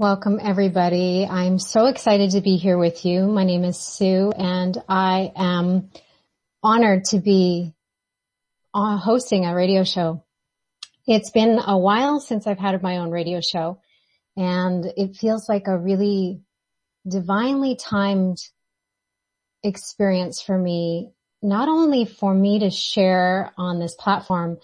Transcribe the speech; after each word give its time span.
Welcome 0.00 0.38
everybody. 0.40 1.26
I'm 1.28 1.58
so 1.58 1.86
excited 1.86 2.30
to 2.30 2.40
be 2.40 2.54
here 2.54 2.78
with 2.78 3.04
you. 3.04 3.26
My 3.26 3.42
name 3.42 3.64
is 3.64 3.80
Sue 3.80 4.30
and 4.30 4.78
I 4.88 5.32
am 5.34 5.90
honored 6.62 7.06
to 7.06 7.18
be 7.18 7.74
uh, 8.72 8.96
hosting 8.96 9.44
a 9.44 9.56
radio 9.56 9.82
show. 9.82 10.22
It's 11.08 11.30
been 11.30 11.58
a 11.58 11.76
while 11.76 12.20
since 12.20 12.46
I've 12.46 12.60
had 12.60 12.80
my 12.80 12.98
own 12.98 13.10
radio 13.10 13.40
show 13.40 13.80
and 14.36 14.86
it 14.96 15.16
feels 15.16 15.48
like 15.48 15.66
a 15.66 15.76
really 15.76 16.42
divinely 17.04 17.74
timed 17.74 18.38
experience 19.64 20.40
for 20.40 20.56
me, 20.56 21.10
not 21.42 21.68
only 21.68 22.04
for 22.04 22.32
me 22.32 22.60
to 22.60 22.70
share 22.70 23.52
on 23.58 23.80
this 23.80 23.96
platform, 23.96 24.58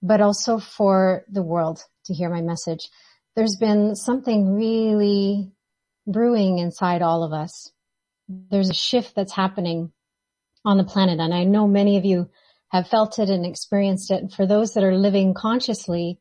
but 0.00 0.22
also 0.22 0.56
for 0.56 1.26
the 1.30 1.42
world 1.42 1.84
to 2.06 2.14
hear 2.14 2.30
my 2.30 2.40
message 2.40 2.88
there's 3.36 3.56
been 3.56 3.94
something 3.94 4.54
really 4.54 5.52
brewing 6.06 6.58
inside 6.58 7.02
all 7.02 7.22
of 7.22 7.32
us. 7.32 7.72
There's 8.28 8.70
a 8.70 8.74
shift 8.74 9.14
that's 9.14 9.34
happening 9.34 9.92
on 10.64 10.76
the 10.76 10.84
planet 10.84 11.20
and 11.20 11.32
I 11.32 11.44
know 11.44 11.66
many 11.66 11.96
of 11.96 12.04
you 12.04 12.28
have 12.70 12.88
felt 12.88 13.18
it 13.18 13.30
and 13.30 13.44
experienced 13.44 14.10
it. 14.10 14.22
And 14.22 14.32
for 14.32 14.46
those 14.46 14.74
that 14.74 14.84
are 14.84 14.94
living 14.94 15.34
consciously 15.34 16.18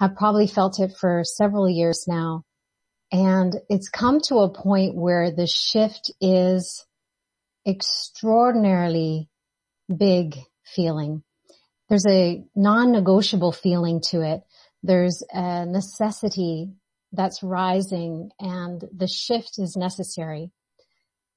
have 0.00 0.16
probably 0.16 0.46
felt 0.46 0.80
it 0.80 0.92
for 0.98 1.22
several 1.24 1.68
years 1.68 2.06
now. 2.08 2.44
And 3.10 3.54
it's 3.68 3.88
come 3.88 4.20
to 4.28 4.36
a 4.36 4.52
point 4.52 4.96
where 4.96 5.30
the 5.30 5.46
shift 5.46 6.10
is 6.20 6.86
extraordinarily 7.66 9.28
big 9.94 10.38
feeling. 10.64 11.22
There's 11.88 12.06
a 12.06 12.42
non-negotiable 12.56 13.52
feeling 13.52 14.00
to 14.08 14.22
it 14.22 14.40
there's 14.82 15.22
a 15.32 15.64
necessity 15.66 16.72
that's 17.12 17.42
rising 17.42 18.30
and 18.40 18.82
the 18.94 19.06
shift 19.06 19.58
is 19.58 19.76
necessary. 19.76 20.50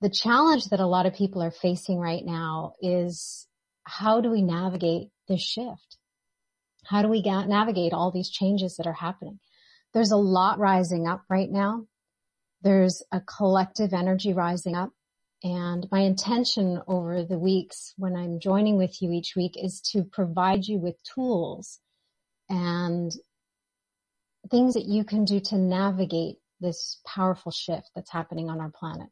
The 0.02 0.10
challenge 0.10 0.66
that 0.66 0.80
a 0.80 0.88
lot 0.88 1.06
of 1.06 1.14
people 1.14 1.42
are 1.42 1.52
facing 1.52 2.00
right 2.00 2.24
now 2.26 2.74
is 2.82 3.48
how 3.84 4.22
do 4.22 4.32
we 4.32 4.42
navigate 4.42 5.10
this 5.28 5.42
shift? 5.42 5.98
How 6.86 7.02
do 7.02 7.08
we 7.08 7.22
ga- 7.22 7.46
navigate 7.46 7.94
all 7.94 8.12
these 8.12 8.30
changes 8.30 8.78
that 8.78 8.88
are 8.88 8.94
happening? 8.94 9.40
There's 9.94 10.12
a 10.12 10.18
lot 10.18 10.60
rising 10.60 11.08
up 11.08 11.24
right 11.30 11.50
now. 11.50 11.88
There's 12.62 13.04
a 13.12 13.22
collective 13.22 13.94
energy 13.94 14.34
rising 14.34 14.76
up. 14.76 14.92
And 15.44 15.88
my 15.92 16.00
intention 16.00 16.82
over 16.88 17.24
the 17.24 17.38
weeks 17.38 17.94
when 17.98 18.16
I'm 18.16 18.40
joining 18.40 18.78
with 18.78 19.02
you 19.02 19.12
each 19.12 19.34
week 19.36 19.54
is 19.56 19.82
to 19.92 20.04
provide 20.04 20.66
you 20.66 20.80
with 20.80 20.96
tools 21.04 21.80
and 22.50 23.12
things 24.50 24.74
that 24.74 24.86
you 24.86 25.04
can 25.04 25.26
do 25.26 25.40
to 25.40 25.58
navigate 25.58 26.38
this 26.60 27.00
powerful 27.06 27.52
shift 27.52 27.90
that's 27.96 28.12
happening 28.12 28.50
on 28.50 28.60
our 28.60 28.72
planet. 28.72 29.10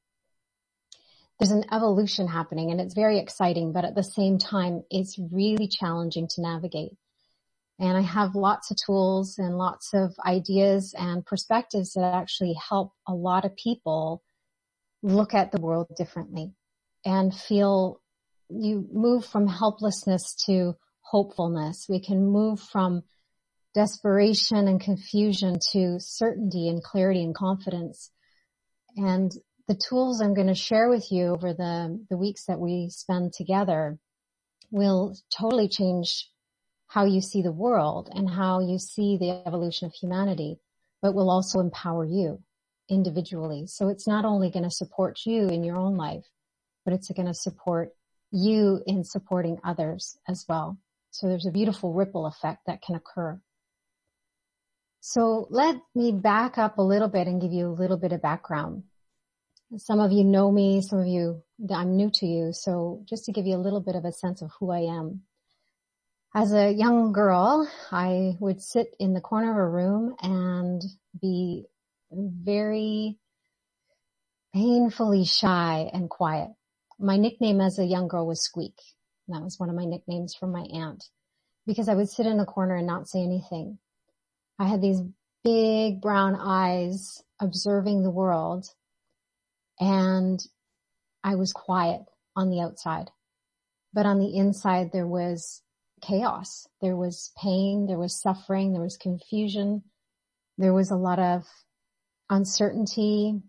There's 1.40 1.52
an 1.52 1.66
evolution 1.72 2.28
happening 2.28 2.72
and 2.72 2.80
it's 2.80 2.94
very 2.94 3.20
exciting, 3.20 3.74
but 3.74 3.86
at 3.86 3.96
the 3.96 4.04
same 4.04 4.38
time, 4.38 4.84
it's 4.90 5.20
really 5.32 5.68
challenging 5.68 6.28
to 6.30 6.42
navigate. 6.42 6.92
And 7.80 7.98
I 7.98 8.02
have 8.02 8.36
lots 8.36 8.70
of 8.72 8.78
tools 8.78 9.38
and 9.40 9.58
lots 9.58 9.94
of 9.94 10.16
ideas 10.26 10.94
and 10.98 11.26
perspectives 11.26 11.94
that 11.94 12.14
actually 12.14 12.54
help 12.54 12.94
a 13.08 13.14
lot 13.14 13.46
of 13.46 13.56
people 13.56 14.24
look 15.02 15.34
at 15.34 15.52
the 15.52 15.60
world 15.60 15.88
differently 15.98 16.54
and 17.04 17.36
feel 17.36 18.00
you 18.50 18.88
move 18.94 19.26
from 19.26 19.48
helplessness 19.48 20.36
to 20.46 20.76
hopefulness. 21.02 21.88
We 21.90 22.00
can 22.00 22.26
move 22.26 22.60
from 22.60 23.04
desperation 23.74 24.68
and 24.68 24.80
confusion 24.80 25.58
to 25.72 25.98
certainty 26.00 26.68
and 26.68 26.84
clarity 26.84 27.24
and 27.24 27.36
confidence. 27.36 28.12
And 28.96 29.32
the 29.68 29.80
tools 29.90 30.22
I'm 30.22 30.34
going 30.34 30.48
to 30.48 30.56
share 30.56 30.90
with 30.90 31.12
you 31.12 31.28
over 31.28 31.54
the, 31.54 32.00
the 32.10 32.18
weeks 32.18 32.46
that 32.46 32.60
we 32.60 32.90
spend 32.90 33.34
together 33.34 33.98
will 34.72 35.16
totally 35.38 35.68
change 35.68 36.30
how 36.88 37.06
you 37.06 37.22
see 37.22 37.42
the 37.42 37.52
world 37.52 38.10
and 38.12 38.30
how 38.30 38.60
you 38.60 38.78
see 38.78 39.18
the 39.18 39.42
evolution 39.48 39.88
of 39.88 39.94
humanity, 39.94 40.60
but 41.02 41.16
will 41.16 41.30
also 41.30 41.60
empower 41.60 42.06
you 42.06 42.40
individually. 42.90 43.66
So 43.66 43.88
it's 43.88 44.08
not 44.08 44.26
only 44.26 44.52
going 44.52 44.64
to 44.64 44.70
support 44.70 45.20
you 45.26 45.48
in 45.48 45.64
your 45.64 45.78
own 45.78 45.96
life, 45.98 46.26
but 46.86 46.94
it's 46.94 47.10
going 47.10 47.28
to 47.28 47.34
support 47.34 47.90
you 48.32 48.82
in 48.86 49.04
supporting 49.04 49.58
others 49.64 50.18
as 50.28 50.46
well. 50.48 50.78
So 51.12 51.28
there's 51.28 51.46
a 51.46 51.52
beautiful 51.52 51.94
ripple 51.94 52.26
effect 52.26 52.62
that 52.68 52.82
can 52.82 52.96
occur. 52.96 53.40
So 55.06 55.48
let 55.50 55.76
me 55.94 56.14
back 56.14 56.58
up 56.58 56.78
a 56.78 56.82
little 56.82 57.10
bit 57.10 57.28
and 57.28 57.42
give 57.42 57.52
you 57.52 57.68
a 57.68 57.76
little 57.76 57.98
bit 57.98 58.14
of 58.14 58.22
background. 58.22 58.84
Some 59.76 60.00
of 60.00 60.14
you 60.14 60.24
know 60.24 60.50
me, 60.50 60.82
some 60.82 61.00
of 61.00 61.08
you, 61.08 61.44
I'm 61.76 61.98
new 61.98 62.10
to 62.12 62.26
you. 62.26 62.54
So 62.54 63.04
just 63.04 63.26
to 63.26 63.34
give 63.34 63.46
you 63.46 63.58
a 63.58 63.66
little 63.66 63.82
bit 63.82 63.98
of 63.98 64.06
a 64.06 64.14
sense 64.14 64.42
of 64.42 64.52
who 64.58 64.72
I 64.72 64.98
am. 64.98 65.24
As 66.34 66.54
a 66.54 66.72
young 66.72 67.12
girl, 67.12 67.70
I 67.92 68.38
would 68.40 68.62
sit 68.62 68.96
in 68.98 69.14
the 69.14 69.20
corner 69.20 69.52
of 69.52 69.58
a 69.58 69.70
room 69.70 70.16
and 70.22 70.82
be 71.22 71.66
very 72.10 73.18
painfully 74.54 75.26
shy 75.26 75.90
and 75.92 76.10
quiet. 76.10 76.48
My 76.98 77.18
nickname 77.18 77.60
as 77.60 77.78
a 77.78 77.84
young 77.84 78.08
girl 78.08 78.26
was 78.26 78.42
Squeak. 78.42 78.80
That 79.28 79.44
was 79.44 79.60
one 79.60 79.70
of 79.70 79.76
my 79.76 79.84
nicknames 79.84 80.34
from 80.34 80.54
my 80.54 80.62
aunt 80.62 81.04
because 81.68 81.90
I 81.90 81.96
would 81.96 82.08
sit 82.08 82.26
in 82.26 82.38
the 82.38 82.46
corner 82.46 82.78
and 82.78 82.88
not 82.88 83.10
say 83.10 83.22
anything. 83.22 83.80
I 84.64 84.68
had 84.68 84.82
these 84.82 85.02
big 85.44 86.00
brown 86.00 86.38
eyes 86.40 87.22
observing 87.42 88.02
the 88.02 88.10
world 88.10 88.66
and 89.78 90.40
I 91.22 91.36
was 91.36 91.52
quiet 91.52 92.04
on 92.38 92.50
the 92.50 92.62
outside, 92.62 93.10
but 93.94 94.06
on 94.06 94.20
the 94.20 94.38
inside 94.38 94.92
there 94.94 95.06
was 95.06 95.62
chaos. 96.02 96.66
There 96.82 96.96
was 96.96 97.34
pain. 97.38 97.88
There 97.88 98.00
was 98.00 98.22
suffering. 98.22 98.72
There 98.72 98.82
was 98.82 98.96
confusion. 98.96 99.84
There 100.58 100.74
was 100.74 100.92
a 100.92 100.96
lot 100.96 101.20
of 101.20 101.44
uncertainty. 102.30 103.42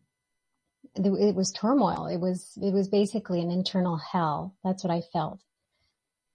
It 0.97 1.37
was 1.37 1.53
turmoil. 1.53 2.07
It 2.07 2.19
was, 2.19 2.59
it 2.61 2.73
was 2.73 2.89
basically 2.89 3.41
an 3.41 3.53
internal 3.53 3.99
hell. 3.99 4.57
That's 4.65 4.83
what 4.83 4.93
I 4.93 5.03
felt. 5.13 5.39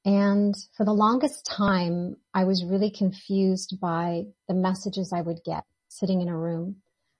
And 0.05 0.55
for 0.77 0.85
the 0.85 0.93
longest 0.93 1.45
time, 1.45 2.15
I 2.33 2.45
was 2.45 2.63
really 2.63 2.89
confused 2.89 3.79
by 3.81 4.23
the 4.47 4.53
messages 4.53 5.11
I 5.13 5.21
would 5.21 5.39
get 5.45 5.63
sitting 5.89 6.21
in 6.21 6.29
a 6.29 6.37
room. 6.37 6.77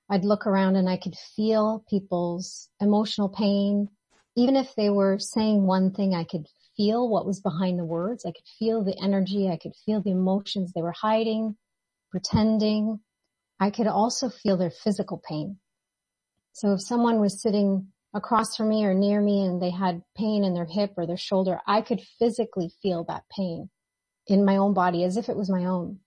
I'd 0.10 0.26
look 0.26 0.48
around 0.48 0.76
and 0.76 0.90
I 0.90 0.98
could 0.98 1.16
feel 1.36 1.84
people's 1.90 2.70
emotional 2.80 3.30
pain. 3.30 3.90
Even 4.36 4.56
if 4.56 4.74
they 4.76 4.90
were 4.90 5.20
saying 5.20 5.68
one 5.68 5.92
thing, 5.92 6.16
I 6.16 6.24
could 6.24 6.48
feel 6.78 7.10
what 7.10 7.26
was 7.26 7.42
behind 7.42 7.78
the 7.78 7.86
words. 7.86 8.26
I 8.26 8.32
could 8.32 8.48
feel 8.58 8.84
the 8.84 8.98
energy. 9.02 9.50
I 9.50 9.58
could 9.58 9.76
feel 9.86 10.02
the 10.02 10.12
emotions 10.12 10.72
they 10.72 10.82
were 10.82 10.94
hiding, 10.94 11.58
pretending. 12.10 13.02
I 13.60 13.70
could 13.72 13.88
also 13.88 14.30
feel 14.30 14.56
their 14.56 14.72
physical 14.72 15.22
pain. 15.28 15.60
So 16.54 16.74
if 16.74 16.82
someone 16.82 17.20
was 17.20 17.42
sitting 17.42 17.92
across 18.14 18.56
from 18.56 18.70
me 18.70 18.86
or 18.86 18.94
near 18.94 19.22
me 19.22 19.44
and 19.46 19.62
they 19.62 19.70
had 19.70 20.04
pain 20.16 20.44
in 20.44 20.54
their 20.54 20.66
hip 20.66 20.94
or 20.98 21.06
their 21.06 21.18
shoulder, 21.18 21.60
I 21.68 21.82
could 21.82 22.02
physically 22.18 22.72
feel 22.82 23.04
that 23.06 23.24
pain 23.36 23.70
in 24.28 24.46
my 24.46 24.58
own 24.58 24.74
body 24.74 25.04
as 25.04 25.18
if 25.18 25.30
it 25.30 25.36
was 25.36 25.50
my 25.50 25.66
own. 25.66 26.00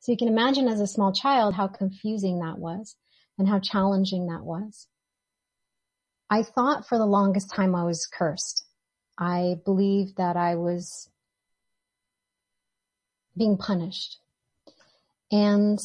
So 0.00 0.10
you 0.10 0.18
can 0.18 0.28
imagine 0.28 0.68
as 0.68 0.80
a 0.80 0.86
small 0.86 1.12
child 1.12 1.54
how 1.54 1.68
confusing 1.68 2.40
that 2.40 2.58
was 2.58 2.96
and 3.38 3.48
how 3.48 3.60
challenging 3.60 4.26
that 4.26 4.42
was. 4.42 4.88
I 6.28 6.42
thought 6.42 6.88
for 6.88 6.98
the 6.98 7.06
longest 7.06 7.50
time 7.50 7.74
I 7.74 7.84
was 7.84 8.06
cursed. 8.06 8.64
I 9.18 9.60
believed 9.64 10.16
that 10.16 10.36
I 10.36 10.56
was 10.56 11.08
being 13.36 13.56
punished. 13.56 14.18
And 15.30 15.78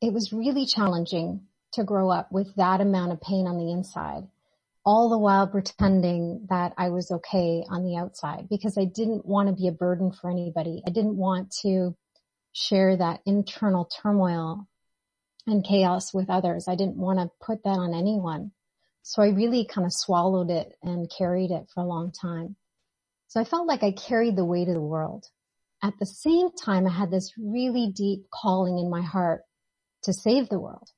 it 0.00 0.12
was 0.12 0.32
really 0.32 0.64
challenging 0.64 1.42
to 1.72 1.84
grow 1.84 2.10
up 2.10 2.32
with 2.32 2.54
that 2.54 2.80
amount 2.80 3.12
of 3.12 3.20
pain 3.20 3.46
on 3.46 3.58
the 3.58 3.70
inside 3.70 4.28
all 4.88 5.10
the 5.10 5.18
while 5.18 5.46
pretending 5.46 6.46
that 6.48 6.72
I 6.78 6.88
was 6.88 7.10
okay 7.10 7.62
on 7.68 7.84
the 7.84 7.96
outside 7.96 8.48
because 8.48 8.78
I 8.78 8.86
didn't 8.86 9.26
want 9.26 9.50
to 9.50 9.54
be 9.54 9.68
a 9.68 9.72
burden 9.72 10.12
for 10.12 10.30
anybody. 10.30 10.82
I 10.86 10.90
didn't 10.90 11.18
want 11.18 11.54
to 11.60 11.94
share 12.54 12.96
that 12.96 13.20
internal 13.26 13.84
turmoil 13.84 14.66
and 15.46 15.62
chaos 15.62 16.14
with 16.14 16.30
others. 16.30 16.68
I 16.68 16.74
didn't 16.74 16.96
want 16.96 17.18
to 17.18 17.30
put 17.38 17.64
that 17.64 17.78
on 17.78 17.92
anyone. 17.92 18.52
So 19.02 19.20
I 19.20 19.28
really 19.28 19.66
kind 19.66 19.84
of 19.84 19.92
swallowed 19.92 20.48
it 20.48 20.72
and 20.82 21.12
carried 21.18 21.50
it 21.50 21.66
for 21.74 21.82
a 21.82 21.86
long 21.86 22.10
time. 22.10 22.56
So 23.26 23.42
I 23.42 23.44
felt 23.44 23.68
like 23.68 23.82
I 23.82 23.92
carried 23.92 24.36
the 24.36 24.44
weight 24.46 24.68
of 24.68 24.74
the 24.74 24.80
world. 24.80 25.26
At 25.82 25.98
the 26.00 26.06
same 26.06 26.48
time, 26.50 26.86
I 26.86 26.92
had 26.98 27.10
this 27.10 27.34
really 27.36 27.92
deep 27.94 28.30
calling 28.32 28.78
in 28.78 28.88
my 28.88 29.02
heart 29.02 29.42
to 30.04 30.14
save 30.14 30.48
the 30.48 30.58
world. 30.58 30.88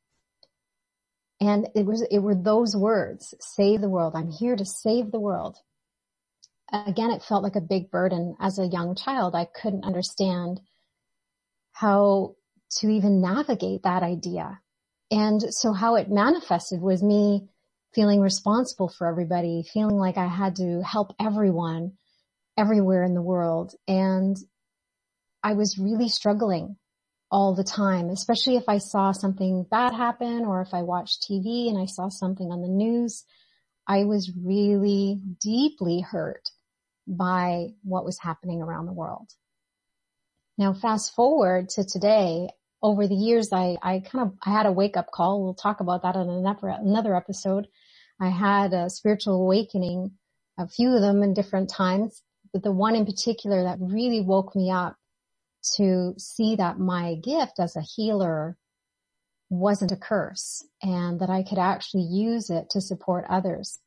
And 1.40 1.68
it 1.74 1.86
was, 1.86 2.06
it 2.10 2.18
were 2.18 2.34
those 2.34 2.76
words, 2.76 3.34
save 3.40 3.80
the 3.80 3.88
world. 3.88 4.14
I'm 4.14 4.30
here 4.30 4.56
to 4.56 4.64
save 4.64 5.10
the 5.10 5.20
world. 5.20 5.56
Again, 6.72 7.10
it 7.10 7.22
felt 7.22 7.42
like 7.42 7.56
a 7.56 7.62
big 7.62 7.90
burden. 7.90 8.36
As 8.40 8.58
a 8.58 8.66
young 8.66 8.94
child, 8.94 9.34
I 9.34 9.46
couldn't 9.46 9.84
understand 9.84 10.60
how 11.72 12.36
to 12.78 12.88
even 12.88 13.20
navigate 13.22 13.82
that 13.84 14.02
idea. 14.02 14.60
And 15.10 15.42
so 15.52 15.72
how 15.72 15.96
it 15.96 16.10
manifested 16.10 16.80
was 16.80 17.02
me 17.02 17.48
feeling 17.94 18.20
responsible 18.20 18.88
for 18.88 19.08
everybody, 19.08 19.64
feeling 19.72 19.96
like 19.96 20.16
I 20.16 20.28
had 20.28 20.56
to 20.56 20.82
help 20.82 21.14
everyone 21.18 21.92
everywhere 22.56 23.02
in 23.02 23.14
the 23.14 23.22
world. 23.22 23.74
And 23.88 24.36
I 25.42 25.54
was 25.54 25.78
really 25.78 26.08
struggling 26.08 26.76
all 27.30 27.54
the 27.54 27.64
time, 27.64 28.10
especially 28.10 28.56
if 28.56 28.64
I 28.68 28.78
saw 28.78 29.12
something 29.12 29.64
bad 29.70 29.92
happen 29.92 30.44
or 30.44 30.62
if 30.62 30.74
I 30.74 30.82
watched 30.82 31.22
TV 31.22 31.68
and 31.68 31.78
I 31.78 31.86
saw 31.86 32.08
something 32.08 32.50
on 32.50 32.60
the 32.60 32.68
news. 32.68 33.24
I 33.86 34.04
was 34.04 34.32
really 34.36 35.20
deeply 35.40 36.00
hurt 36.00 36.48
by 37.06 37.68
what 37.82 38.04
was 38.04 38.18
happening 38.18 38.62
around 38.62 38.86
the 38.86 38.92
world. 38.92 39.30
Now 40.58 40.72
fast 40.74 41.14
forward 41.14 41.68
to 41.70 41.84
today, 41.84 42.50
over 42.82 43.06
the 43.06 43.14
years, 43.14 43.52
I, 43.52 43.76
I 43.82 44.00
kind 44.00 44.26
of, 44.26 44.34
I 44.44 44.50
had 44.50 44.66
a 44.66 44.72
wake 44.72 44.96
up 44.96 45.10
call. 45.12 45.42
We'll 45.42 45.54
talk 45.54 45.80
about 45.80 46.02
that 46.02 46.16
in 46.16 46.28
another 46.28 47.14
episode. 47.14 47.66
I 48.20 48.28
had 48.28 48.72
a 48.72 48.90
spiritual 48.90 49.42
awakening, 49.42 50.12
a 50.58 50.66
few 50.66 50.94
of 50.94 51.00
them 51.00 51.22
in 51.22 51.34
different 51.34 51.70
times, 51.70 52.22
but 52.52 52.62
the 52.62 52.72
one 52.72 52.96
in 52.96 53.06
particular 53.06 53.64
that 53.64 53.78
really 53.80 54.20
woke 54.20 54.56
me 54.56 54.70
up 54.70 54.96
to 55.76 56.14
see 56.18 56.56
that 56.56 56.78
my 56.78 57.16
gift 57.16 57.58
as 57.58 57.76
a 57.76 57.82
healer 57.82 58.56
wasn't 59.50 59.92
a 59.92 59.96
curse 59.96 60.64
and 60.82 61.20
that 61.20 61.30
I 61.30 61.42
could 61.42 61.58
actually 61.58 62.04
use 62.04 62.50
it 62.50 62.70
to 62.70 62.80
support 62.80 63.24
others. 63.28 63.80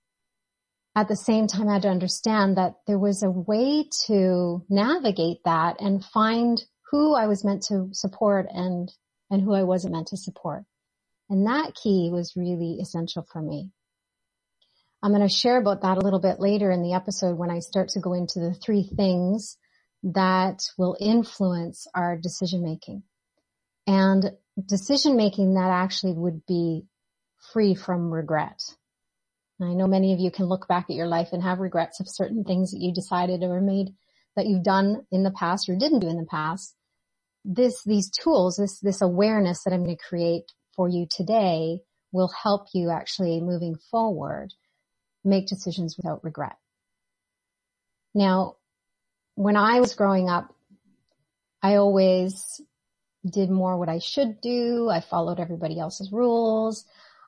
At 0.96 1.08
the 1.08 1.16
same 1.16 1.48
time, 1.48 1.70
I 1.70 1.74
had 1.74 1.82
to 1.84 1.90
understand 1.90 2.58
that 2.58 2.76
there 2.86 3.00
was 3.00 3.24
a 3.24 3.32
way 3.32 3.90
to 4.06 4.64
navigate 4.70 5.40
that 5.46 5.82
and 5.82 6.06
find 6.06 6.62
who 6.92 7.16
I 7.16 7.26
was 7.26 7.44
meant 7.44 7.64
to 7.64 7.90
support 7.94 8.48
and, 8.52 8.92
and 9.32 9.42
who 9.42 9.54
I 9.54 9.64
wasn't 9.64 9.94
meant 9.94 10.08
to 10.10 10.18
support. 10.18 10.66
And 11.30 11.48
that 11.48 11.74
key 11.74 12.12
was 12.12 12.36
really 12.36 12.78
essential 12.80 13.26
for 13.32 13.42
me. 13.42 13.72
I'm 15.02 15.12
going 15.12 15.28
to 15.28 15.34
share 15.34 15.58
about 15.58 15.82
that 15.82 15.98
a 15.98 16.02
little 16.02 16.20
bit 16.20 16.40
later 16.40 16.70
in 16.70 16.84
the 16.84 16.94
episode 16.94 17.38
when 17.38 17.50
I 17.50 17.60
start 17.60 17.90
to 17.90 18.00
go 18.00 18.14
into 18.14 18.40
the 18.40 18.54
three 18.54 18.84
things 18.84 19.58
that 20.04 20.62
will 20.78 20.98
influence 21.00 21.88
our 21.96 22.18
decision 22.18 22.64
making 22.64 23.04
and 23.88 24.32
decision 24.68 25.16
making 25.16 25.54
that 25.56 25.70
actually 25.70 26.14
would 26.14 26.46
be 26.46 26.86
free 27.54 27.74
from 27.74 28.12
regret. 28.12 28.62
I 29.62 29.74
know 29.74 29.88
many 29.88 30.14
of 30.14 30.20
you 30.20 30.30
can 30.30 30.46
look 30.46 30.68
back 30.68 30.88
at 30.90 30.96
your 30.96 31.08
life 31.08 31.30
and 31.32 31.42
have 31.42 31.60
regrets 31.60 32.00
of 32.00 32.10
certain 32.10 32.44
things 32.44 32.72
that 32.72 32.82
you 32.82 32.94
decided 32.94 33.44
or 33.44 33.62
made 33.62 33.94
that 34.36 34.46
you've 34.46 34.64
done 34.64 35.06
in 35.12 35.24
the 35.24 35.32
past 35.32 35.70
or 35.70 35.78
didn't 35.78 36.00
do 36.00 36.10
in 36.10 36.18
the 36.18 36.26
past 36.26 36.76
this, 37.46 37.84
these 37.84 38.10
tools, 38.10 38.58
this, 38.58 38.80
this 38.80 39.02
awareness 39.02 39.64
that 39.64 39.74
I'm 39.74 39.84
going 39.84 39.98
to 39.98 40.04
create 40.04 40.52
for 40.76 40.88
you 40.88 41.08
today 41.10 41.80
will 42.12 42.32
help 42.42 42.68
you 42.74 42.90
actually 42.90 43.42
moving 43.42 43.76
forward 43.92 44.54
make 45.24 45.48
decisions 45.48 45.98
without 45.98 46.24
regret. 46.24 46.58
Now, 48.14 48.58
when 49.36 49.56
I 49.56 49.80
was 49.80 49.96
growing 49.96 50.30
up, 50.30 50.54
I 51.62 51.76
always 51.76 52.62
did 53.26 53.50
more 53.50 53.78
what 53.78 53.90
I 53.90 54.00
should 54.00 54.42
do. 54.42 54.90
I 54.90 55.00
followed 55.00 55.40
everybody 55.40 55.80
else's 55.80 56.12
rules. 56.12 56.86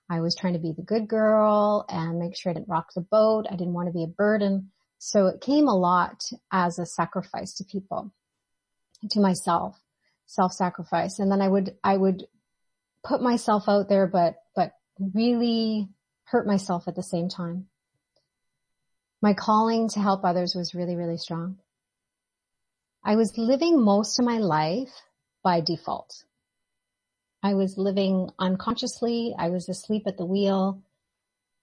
I 0.09 0.19
was 0.19 0.35
trying 0.35 0.53
to 0.53 0.59
be 0.59 0.71
the 0.71 0.83
good 0.83 1.07
girl 1.07 1.85
and 1.89 2.19
make 2.19 2.35
sure 2.35 2.51
I 2.51 2.53
didn't 2.53 2.69
rock 2.69 2.89
the 2.93 3.01
boat. 3.01 3.45
I 3.49 3.55
didn't 3.55 3.73
want 3.73 3.87
to 3.87 3.93
be 3.93 4.03
a 4.03 4.07
burden. 4.07 4.71
So 4.99 5.27
it 5.27 5.41
came 5.41 5.67
a 5.67 5.75
lot 5.75 6.23
as 6.51 6.77
a 6.77 6.85
sacrifice 6.85 7.55
to 7.55 7.63
people, 7.63 8.13
to 9.11 9.19
myself 9.19 9.79
self-sacrifice. 10.27 11.19
And 11.19 11.31
then 11.31 11.41
I 11.41 11.47
would, 11.47 11.75
I 11.83 11.95
would 11.95 12.23
put 13.03 13.21
myself 13.21 13.63
out 13.67 13.89
there, 13.89 14.07
but, 14.07 14.35
but 14.55 14.71
really 15.13 15.89
hurt 16.25 16.47
myself 16.47 16.87
at 16.87 16.95
the 16.95 17.03
same 17.03 17.29
time. 17.29 17.67
My 19.21 19.33
calling 19.33 19.89
to 19.89 19.99
help 19.99 20.23
others 20.23 20.55
was 20.55 20.75
really, 20.75 20.95
really 20.95 21.17
strong. 21.17 21.57
I 23.07 23.17
was 23.17 23.37
living 23.37 23.79
most 23.79 24.17
of 24.17 24.25
my 24.25 24.39
life 24.39 24.89
by 25.43 25.61
default. 25.61 26.23
I 27.43 27.53
was 27.53 27.77
living 27.77 28.31
unconsciously. 28.39 29.35
I 29.37 29.49
was 29.49 29.69
asleep 29.69 30.07
at 30.07 30.17
the 30.17 30.25
wheel. 30.25 30.81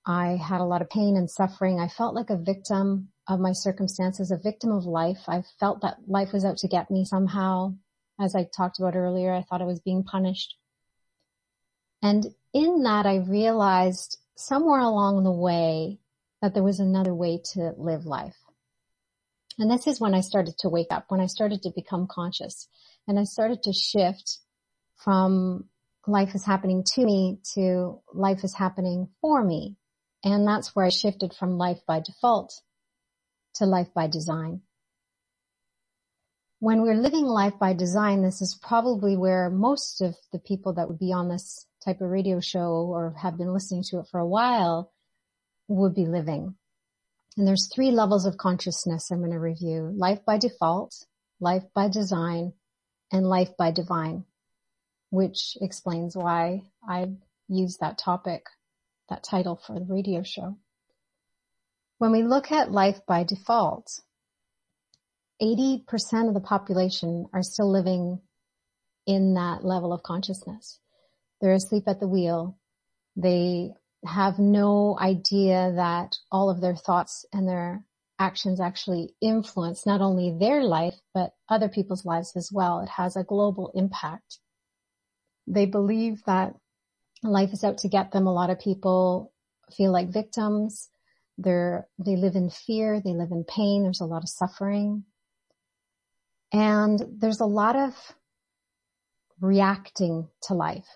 I 0.07 0.37
had 0.37 0.61
a 0.61 0.65
lot 0.65 0.83
of 0.83 0.91
pain 0.91 1.17
and 1.17 1.29
suffering. 1.29 1.81
I 1.81 1.89
felt 1.89 2.15
like 2.15 2.31
a 2.31 2.37
victim 2.37 3.09
of 3.27 3.41
my 3.41 3.51
circumstances, 3.51 4.31
a 4.31 4.37
victim 4.37 4.71
of 4.71 4.85
life. 4.85 5.19
I 5.27 5.43
felt 5.59 5.81
that 5.81 5.97
life 6.07 6.33
was 6.33 6.45
out 6.45 6.59
to 6.59 6.69
get 6.69 6.93
me 6.93 7.05
somehow. 7.05 7.75
As 8.21 8.37
I 8.37 8.45
talked 8.45 8.79
about 8.79 8.95
earlier, 8.95 9.35
I 9.35 9.43
thought 9.43 9.63
I 9.63 9.67
was 9.67 9.81
being 9.81 10.05
punished. 10.05 10.55
And 12.03 12.25
in 12.55 12.85
that, 12.85 13.05
I 13.05 13.17
realized 13.17 14.19
somewhere 14.37 14.81
along 14.81 15.25
the 15.25 15.33
way 15.33 15.99
that 16.41 16.55
there 16.55 16.63
was 16.63 16.79
another 16.79 17.15
way 17.15 17.41
to 17.55 17.75
live 17.77 18.07
life. 18.07 18.42
And 19.59 19.71
this 19.71 19.87
is 19.87 20.01
when 20.01 20.15
I 20.15 20.21
started 20.21 20.57
to 20.59 20.69
wake 20.69 20.91
up, 20.91 21.07
when 21.09 21.21
I 21.21 21.27
started 21.27 21.63
to 21.63 21.71
become 21.71 22.07
conscious 22.11 22.69
and 23.07 23.19
I 23.19 23.25
started 23.25 23.63
to 23.65 23.73
shift 23.73 24.39
from 24.97 25.65
life 26.07 26.35
is 26.35 26.45
happening 26.45 26.85
to 26.95 27.05
me 27.05 27.39
to 27.55 28.01
life 28.13 28.45
is 28.45 28.55
happening 28.55 29.09
for 29.21 29.45
me. 29.45 29.77
And 30.25 30.47
that's 30.47 30.75
where 30.75 30.87
I 30.87 30.91
shifted 30.91 31.35
from 31.35 31.59
life 31.59 31.81
by 31.87 32.01
default 32.01 32.61
to 33.55 33.67
life 33.67 33.93
by 33.95 34.07
design 34.07 34.63
when 36.63 36.83
we're 36.83 36.95
living 36.95 37.25
life 37.25 37.59
by 37.59 37.73
design, 37.73 38.23
this 38.23 38.41
is 38.41 38.55
probably 38.63 39.17
where 39.17 39.51
most 39.51 40.01
of 40.01 40.15
the 40.33 40.39
people 40.39 40.75
that 40.75 40.89
would 40.89 41.01
be 41.01 41.13
on 41.13 41.29
this 41.29 41.67
type 41.85 42.01
of 42.01 42.09
radio 42.09 42.39
show 42.39 42.87
or 42.89 43.17
have 43.21 43.37
been 43.37 43.53
listening 43.53 43.83
to 43.83 43.99
it 43.99 44.07
for 44.07 44.21
a 44.21 44.29
while 44.29 44.93
would 45.67 45.93
be 45.93 46.07
living. 46.07 46.55
And 47.37 47.47
there's 47.47 47.71
three 47.75 47.91
levels 47.91 48.27
of 48.27 48.37
consciousness 48.37 49.11
I'm 49.11 49.21
going 49.21 49.33
to 49.33 49.39
review. 49.39 49.91
Life 49.95 50.21
by 50.27 50.39
default, 50.39 50.95
life 51.41 51.65
by 51.75 51.89
design, 51.89 52.53
and 53.11 53.27
life 53.27 53.57
by 53.59 53.71
divine, 53.71 54.25
which 55.11 55.57
explains 55.61 56.17
why 56.17 56.63
I 56.87 57.13
used 57.49 57.81
that 57.81 57.99
topic, 57.99 58.45
that 59.09 59.23
title 59.23 59.61
for 59.67 59.79
the 59.79 59.87
radio 59.87 60.23
show. 60.23 60.59
When 61.99 62.13
we 62.13 62.23
look 62.23 62.51
at 62.51 62.73
life 62.73 63.01
by 63.07 63.25
default, 63.25 64.01
80% 65.41 66.29
of 66.29 66.35
the 66.35 66.41
population 66.41 67.27
are 67.33 67.43
still 67.43 67.71
living 67.71 68.21
in 69.07 69.35
that 69.35 69.65
level 69.65 69.93
of 69.93 70.03
consciousness. 70.03 70.79
They're 71.41 71.55
asleep 71.55 71.85
at 71.87 72.01
the 72.01 72.09
wheel. 72.09 72.59
They 73.17 73.73
have 74.05 74.39
no 74.39 74.97
idea 75.01 75.73
that 75.77 76.17
all 76.31 76.51
of 76.51 76.61
their 76.61 76.75
thoughts 76.75 77.25
and 77.33 77.49
their 77.49 77.85
actions 78.19 78.61
actually 78.61 79.15
influence 79.21 79.87
not 79.87 80.01
only 80.01 80.37
their 80.39 80.63
life, 80.63 80.95
but 81.15 81.33
other 81.49 81.69
people's 81.69 82.05
lives 82.05 82.33
as 82.37 82.51
well. 82.53 82.81
It 82.81 82.89
has 82.89 83.17
a 83.17 83.25
global 83.25 83.71
impact. 83.75 84.39
They 85.47 85.67
believe 85.67 86.23
that 86.27 86.55
life 87.23 87.53
is 87.53 87.65
out 87.65 87.79
to 87.79 87.89
get 87.89 88.13
them. 88.13 88.27
A 88.27 88.33
lot 88.33 88.51
of 88.51 88.61
people 88.61 89.33
feel 89.77 89.93
like 89.93 90.13
victims. 90.13 90.89
They're, 91.39 91.89
they 91.99 92.17
live 92.17 92.37
in 92.37 92.51
fear. 92.51 93.01
They 93.01 93.13
live 93.15 93.31
in 93.31 93.45
pain. 93.45 93.83
There's 93.83 94.01
a 94.01 94.07
lot 94.07 94.23
of 94.23 94.29
suffering. 94.29 95.05
And 96.53 97.01
there's 97.19 97.41
a 97.41 97.47
lot 97.47 97.77
of 97.77 97.95
reacting 99.41 100.29
to 100.43 100.55
life 100.55 100.87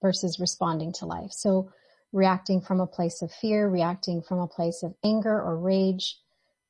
versus 0.00 0.38
responding 0.38 0.92
to 0.92 1.06
life. 1.06 1.32
So 1.32 1.70
reacting 2.14 2.60
from 2.60 2.80
a 2.80 2.86
place 2.86 3.22
of 3.22 3.32
fear, 3.32 3.68
reacting 3.68 4.22
from 4.22 4.38
a 4.38 4.46
place 4.46 4.84
of 4.84 4.94
anger 5.02 5.34
or 5.34 5.58
rage, 5.58 6.16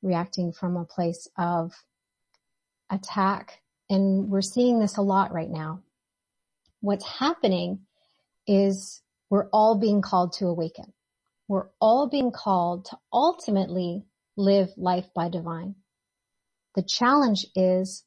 reacting 0.01 0.51
from 0.51 0.75
a 0.75 0.83
place 0.83 1.27
of 1.37 1.71
attack. 2.89 3.61
And 3.87 4.29
we're 4.29 4.41
seeing 4.41 4.79
this 4.79 4.97
a 4.97 5.03
lot 5.03 5.31
right 5.31 5.49
now. 5.49 5.83
What's 6.81 7.05
happening 7.05 7.81
is 8.47 9.03
we're 9.29 9.47
all 9.53 9.77
being 9.77 10.01
called 10.01 10.33
to 10.33 10.47
awaken. 10.47 10.91
We're 11.47 11.67
all 11.79 12.09
being 12.09 12.31
called 12.31 12.85
to 12.85 12.97
ultimately 13.13 14.03
live 14.35 14.69
life 14.77 15.05
by 15.13 15.29
divine. 15.29 15.75
The 16.73 16.81
challenge 16.81 17.45
is 17.55 18.03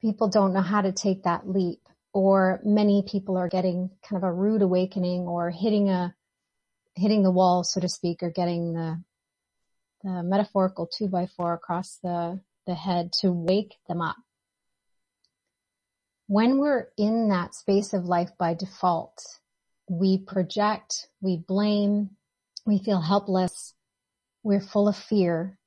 people 0.00 0.28
don't 0.28 0.52
know 0.52 0.60
how 0.60 0.82
to 0.82 0.90
take 0.90 1.22
that 1.22 1.48
leap 1.48 1.80
or 2.12 2.60
many 2.64 3.04
people 3.06 3.36
are 3.36 3.48
getting 3.48 3.90
kind 4.08 4.22
of 4.22 4.28
a 4.28 4.32
rude 4.32 4.62
awakening 4.62 5.22
or 5.22 5.50
hitting 5.50 5.88
a, 5.88 6.14
hitting 6.96 7.22
the 7.22 7.30
wall, 7.30 7.64
so 7.64 7.80
to 7.80 7.88
speak, 7.88 8.22
or 8.22 8.30
getting 8.30 8.72
the, 8.72 9.02
the 10.02 10.22
metaphorical 10.22 10.86
two 10.86 11.08
by 11.08 11.26
four 11.26 11.54
across 11.54 11.98
the, 12.02 12.40
the 12.66 12.74
head 12.74 13.12
to 13.20 13.32
wake 13.32 13.74
them 13.88 14.00
up. 14.00 14.16
When 16.26 16.58
we're 16.58 16.88
in 16.96 17.28
that 17.28 17.54
space 17.54 17.92
of 17.92 18.06
life 18.06 18.30
by 18.38 18.54
default, 18.54 19.22
we 19.88 20.18
project, 20.18 21.08
we 21.20 21.36
blame, 21.36 22.10
we 22.64 22.78
feel 22.78 23.00
helpless, 23.00 23.74
we're 24.42 24.60
full 24.60 24.88
of 24.88 24.96
fear. 24.96 25.58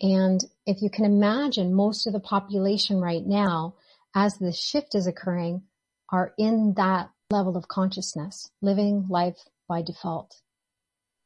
And 0.00 0.42
if 0.64 0.80
you 0.80 0.90
can 0.90 1.04
imagine 1.04 1.74
most 1.74 2.06
of 2.06 2.12
the 2.12 2.20
population 2.20 3.00
right 3.00 3.24
now, 3.26 3.74
as 4.14 4.38
this 4.38 4.58
shift 4.58 4.94
is 4.94 5.06
occurring, 5.06 5.64
are 6.10 6.32
in 6.38 6.74
that 6.76 7.10
level 7.30 7.56
of 7.56 7.68
consciousness, 7.68 8.50
living 8.62 9.06
life 9.10 9.38
by 9.68 9.82
default. 9.82 10.34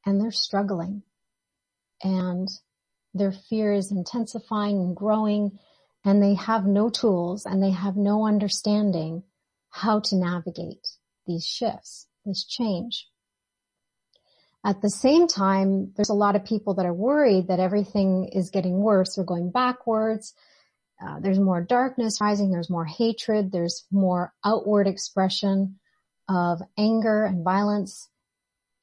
And 0.05 0.21
they're 0.21 0.33
struggling. 0.33 1.03
And 2.03 2.49
their 3.15 3.33
fear 3.33 3.73
is 3.73 3.93
intensifying 3.93 4.81
and 4.81 4.97
growing 4.97 5.59
and 6.05 6.23
they 6.23 6.35
have 6.35 6.67
no 6.67 6.89
tools 6.89 7.47
and 7.47 7.63
they 7.63 7.71
have 7.71 7.97
no 7.97 8.27
understanding 8.27 9.23
how 9.71 10.01
to 10.01 10.17
navigate 10.17 10.87
these 11.27 11.45
shifts, 11.47 12.07
this 12.25 12.45
change. 12.45 13.09
At 14.65 14.81
the 14.81 14.91
same 14.91 15.27
time, 15.27 15.93
there's 15.97 16.09
a 16.09 16.15
lot 16.15 16.37
of 16.37 16.45
people 16.45 16.75
that 16.75 16.87
are 16.87 16.95
worried 16.95 17.49
that 17.49 17.61
everything 17.61 18.29
is 18.33 18.51
getting 18.51 18.79
worse 18.79 19.19
or 19.19 19.25
going 19.25 19.51
backwards. 19.51 20.35
Uh, 21.05 21.19
there's 21.21 21.41
more 21.41 21.61
darkness 21.61 22.21
rising. 22.21 22.51
There's 22.51 22.71
more 22.71 22.85
hatred. 22.85 23.51
There's 23.51 23.85
more 23.91 24.33
outward 24.45 24.87
expression 24.87 25.79
of 26.29 26.61
anger 26.79 27.25
and 27.25 27.45
violence. 27.45 28.09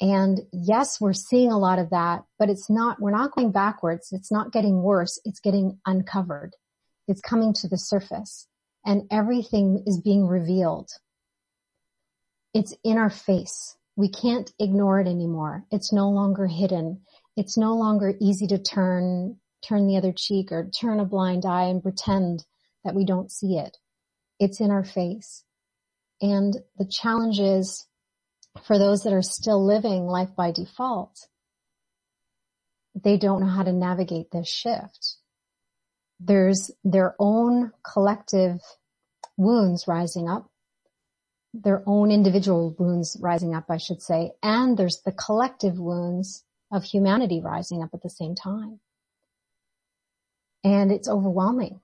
And 0.01 0.39
yes, 0.53 1.01
we're 1.01 1.13
seeing 1.13 1.51
a 1.51 1.58
lot 1.58 1.79
of 1.79 1.89
that, 1.89 2.24
but 2.38 2.50
it's 2.50 2.70
not, 2.70 3.01
we're 3.01 3.12
not 3.12 3.34
going 3.34 3.51
backwards. 3.51 4.10
It's 4.12 4.32
not 4.32 4.53
getting 4.53 4.82
worse. 4.82 5.20
It's 5.25 5.41
getting 5.41 5.79
uncovered. 5.86 6.56
It's 7.08 7.22
coming 7.22 7.53
to 7.56 7.68
the 7.68 7.77
surface 7.77 8.48
and 8.86 9.03
everything 9.12 9.84
is 9.86 10.00
being 10.00 10.25
revealed. 10.25 10.89
It's 12.53 12.74
in 12.84 12.98
our 12.98 13.10
face. 13.10 13.75
We 13.96 14.10
can't 14.10 14.51
ignore 14.58 15.01
it 15.01 15.08
anymore. 15.08 15.65
It's 15.72 15.91
no 15.91 16.10
longer 16.10 16.48
hidden. 16.48 17.01
It's 17.36 17.58
no 17.58 17.75
longer 17.75 18.15
easy 18.22 18.48
to 18.48 18.58
turn, 18.58 19.38
turn 19.68 19.88
the 19.88 19.98
other 19.98 20.13
cheek 20.15 20.51
or 20.51 20.70
turn 20.70 21.00
a 21.00 21.06
blind 21.06 21.46
eye 21.46 21.65
and 21.65 21.84
pretend 21.84 22.46
that 22.86 22.96
we 22.96 23.06
don't 23.06 23.32
see 23.32 23.58
it. 23.58 23.77
It's 24.39 24.62
in 24.62 24.72
our 24.72 24.86
face. 24.86 25.44
And 26.22 26.56
the 26.77 26.86
challenge 26.86 27.39
is 27.39 27.86
for 28.63 28.77
those 28.77 29.03
that 29.03 29.13
are 29.13 29.22
still 29.22 29.65
living 29.65 30.06
life 30.06 30.36
by 30.36 30.51
default, 30.51 31.27
they 32.96 33.18
don't 33.18 33.41
know 33.41 33.48
how 33.48 33.63
to 33.63 33.74
navigate 33.74 34.32
this 34.32 34.50
shift. 34.50 35.18
There's 36.20 36.72
their 36.84 37.15
own 37.20 37.72
collective 37.84 38.60
wounds 39.38 39.86
rising 39.88 40.27
up 40.27 40.50
their 41.53 41.84
own 41.86 42.12
individual 42.12 42.75
wounds 42.77 43.18
rising 43.20 43.56
up, 43.56 43.65
I 43.70 43.77
should 43.77 44.01
say, 44.01 44.32
and 44.44 44.77
there's 44.77 45.01
the 45.06 45.12
collective 45.12 45.79
wounds 45.79 46.44
of 46.72 46.84
humanity 46.84 47.41
rising 47.41 47.82
up 47.82 47.89
at 47.94 48.03
the 48.03 48.10
same 48.10 48.36
time. 48.36 48.79
And 50.63 50.91
it's 50.91 51.08
overwhelming 51.08 51.79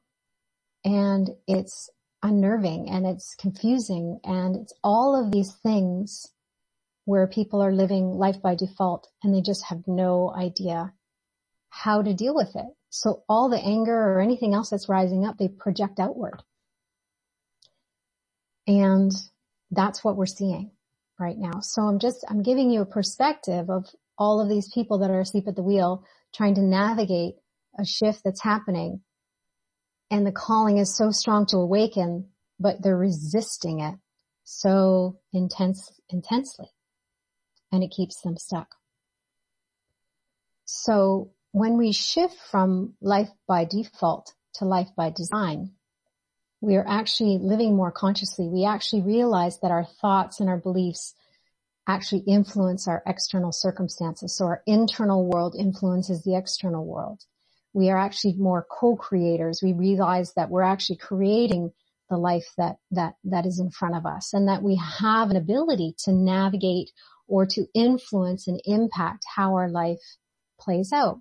and 0.84 1.32
it's 1.48 1.90
unnerving 2.22 2.90
and 2.90 3.08
it's 3.08 3.36
confusing 3.36 4.20
and 4.24 4.56
it's 4.56 4.74
all 4.84 5.16
of 5.16 5.32
these 5.32 5.54
things 5.54 6.28
where 7.06 7.28
people 7.28 7.62
are 7.62 7.72
living 7.72 8.06
life 8.18 8.42
by 8.42 8.56
default 8.56 9.08
and 9.24 9.34
they 9.34 9.42
just 9.42 9.64
have 9.66 9.84
no 9.88 10.34
idea 10.36 10.92
how 11.70 12.02
to 12.02 12.14
deal 12.14 12.36
with 12.36 12.56
it. 12.56 12.66
So 12.90 13.24
all 13.30 13.50
the 13.50 13.60
anger 13.60 13.96
or 13.96 14.20
anything 14.20 14.54
else 14.54 14.70
that's 14.70 14.90
rising 14.90 15.26
up, 15.26 15.38
they 15.38 15.48
project 15.48 16.00
outward. 16.00 16.42
And 18.68 19.12
that's 19.72 20.04
what 20.04 20.16
we're 20.16 20.26
seeing 20.26 20.72
right 21.20 21.38
now. 21.38 21.60
So 21.62 21.84
I'm 21.84 22.00
just, 22.00 22.26
I'm 22.30 22.42
giving 22.42 22.72
you 22.72 22.82
a 22.82 22.86
perspective 22.86 23.70
of 23.70 23.86
all 24.18 24.42
of 24.42 24.50
these 24.50 24.72
people 24.74 25.00
that 25.00 25.12
are 25.12 25.20
asleep 25.20 25.48
at 25.48 25.56
the 25.56 25.64
wheel 25.64 26.04
trying 26.34 26.56
to 26.56 26.62
navigate 26.62 27.36
a 27.78 27.86
shift 27.86 28.22
that's 28.24 28.42
happening. 28.42 29.02
And 30.10 30.26
the 30.26 30.32
calling 30.32 30.78
is 30.78 30.96
so 30.96 31.12
strong 31.12 31.46
to 31.48 31.58
awaken, 31.58 32.30
but 32.60 32.82
they're 32.82 32.98
resisting 32.98 33.82
it 33.82 33.96
so 34.44 35.20
intense, 35.34 35.92
intensely. 36.10 36.68
And 37.76 37.84
it 37.84 37.92
keeps 37.92 38.22
them 38.22 38.38
stuck. 38.38 38.70
So 40.64 41.34
when 41.52 41.78
we 41.78 41.92
shift 41.92 42.38
from 42.50 42.94
life 43.02 43.28
by 43.50 43.66
default 43.66 44.34
to 44.54 44.66
life 44.66 44.88
by 44.96 45.10
design, 45.10 45.72
we 46.62 46.78
are 46.78 46.88
actually 46.88 47.38
living 47.42 47.76
more 47.76 47.92
consciously. 47.92 48.48
We 48.48 48.64
actually 48.64 49.02
realize 49.02 49.60
that 49.60 49.72
our 49.72 49.84
thoughts 49.84 50.40
and 50.40 50.48
our 50.48 50.56
beliefs 50.56 51.16
actually 51.86 52.22
influence 52.22 52.88
our 52.88 53.04
external 53.06 53.52
circumstances. 53.52 54.38
So 54.38 54.46
our 54.46 54.64
internal 54.66 55.28
world 55.28 55.54
influences 55.60 56.24
the 56.24 56.38
external 56.38 56.86
world. 56.86 57.24
We 57.74 57.90
are 57.90 57.98
actually 57.98 58.36
more 58.38 58.66
co-creators. 58.72 59.60
We 59.62 59.74
realize 59.74 60.32
that 60.36 60.50
we're 60.50 60.64
actually 60.64 60.98
creating 60.98 61.74
the 62.10 62.18
life 62.18 62.48
that, 62.58 62.78
that, 62.92 63.16
that 63.26 63.46
is 63.46 63.60
in 63.60 63.70
front 63.70 63.96
of 63.96 64.06
us 64.06 64.34
and 64.34 64.48
that 64.48 64.64
we 64.64 64.78
have 64.78 65.30
an 65.30 65.36
ability 65.36 65.96
to 66.06 66.14
navigate 66.14 66.92
or 67.28 67.46
to 67.46 67.66
influence 67.74 68.48
and 68.48 68.62
impact 68.66 69.24
how 69.36 69.56
our 69.56 69.70
life 69.70 70.00
plays 70.60 70.92
out 70.94 71.20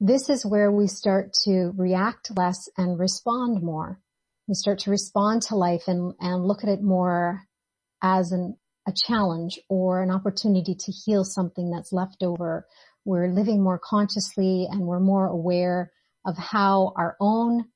this 0.00 0.30
is 0.30 0.46
where 0.46 0.72
we 0.72 0.86
start 0.86 1.34
to 1.44 1.72
react 1.76 2.34
less 2.36 2.70
and 2.78 2.98
respond 2.98 3.62
more. 3.62 4.00
We 4.48 4.54
start 4.54 4.80
to 4.80 4.90
respond 4.90 5.42
to 5.42 5.56
life 5.56 5.82
and, 5.86 6.14
and 6.18 6.46
look 6.46 6.64
at 6.64 6.70
it 6.70 6.82
more 6.82 7.42
as 8.02 8.32
an, 8.32 8.56
a 8.88 8.92
challenge 8.96 9.60
or 9.68 10.02
an 10.02 10.10
opportunity 10.10 10.74
to 10.74 10.90
heal 10.90 11.22
something 11.22 11.70
that's 11.70 11.92
left 11.92 12.22
over. 12.22 12.66
We're 13.04 13.28
living 13.28 13.62
more 13.62 13.78
consciously 13.78 14.66
and 14.70 14.80
we're 14.80 15.00
more 15.00 15.26
aware 15.26 15.92
of 16.26 16.36
how 16.38 16.94
our 16.96 17.16
own 17.20 17.66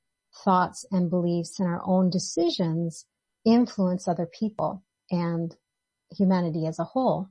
thoughts 0.44 0.86
and 0.90 1.10
beliefs 1.10 1.60
and 1.60 1.68
our 1.68 1.82
own 1.84 2.08
decisions 2.08 3.04
influence 3.44 4.08
other 4.08 4.26
people 4.26 4.82
and 5.10 5.54
humanity 6.16 6.66
as 6.66 6.78
a 6.78 6.84
whole 6.84 7.28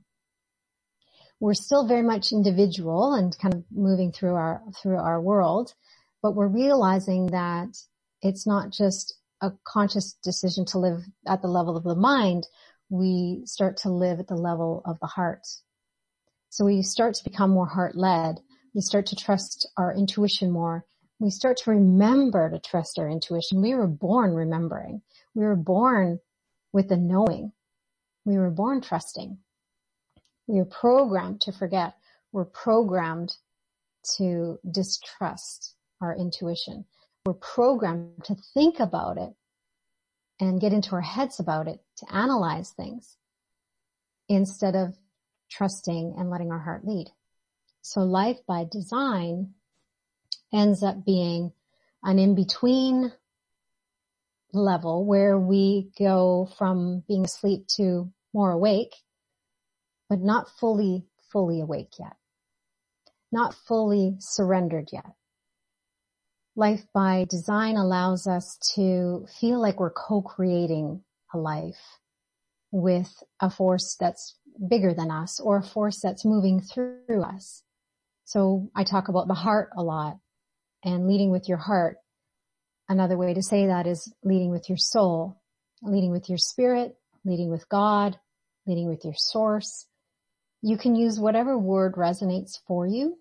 we're 1.40 1.54
still 1.54 1.86
very 1.86 2.02
much 2.02 2.32
individual 2.32 3.12
and 3.12 3.36
kind 3.38 3.54
of 3.54 3.64
moving 3.70 4.12
through 4.12 4.34
our, 4.34 4.62
through 4.80 4.96
our 4.96 5.20
world, 5.20 5.74
but 6.22 6.34
we're 6.34 6.48
realizing 6.48 7.26
that 7.26 7.68
it's 8.22 8.46
not 8.46 8.70
just 8.70 9.14
a 9.42 9.52
conscious 9.64 10.14
decision 10.22 10.64
to 10.64 10.78
live 10.78 11.02
at 11.26 11.42
the 11.42 11.48
level 11.48 11.76
of 11.76 11.84
the 11.84 11.94
mind. 11.94 12.46
We 12.88 13.42
start 13.44 13.76
to 13.78 13.90
live 13.90 14.20
at 14.20 14.28
the 14.28 14.36
level 14.36 14.82
of 14.86 14.98
the 15.00 15.06
heart. 15.06 15.46
So 16.48 16.64
we 16.64 16.82
start 16.82 17.14
to 17.16 17.24
become 17.24 17.50
more 17.50 17.66
heart 17.66 17.96
led. 17.96 18.40
We 18.74 18.80
start 18.80 19.06
to 19.06 19.16
trust 19.16 19.68
our 19.76 19.94
intuition 19.94 20.50
more. 20.50 20.86
We 21.18 21.30
start 21.30 21.58
to 21.58 21.70
remember 21.70 22.48
to 22.50 22.58
trust 22.58 22.98
our 22.98 23.08
intuition. 23.08 23.60
We 23.60 23.74
were 23.74 23.86
born 23.86 24.32
remembering. 24.32 25.02
We 25.34 25.44
were 25.44 25.56
born 25.56 26.20
with 26.72 26.88
the 26.88 26.96
knowing. 26.96 27.52
We 28.24 28.38
were 28.38 28.50
born 28.50 28.80
trusting. 28.80 29.38
We 30.46 30.60
are 30.60 30.64
programmed 30.64 31.40
to 31.42 31.52
forget. 31.52 31.94
We're 32.32 32.44
programmed 32.44 33.36
to 34.16 34.58
distrust 34.70 35.74
our 36.00 36.16
intuition. 36.16 36.84
We're 37.24 37.34
programmed 37.34 38.24
to 38.24 38.36
think 38.52 38.80
about 38.80 39.18
it 39.18 39.34
and 40.40 40.60
get 40.60 40.72
into 40.72 40.92
our 40.92 41.00
heads 41.00 41.40
about 41.40 41.68
it, 41.68 41.80
to 41.98 42.14
analyze 42.14 42.70
things 42.70 43.16
instead 44.28 44.74
of 44.74 44.96
trusting 45.50 46.14
and 46.18 46.30
letting 46.30 46.50
our 46.50 46.58
heart 46.58 46.84
lead. 46.84 47.10
So 47.82 48.00
life 48.00 48.38
by 48.46 48.64
design 48.70 49.54
ends 50.52 50.82
up 50.82 51.04
being 51.04 51.52
an 52.02 52.18
in-between 52.18 53.12
level 54.54 55.04
where 55.04 55.38
we 55.38 55.90
go 55.98 56.48
from 56.58 57.02
being 57.08 57.24
asleep 57.24 57.66
to 57.76 58.10
more 58.32 58.52
awake 58.52 58.94
but 60.08 60.20
not 60.20 60.48
fully, 60.60 61.04
fully 61.32 61.60
awake 61.60 61.92
yet. 61.98 62.16
Not 63.32 63.54
fully 63.66 64.16
surrendered 64.20 64.90
yet. 64.92 65.12
Life 66.56 66.86
by 66.92 67.26
design 67.28 67.76
allows 67.76 68.26
us 68.26 68.58
to 68.76 69.26
feel 69.40 69.60
like 69.60 69.80
we're 69.80 69.90
co-creating 69.90 71.02
a 71.32 71.38
life 71.38 71.98
with 72.70 73.12
a 73.40 73.50
force 73.50 73.96
that's 73.98 74.36
bigger 74.68 74.94
than 74.94 75.10
us 75.10 75.40
or 75.40 75.58
a 75.58 75.62
force 75.62 76.00
that's 76.00 76.24
moving 76.24 76.60
through 76.60 77.22
us. 77.22 77.64
So 78.24 78.70
I 78.74 78.84
talk 78.84 79.08
about 79.08 79.26
the 79.26 79.34
heart 79.34 79.70
a 79.76 79.82
lot 79.82 80.18
and 80.84 81.08
leading 81.08 81.30
with 81.30 81.48
your 81.48 81.58
heart. 81.58 81.96
Another 82.88 83.16
way 83.16 83.34
to 83.34 83.42
say 83.42 83.66
that 83.66 83.86
is 83.86 84.12
leading 84.22 84.50
with 84.50 84.68
your 84.68 84.78
soul, 84.78 85.40
leading 85.82 86.10
with 86.10 86.28
your 86.28 86.38
spirit, 86.38 86.96
leading 87.24 87.50
with 87.50 87.68
God, 87.68 88.18
leading 88.66 88.88
with 88.88 89.04
your 89.04 89.14
source. 89.16 89.86
You 90.62 90.78
can 90.78 90.96
use 90.96 91.18
whatever 91.18 91.58
word 91.58 91.94
resonates 91.94 92.58
for 92.66 92.86
you 92.86 93.18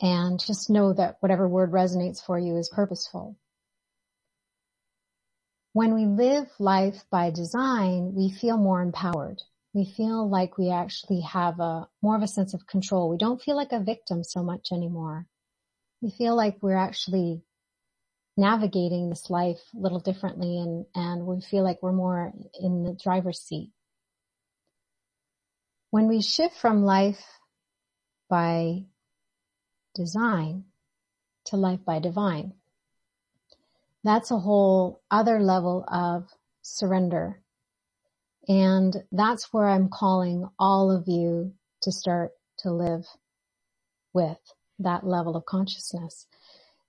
and 0.00 0.40
just 0.40 0.70
know 0.70 0.92
that 0.92 1.16
whatever 1.20 1.48
word 1.48 1.72
resonates 1.72 2.24
for 2.24 2.38
you 2.38 2.56
is 2.56 2.70
purposeful. 2.74 3.36
When 5.72 5.94
we 5.94 6.06
live 6.06 6.48
life 6.58 7.04
by 7.10 7.30
design, 7.30 8.14
we 8.14 8.30
feel 8.30 8.56
more 8.56 8.82
empowered. 8.82 9.40
We 9.72 9.84
feel 9.96 10.28
like 10.28 10.58
we 10.58 10.70
actually 10.70 11.20
have 11.20 11.60
a 11.60 11.88
more 12.02 12.16
of 12.16 12.22
a 12.22 12.28
sense 12.28 12.54
of 12.54 12.66
control. 12.66 13.08
We 13.08 13.18
don't 13.18 13.40
feel 13.40 13.54
like 13.54 13.70
a 13.70 13.78
victim 13.78 14.24
so 14.24 14.42
much 14.42 14.72
anymore. 14.72 15.26
We 16.00 16.10
feel 16.10 16.34
like 16.34 16.56
we're 16.60 16.76
actually 16.76 17.42
navigating 18.40 19.10
this 19.10 19.28
life 19.28 19.60
a 19.76 19.78
little 19.78 20.00
differently 20.00 20.58
and, 20.58 20.86
and 20.94 21.26
we 21.26 21.40
feel 21.42 21.62
like 21.62 21.82
we're 21.82 21.92
more 21.92 22.32
in 22.58 22.82
the 22.82 22.96
driver's 23.00 23.38
seat. 23.38 23.70
When 25.90 26.08
we 26.08 26.22
shift 26.22 26.56
from 26.56 26.82
life 26.84 27.22
by 28.28 28.84
design 29.94 30.64
to 31.46 31.56
life 31.56 31.80
by 31.84 31.98
divine, 31.98 32.54
that's 34.02 34.30
a 34.30 34.38
whole 34.38 35.02
other 35.10 35.38
level 35.40 35.84
of 35.86 36.28
surrender. 36.62 37.42
And 38.48 38.96
that's 39.12 39.52
where 39.52 39.68
I'm 39.68 39.90
calling 39.90 40.48
all 40.58 40.90
of 40.90 41.04
you 41.06 41.52
to 41.82 41.92
start 41.92 42.30
to 42.58 42.72
live 42.72 43.04
with 44.14 44.38
that 44.78 45.06
level 45.06 45.36
of 45.36 45.44
consciousness. 45.44 46.26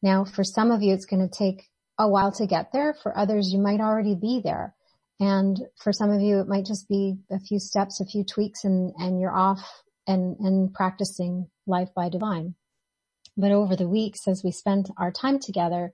Now, 0.01 0.25
for 0.25 0.43
some 0.43 0.71
of 0.71 0.81
you, 0.81 0.93
it's 0.93 1.05
going 1.05 1.27
to 1.27 1.37
take 1.37 1.69
a 1.97 2.07
while 2.07 2.31
to 2.33 2.47
get 2.47 2.71
there. 2.71 2.95
For 3.03 3.17
others, 3.17 3.53
you 3.53 3.59
might 3.59 3.81
already 3.81 4.15
be 4.15 4.41
there. 4.43 4.75
And 5.19 5.59
for 5.77 5.93
some 5.93 6.09
of 6.09 6.21
you, 6.21 6.39
it 6.39 6.47
might 6.47 6.65
just 6.65 6.89
be 6.89 7.17
a 7.29 7.39
few 7.39 7.59
steps, 7.59 8.01
a 8.01 8.05
few 8.05 8.23
tweaks 8.23 8.63
and, 8.63 8.91
and 8.97 9.19
you're 9.19 9.35
off 9.35 9.61
and, 10.07 10.35
and 10.39 10.73
practicing 10.73 11.47
life 11.67 11.89
by 11.95 12.09
divine. 12.09 12.55
But 13.37 13.51
over 13.51 13.75
the 13.75 13.87
weeks, 13.87 14.27
as 14.27 14.43
we 14.43 14.51
spend 14.51 14.89
our 14.97 15.11
time 15.11 15.39
together, 15.39 15.93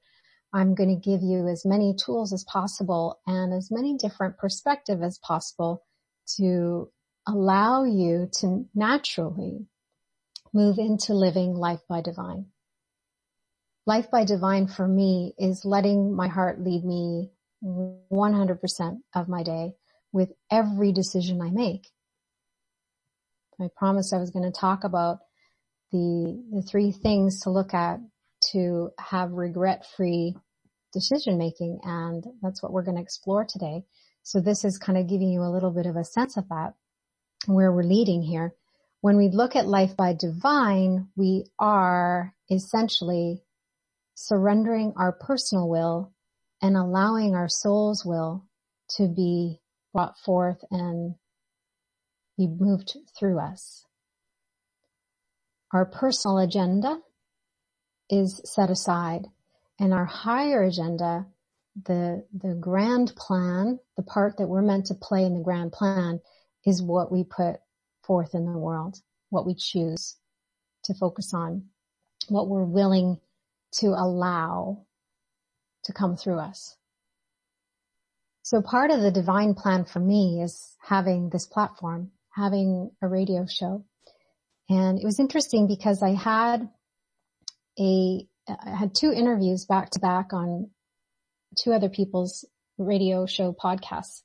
I'm 0.54 0.76
going 0.76 0.90
to 0.90 1.10
give 1.10 1.22
you 1.22 1.48
as 1.48 1.66
many 1.66 1.94
tools 1.94 2.32
as 2.32 2.46
possible 2.46 3.20
and 3.28 3.54
as 3.54 3.70
many 3.70 3.98
different 3.98 4.38
perspective 4.38 5.04
as 5.04 5.20
possible 5.20 5.84
to 6.38 6.90
allow 7.28 7.84
you 7.84 8.30
to 8.40 8.66
naturally 8.74 9.68
move 10.54 10.80
into 10.80 11.14
living 11.14 11.54
life 11.54 11.82
by 11.90 12.02
divine. 12.02 12.48
Life 13.88 14.12
by 14.12 14.26
divine 14.26 14.68
for 14.68 14.86
me 14.86 15.34
is 15.40 15.64
letting 15.64 16.14
my 16.14 16.28
heart 16.28 16.60
lead 16.60 16.84
me 16.84 17.32
100% 17.64 18.98
of 19.16 19.30
my 19.30 19.44
day 19.44 19.76
with 20.12 20.34
every 20.52 20.92
decision 20.92 21.42
I 21.42 21.52
make. 21.52 21.88
I 23.62 23.70
promised 23.78 24.14
I 24.14 24.18
was 24.18 24.32
going 24.32 24.44
to 24.44 24.60
talk 24.60 24.84
about 24.84 25.20
the, 25.94 26.44
the 26.52 26.62
three 26.64 26.92
things 26.92 27.40
to 27.44 27.50
look 27.50 27.74
at 27.74 28.02
to 28.52 28.90
have 29.00 29.32
regret-free 29.32 30.36
decision 30.92 31.38
making. 31.38 31.80
And 31.84 32.26
that's 32.42 32.62
what 32.62 32.74
we're 32.74 32.84
going 32.84 32.98
to 32.98 33.04
explore 33.04 33.46
today. 33.48 33.86
So 34.22 34.42
this 34.42 34.66
is 34.66 34.78
kind 34.78 34.98
of 34.98 35.08
giving 35.08 35.30
you 35.30 35.44
a 35.44 35.54
little 35.54 35.72
bit 35.72 35.86
of 35.86 35.96
a 35.96 36.04
sense 36.04 36.36
of 36.36 36.50
that, 36.50 36.74
where 37.46 37.72
we're 37.72 37.84
leading 37.84 38.22
here. 38.22 38.54
When 39.00 39.16
we 39.16 39.30
look 39.30 39.56
at 39.56 39.66
life 39.66 39.96
by 39.96 40.14
divine, 40.14 41.08
we 41.16 41.46
are 41.58 42.34
essentially 42.52 43.44
surrendering 44.20 44.92
our 44.98 45.12
personal 45.12 45.70
will 45.70 46.12
and 46.60 46.76
allowing 46.76 47.36
our 47.36 47.48
soul's 47.48 48.04
will 48.04 48.44
to 48.90 49.08
be 49.08 49.60
brought 49.94 50.18
forth 50.18 50.58
and 50.72 51.14
be 52.36 52.48
moved 52.48 52.98
through 53.18 53.40
us. 53.40 53.86
Our 55.72 55.86
personal 55.86 56.40
agenda 56.40 57.00
is 58.10 58.42
set 58.44 58.72
aside 58.72 59.26
and 59.80 59.94
our 59.94 60.06
higher 60.06 60.64
agenda, 60.64 61.28
the, 61.86 62.26
the 62.34 62.56
grand 62.56 63.14
plan, 63.16 63.78
the 63.98 64.04
part 64.04 64.38
that 64.38 64.48
we're 64.48 64.64
meant 64.64 64.88
to 64.88 64.96
play 64.96 65.26
in 65.26 65.36
the 65.36 65.44
grand 65.44 65.74
plan 65.74 66.22
is 66.66 66.82
what 66.82 67.12
we 67.12 67.24
put 67.24 67.58
forth 68.02 68.34
in 68.34 68.52
the 68.52 68.58
world, 68.58 68.98
what 69.30 69.46
we 69.46 69.54
choose 69.54 70.16
to 70.86 70.96
focus 70.96 71.36
on, 71.36 71.66
what 72.30 72.48
we're 72.48 72.64
willing 72.64 73.20
to 73.80 73.88
allow 73.88 74.86
to 75.86 75.94
come 75.94 76.18
through 76.18 76.40
us. 76.40 76.76
So 78.44 78.62
part 78.62 78.92
of 78.92 79.02
the 79.02 79.12
divine 79.12 79.56
plan 79.56 79.86
for 79.86 80.00
me 80.00 80.42
is 80.42 80.76
having 80.80 81.30
this 81.30 81.46
platform, 81.46 82.12
having 82.34 82.92
a 83.02 83.08
radio 83.08 83.46
show. 83.46 83.84
And 84.70 85.00
it 85.00 85.06
was 85.06 85.20
interesting 85.20 85.68
because 85.68 86.02
I 86.02 86.14
had 86.14 86.70
a, 87.80 88.26
I 88.48 88.76
had 88.76 88.96
two 88.96 89.12
interviews 89.12 89.66
back 89.66 89.92
to 89.92 90.00
back 90.00 90.34
on 90.34 90.70
two 91.58 91.74
other 91.74 91.90
people's 91.90 92.46
radio 92.78 93.26
show 93.26 93.54
podcasts. 93.54 94.22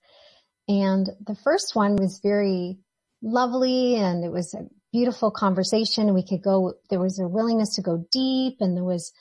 And 0.69 1.09
the 1.27 1.37
first 1.43 1.75
one 1.75 1.97
was 1.97 2.21
very 2.23 2.79
lovely 3.23 3.97
and 3.97 4.25
it 4.25 4.31
was 4.31 4.55
a 4.55 4.69
beautiful 4.93 5.31
conversation. 5.31 6.15
We 6.15 6.27
could 6.27 6.43
go, 6.43 6.75
there 6.91 7.01
was 7.01 7.19
a 7.19 7.27
willingness 7.27 7.77
to 7.77 7.83
go 7.83 8.07
deep 8.11 8.59
and 8.61 8.77
there 8.77 8.85
was 8.85 9.13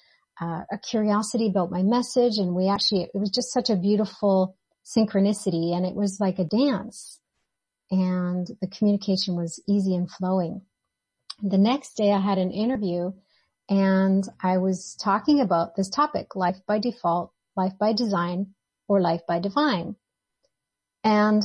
uh, 0.42 0.64
a 0.72 0.78
curiosity 0.78 1.48
about 1.48 1.72
my 1.72 1.84
message 1.84 2.38
and 2.38 2.56
we 2.56 2.68
actually, 2.68 3.04
it 3.04 3.12
was 3.14 3.30
just 3.30 3.54
such 3.54 3.70
a 3.70 3.76
beautiful 3.76 4.58
synchronicity 4.86 5.76
and 5.76 5.86
it 5.86 5.96
was 5.96 6.20
like 6.20 6.40
a 6.40 6.44
dance 6.44 7.20
and 7.92 8.48
the 8.62 8.68
communication 8.68 9.36
was 9.36 9.62
easy 9.68 9.96
and 9.96 10.10
flowing. 10.10 10.62
The 11.44 11.58
next 11.58 11.96
day 11.96 12.12
I 12.12 12.20
had 12.20 12.38
an 12.38 12.52
interview 12.52 13.12
and 13.70 14.24
I 14.42 14.58
was 14.58 14.96
talking 15.00 15.40
about 15.40 15.76
this 15.76 15.90
topic, 15.90 16.36
life 16.36 16.58
by 16.68 16.80
default, 16.80 17.32
life 17.56 17.74
by 17.80 17.94
design, 17.94 18.54
or 18.88 19.00
life 19.00 19.22
by 19.28 19.40
divine. 19.40 19.96
And 21.04 21.44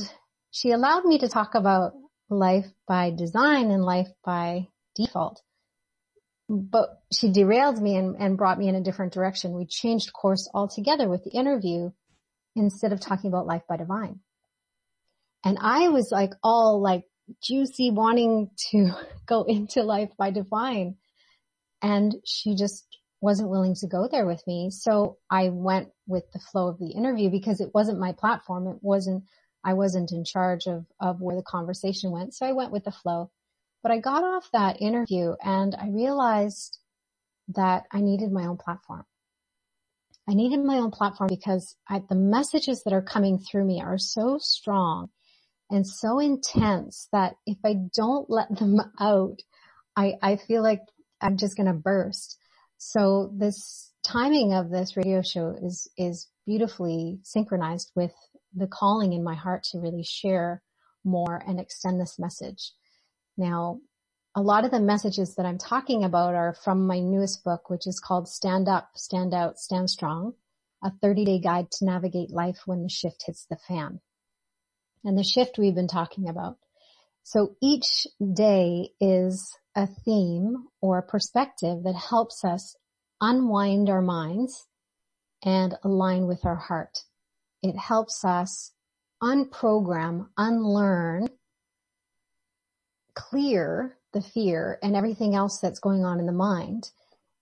she 0.51 0.71
allowed 0.71 1.05
me 1.05 1.19
to 1.19 1.29
talk 1.29 1.55
about 1.55 1.93
life 2.29 2.67
by 2.87 3.11
design 3.11 3.71
and 3.71 3.83
life 3.83 4.09
by 4.25 4.67
default. 4.95 5.41
But 6.49 7.01
she 7.11 7.31
derailed 7.31 7.81
me 7.81 7.95
and, 7.97 8.15
and 8.17 8.37
brought 8.37 8.57
me 8.57 8.69
in 8.69 8.75
a 8.75 8.83
different 8.83 9.13
direction. 9.13 9.53
We 9.53 9.65
changed 9.65 10.13
course 10.13 10.49
altogether 10.53 11.09
with 11.09 11.23
the 11.23 11.31
interview 11.31 11.91
instead 12.55 12.93
of 12.93 12.99
talking 12.99 13.29
about 13.29 13.47
life 13.47 13.63
by 13.67 13.77
divine. 13.77 14.19
And 15.43 15.57
I 15.59 15.89
was 15.89 16.09
like 16.11 16.33
all 16.43 16.81
like 16.81 17.03
juicy 17.43 17.91
wanting 17.91 18.49
to 18.71 18.91
go 19.25 19.43
into 19.43 19.83
life 19.83 20.11
by 20.17 20.31
divine 20.31 20.95
and 21.81 22.15
she 22.25 22.55
just 22.55 22.85
wasn't 23.21 23.49
willing 23.49 23.75
to 23.75 23.87
go 23.87 24.07
there 24.09 24.25
with 24.25 24.45
me. 24.47 24.69
So 24.71 25.17
I 25.29 25.49
went 25.49 25.89
with 26.07 26.23
the 26.33 26.39
flow 26.39 26.67
of 26.69 26.79
the 26.79 26.91
interview 26.91 27.29
because 27.29 27.61
it 27.61 27.71
wasn't 27.73 27.99
my 27.99 28.13
platform. 28.13 28.67
It 28.67 28.77
wasn't, 28.81 29.23
I 29.63 29.73
wasn't 29.73 30.11
in 30.11 30.23
charge 30.23 30.67
of, 30.67 30.85
of 30.99 31.19
where 31.19 31.35
the 31.35 31.43
conversation 31.43 32.11
went. 32.11 32.35
So 32.35 32.45
I 32.45 32.53
went 32.53 32.71
with 32.71 32.83
the 32.83 32.91
flow, 32.91 33.31
but 33.87 33.93
I 33.93 33.99
got 33.99 34.21
off 34.21 34.49
that 34.51 34.81
interview 34.81 35.35
and 35.41 35.73
I 35.73 35.87
realized 35.87 36.77
that 37.55 37.83
I 37.89 38.01
needed 38.01 38.33
my 38.33 38.45
own 38.45 38.57
platform. 38.57 39.05
I 40.29 40.33
needed 40.33 40.59
my 40.59 40.79
own 40.79 40.91
platform 40.91 41.29
because 41.29 41.73
I, 41.87 42.03
the 42.09 42.15
messages 42.15 42.83
that 42.83 42.91
are 42.91 43.01
coming 43.01 43.39
through 43.39 43.63
me 43.63 43.81
are 43.81 43.97
so 43.97 44.39
strong 44.41 45.07
and 45.69 45.87
so 45.87 46.19
intense 46.19 47.07
that 47.13 47.35
if 47.45 47.59
I 47.63 47.75
don't 47.95 48.29
let 48.29 48.53
them 48.53 48.75
out, 48.99 49.39
I, 49.95 50.15
I 50.21 50.35
feel 50.35 50.61
like 50.61 50.81
I'm 51.21 51.37
just 51.37 51.55
going 51.55 51.67
to 51.67 51.73
burst. 51.73 52.37
So 52.77 53.31
this 53.37 53.93
timing 54.05 54.51
of 54.53 54.69
this 54.69 54.97
radio 54.97 55.21
show 55.21 55.55
is, 55.61 55.89
is 55.97 56.27
beautifully 56.45 57.19
synchronized 57.23 57.93
with 57.95 58.11
the 58.53 58.67
calling 58.67 59.13
in 59.13 59.23
my 59.23 59.35
heart 59.35 59.63
to 59.71 59.79
really 59.79 60.03
share 60.03 60.61
more 61.05 61.41
and 61.47 61.57
extend 61.57 62.01
this 62.01 62.19
message. 62.19 62.73
Now, 63.37 63.79
a 64.35 64.41
lot 64.41 64.65
of 64.65 64.71
the 64.71 64.79
messages 64.79 65.35
that 65.35 65.45
I'm 65.45 65.57
talking 65.57 66.03
about 66.03 66.35
are 66.35 66.53
from 66.53 66.85
my 66.85 66.99
newest 66.99 67.43
book, 67.43 67.69
which 67.69 67.87
is 67.87 67.99
called 67.99 68.27
Stand 68.27 68.67
Up, 68.67 68.89
Stand 68.95 69.33
Out, 69.33 69.57
Stand 69.57 69.89
Strong, 69.89 70.33
a 70.83 70.91
30 71.01 71.25
day 71.25 71.39
guide 71.39 71.71
to 71.71 71.85
navigate 71.85 72.31
life 72.31 72.59
when 72.65 72.83
the 72.83 72.89
shift 72.89 73.23
hits 73.25 73.45
the 73.49 73.57
fan. 73.67 73.99
And 75.03 75.17
the 75.17 75.23
shift 75.23 75.57
we've 75.57 75.75
been 75.75 75.87
talking 75.87 76.27
about. 76.27 76.57
So 77.23 77.55
each 77.61 78.07
day 78.33 78.91
is 78.99 79.55
a 79.75 79.87
theme 79.87 80.67
or 80.81 81.01
perspective 81.01 81.83
that 81.83 81.95
helps 81.95 82.43
us 82.43 82.75
unwind 83.21 83.89
our 83.89 84.01
minds 84.01 84.67
and 85.43 85.75
align 85.83 86.27
with 86.27 86.45
our 86.45 86.55
heart. 86.55 86.99
It 87.61 87.75
helps 87.75 88.23
us 88.23 88.71
unprogram, 89.21 90.27
unlearn, 90.37 91.29
clear 93.17 93.97
the 94.13 94.21
fear 94.21 94.77
and 94.83 94.95
everything 94.95 95.33
else 95.33 95.59
that's 95.59 95.79
going 95.79 96.05
on 96.05 96.19
in 96.19 96.27
the 96.27 96.31
mind 96.31 96.91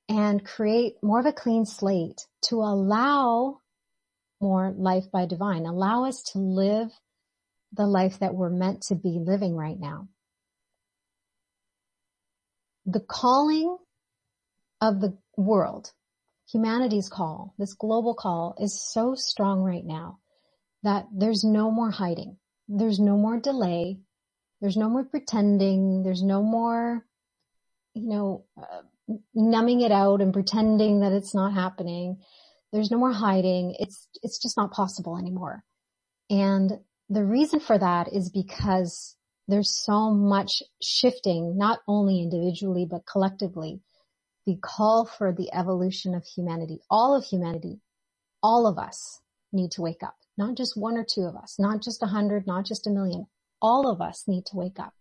and 0.07 0.45
create 0.45 0.95
more 1.03 1.19
of 1.19 1.25
a 1.25 1.33
clean 1.33 1.65
slate 1.65 2.25
to 2.43 2.61
allow 2.61 3.59
more 4.39 4.73
life 4.77 5.11
by 5.11 5.25
divine, 5.25 5.65
allow 5.65 6.05
us 6.05 6.23
to 6.23 6.39
live 6.39 6.89
the 7.73 7.85
life 7.85 8.19
that 8.19 8.33
we're 8.33 8.49
meant 8.49 8.83
to 8.83 8.95
be 8.95 9.19
living 9.19 9.55
right 9.55 9.79
now. 9.79 10.07
The 12.85 13.01
calling 13.01 13.77
of 14.79 15.01
the 15.01 15.17
world, 15.35 15.91
humanity's 16.51 17.09
call, 17.09 17.53
this 17.57 17.73
global 17.73 18.13
call 18.13 18.55
is 18.59 18.79
so 18.79 19.15
strong 19.15 19.61
right 19.61 19.85
now 19.85 20.19
that 20.83 21.07
there's 21.11 21.43
no 21.43 21.69
more 21.69 21.91
hiding. 21.91 22.37
There's 22.67 22.99
no 22.99 23.17
more 23.17 23.39
delay. 23.39 23.99
There's 24.61 24.77
no 24.77 24.89
more 24.89 25.03
pretending. 25.03 26.03
There's 26.03 26.23
no 26.23 26.41
more, 26.41 27.05
you 27.93 28.09
know, 28.09 28.45
uh, 28.57 28.81
numbing 29.33 29.81
it 29.81 29.91
out 29.91 30.21
and 30.21 30.33
pretending 30.33 31.01
that 31.01 31.11
it's 31.11 31.35
not 31.35 31.53
happening. 31.53 32.17
There's 32.71 32.91
no 32.91 32.97
more 32.97 33.13
hiding. 33.13 33.75
It's, 33.79 34.07
it's 34.23 34.39
just 34.41 34.57
not 34.57 34.71
possible 34.71 35.17
anymore. 35.17 35.63
And 36.29 36.71
the 37.09 37.23
reason 37.23 37.59
for 37.59 37.77
that 37.77 38.13
is 38.13 38.29
because 38.29 39.15
there's 39.47 39.69
so 39.69 40.11
much 40.11 40.63
shifting, 40.81 41.57
not 41.57 41.79
only 41.87 42.21
individually, 42.21 42.87
but 42.89 43.05
collectively. 43.05 43.81
The 44.47 44.57
call 44.61 45.05
for 45.05 45.31
the 45.31 45.53
evolution 45.53 46.15
of 46.15 46.23
humanity, 46.25 46.79
all 46.89 47.15
of 47.15 47.25
humanity, 47.25 47.79
all 48.43 48.67
of 48.67 48.77
us 48.77 49.19
need 49.51 49.71
to 49.71 49.81
wake 49.81 50.03
up. 50.03 50.15
Not 50.37 50.55
just 50.57 50.77
one 50.77 50.97
or 50.97 51.05
two 51.05 51.21
of 51.23 51.35
us, 51.35 51.55
not 51.59 51.81
just 51.81 52.03
a 52.03 52.07
hundred, 52.07 52.45
not 52.47 52.65
just 52.65 52.87
a 52.87 52.91
million. 52.91 53.27
All 53.61 53.89
of 53.89 54.01
us 54.01 54.23
need 54.27 54.45
to 54.47 54.57
wake 54.57 54.79
up. 54.79 54.93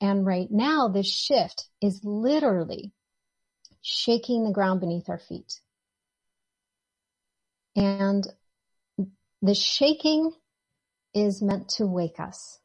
And 0.00 0.26
right 0.26 0.48
now, 0.50 0.88
this 0.88 1.06
shift 1.06 1.68
is 1.80 2.00
literally 2.02 2.92
shaking 3.82 4.44
the 4.44 4.52
ground 4.52 4.80
beneath 4.80 5.08
our 5.08 5.18
feet. 5.18 5.60
And 7.76 8.26
the 9.40 9.54
shaking 9.54 10.32
is 11.14 11.42
meant 11.42 11.68
to 11.76 11.86
wake 11.86 12.18
us. 12.18 12.58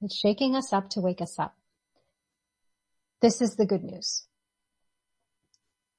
It's 0.00 0.16
shaking 0.16 0.54
us 0.54 0.72
up 0.72 0.90
to 0.90 1.00
wake 1.00 1.20
us 1.20 1.38
up. 1.38 1.54
This 3.20 3.40
is 3.40 3.56
the 3.56 3.66
good 3.66 3.82
news. 3.82 4.26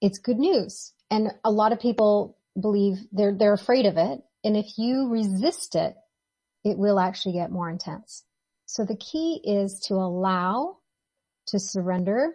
It's 0.02 0.20
good 0.20 0.40
news. 0.40 0.94
And 1.12 1.32
a 1.44 1.52
lot 1.52 1.74
of 1.74 1.80
people 1.80 2.38
believe 2.60 2.98
they're, 3.12 3.36
they're 3.36 3.54
afraid 3.54 3.86
of 3.86 3.98
it. 3.98 4.22
And 4.44 4.56
if 4.56 4.78
you 4.78 5.10
resist 5.10 5.76
it, 5.76 5.96
it 6.64 6.78
will 6.78 7.00
actually 7.00 7.34
get 7.34 7.52
more 7.52 7.70
intense. 7.70 8.24
So 8.66 8.86
the 8.86 8.96
key 8.98 9.42
is 9.44 9.80
to 9.88 9.96
allow, 9.96 10.78
to 11.48 11.60
surrender, 11.60 12.34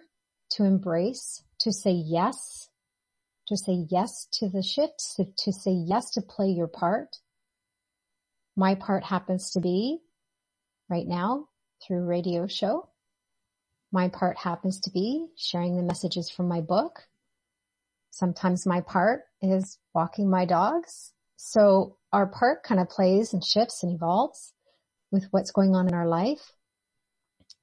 to 0.51 0.65
embrace, 0.65 1.43
to 1.61 1.73
say 1.73 1.93
yes, 1.93 2.69
to 3.49 3.57
say 3.57 3.87
yes 3.91 4.27
to 4.33 4.49
the 4.49 4.63
shift, 4.63 5.03
to, 5.17 5.25
to 5.25 5.53
say 5.53 5.73
yes 5.73 6.11
to 6.13 6.23
play 6.23 6.49
your 6.49 6.67
part, 6.67 7.19
my 8.57 8.75
part 8.75 9.05
happens 9.05 9.51
to 9.51 9.61
be 9.61 9.99
right 10.89 11.07
now 11.07 11.49
through 11.83 12.05
radio 12.05 12.47
show. 12.47 12.89
My 13.93 14.09
part 14.09 14.39
happens 14.39 14.81
to 14.81 14.91
be 14.91 15.27
sharing 15.37 15.77
the 15.77 15.83
messages 15.83 16.31
from 16.31 16.49
my 16.49 16.61
book. 16.61 17.05
Sometimes 18.11 18.67
my 18.67 18.81
part 18.81 19.23
is 19.43 19.79
walking 19.93 20.31
my 20.31 20.45
dogs. 20.45 21.13
So 21.37 21.97
our 22.15 22.27
part 22.27 22.63
kind 22.63 22.81
of 22.81 22.89
plays 22.89 23.33
and 23.33 23.45
shifts 23.45 23.83
and 23.83 23.93
evolves 23.93 24.53
with 25.11 25.27
what's 25.33 25.51
going 25.51 25.75
on 25.75 25.89
in 25.89 25.95
our 25.95 26.07
life. 26.07 26.53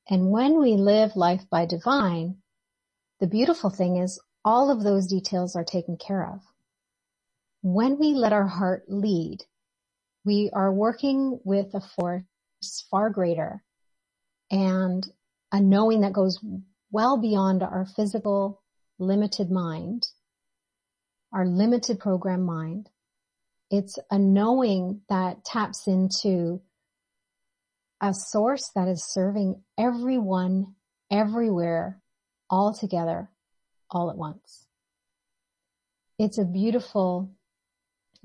And 0.09 0.29
when 0.29 0.59
we 0.59 0.73
live 0.73 1.15
life 1.15 1.43
by 1.49 1.65
divine, 1.65 2.35
the 3.21 3.27
beautiful 3.27 3.69
thing 3.69 3.95
is 3.95 4.19
all 4.43 4.69
of 4.69 4.83
those 4.83 5.07
details 5.07 5.55
are 5.55 5.63
taken 5.63 5.95
care 5.95 6.27
of. 6.27 6.41
When 7.61 7.97
we 7.97 8.07
let 8.13 8.33
our 8.33 8.47
heart 8.47 8.83
lead, 8.89 9.37
we 10.25 10.49
are 10.51 10.73
working 10.73 11.39
with 11.45 11.73
a 11.73 11.79
force 11.79 12.23
far 12.91 13.09
greater 13.09 13.63
and 14.51 15.07
a 15.53 15.61
knowing 15.61 16.01
that 16.01 16.11
goes 16.11 16.43
well 16.91 17.17
beyond 17.17 17.63
our 17.63 17.85
physical 17.85 18.61
limited 18.99 19.49
mind, 19.49 20.07
our 21.31 21.45
limited 21.45 21.99
program 21.99 22.43
mind. 22.43 22.89
It's 23.71 23.97
a 24.11 24.19
knowing 24.19 25.01
that 25.07 25.45
taps 25.45 25.87
into 25.87 26.61
a 28.01 28.13
source 28.13 28.69
that 28.75 28.89
is 28.89 29.03
serving 29.13 29.63
everyone, 29.77 30.75
everywhere, 31.09 32.01
all 32.49 32.73
together, 32.73 33.29
all 33.89 34.11
at 34.11 34.17
once. 34.17 34.67
It's 36.19 36.37
a 36.37 36.45
beautiful 36.45 37.31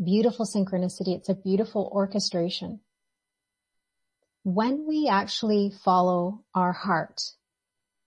beautiful 0.02 0.44
synchronicity. 0.44 1.16
It's 1.16 1.28
a 1.28 1.34
beautiful 1.34 1.90
orchestration. 1.92 2.80
When 4.42 4.86
we 4.86 5.08
actually 5.08 5.72
follow 5.84 6.44
our 6.54 6.72
heart 6.72 7.22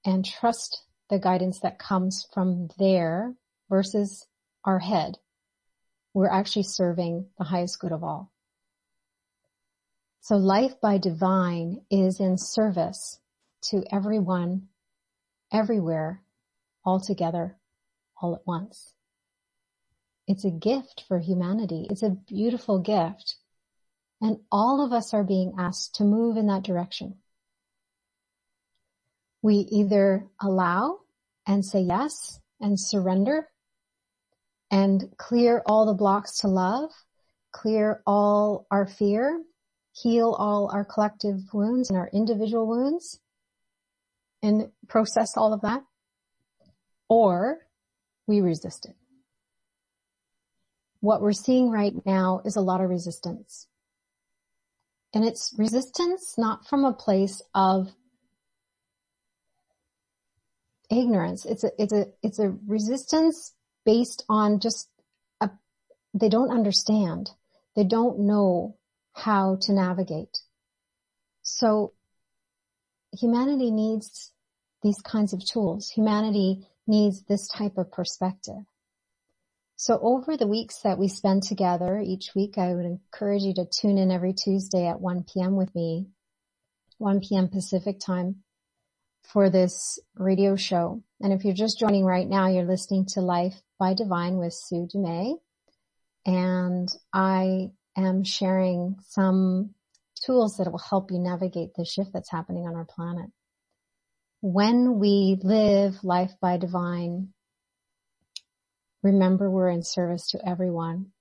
and 0.05 0.23
trust 0.23 0.83
the 1.09 1.19
guidance 1.19 1.61
that 1.61 1.79
comes 1.79 2.27
from 2.33 2.69
there 2.77 3.33
versus 3.69 4.27
our 4.63 4.79
head, 4.79 5.17
we're 6.13 6.29
actually 6.29 6.63
serving 6.63 7.27
the 7.37 7.43
highest 7.43 7.79
good 7.79 7.91
of 7.91 8.03
all. 8.03 8.31
So 10.21 10.35
life 10.35 10.79
by 10.81 10.97
divine 10.97 11.81
is 11.89 12.19
in 12.19 12.37
service 12.37 13.19
to 13.69 13.83
everyone, 13.91 14.67
everywhere, 15.51 16.21
all 16.85 16.99
together, 16.99 17.57
all 18.21 18.35
at 18.35 18.45
once. 18.45 18.93
It's 20.27 20.45
a 20.45 20.51
gift 20.51 21.05
for 21.07 21.19
humanity. 21.19 21.87
It's 21.89 22.03
a 22.03 22.11
beautiful 22.11 22.79
gift. 22.79 23.35
And 24.21 24.37
all 24.51 24.85
of 24.85 24.91
us 24.93 25.13
are 25.13 25.23
being 25.23 25.53
asked 25.57 25.95
to 25.95 26.03
move 26.03 26.37
in 26.37 26.47
that 26.47 26.63
direction. 26.63 27.15
We 29.41 29.55
either 29.71 30.27
allow 30.39 30.99
and 31.47 31.65
say 31.65 31.81
yes 31.81 32.39
and 32.59 32.79
surrender 32.79 33.47
and 34.71 35.09
clear 35.17 35.61
all 35.65 35.85
the 35.85 35.93
blocks 35.93 36.37
to 36.39 36.47
love, 36.47 36.91
clear 37.51 38.01
all 38.05 38.67
our 38.71 38.85
fear, 38.85 39.43
heal 39.93 40.35
all 40.37 40.69
our 40.71 40.85
collective 40.85 41.53
wounds 41.53 41.89
and 41.89 41.97
our 41.97 42.09
individual 42.13 42.67
wounds 42.67 43.19
and 44.41 44.71
process 44.87 45.35
all 45.35 45.53
of 45.53 45.61
that, 45.61 45.83
or 47.07 47.59
we 48.27 48.41
resist 48.41 48.85
it 48.85 48.95
what 51.01 51.21
we're 51.21 51.31
seeing 51.33 51.69
right 51.69 51.93
now 52.05 52.41
is 52.45 52.55
a 52.55 52.61
lot 52.61 52.81
of 52.81 52.89
resistance. 52.89 53.67
And 55.13 55.25
it's 55.25 55.53
resistance 55.57 56.35
not 56.37 56.67
from 56.67 56.85
a 56.85 56.93
place 56.93 57.41
of 57.55 57.89
ignorance. 60.91 61.45
It's 61.45 61.63
a, 61.63 61.71
it's 61.79 61.93
a, 61.93 62.05
it's 62.21 62.39
a 62.39 62.55
resistance 62.67 63.53
based 63.89 64.23
on 64.29 64.59
just 64.59 64.87
a, 65.41 65.49
they 66.13 66.29
don't 66.29 66.51
understand. 66.51 67.31
They 67.75 67.83
don't 67.83 68.19
know 68.19 68.77
how 69.13 69.57
to 69.61 69.73
navigate. 69.73 70.37
So 71.41 71.93
humanity 73.11 73.71
needs 73.71 74.31
these 74.83 75.01
kinds 75.01 75.33
of 75.33 75.43
tools. 75.43 75.89
Humanity 75.89 76.67
needs 76.85 77.23
this 77.23 77.47
type 77.47 77.79
of 77.79 77.91
perspective. 77.91 78.63
So 79.75 79.97
over 80.03 80.37
the 80.37 80.45
weeks 80.45 80.81
that 80.83 80.99
we 80.99 81.07
spend 81.07 81.41
together 81.41 81.97
each 81.97 82.35
week, 82.35 82.59
I 82.59 82.75
would 82.75 82.85
encourage 82.85 83.41
you 83.41 83.55
to 83.55 83.65
tune 83.65 83.97
in 83.97 84.11
every 84.11 84.33
Tuesday 84.33 84.85
at 84.85 85.01
1 85.01 85.25
p.m. 85.33 85.55
with 85.55 85.73
me, 85.73 86.05
1 86.99 87.21
p.m. 87.21 87.47
Pacific 87.47 87.99
time 87.99 88.43
for 89.23 89.49
this 89.49 89.99
radio 90.15 90.55
show. 90.55 91.03
And 91.21 91.33
if 91.33 91.43
you're 91.43 91.53
just 91.53 91.79
joining 91.79 92.05
right 92.05 92.27
now, 92.27 92.47
you're 92.47 92.65
listening 92.65 93.05
to 93.13 93.21
Life 93.21 93.55
by 93.77 93.93
Divine 93.93 94.37
with 94.37 94.53
Sue 94.53 94.87
Dumais. 94.93 95.35
And 96.25 96.89
I 97.13 97.71
am 97.97 98.23
sharing 98.23 98.97
some 99.07 99.73
tools 100.25 100.57
that 100.57 100.71
will 100.71 100.79
help 100.79 101.11
you 101.11 101.19
navigate 101.19 101.73
the 101.75 101.85
shift 101.85 102.11
that's 102.13 102.31
happening 102.31 102.65
on 102.67 102.75
our 102.75 102.85
planet. 102.85 103.29
When 104.41 104.99
we 104.99 105.39
live 105.43 106.03
life 106.03 106.31
by 106.41 106.57
divine, 106.57 107.33
Remember 109.01 109.49
we're 109.49 109.69
in 109.69 109.83
service 109.83 110.29
to 110.31 110.47
everyone 110.47 111.11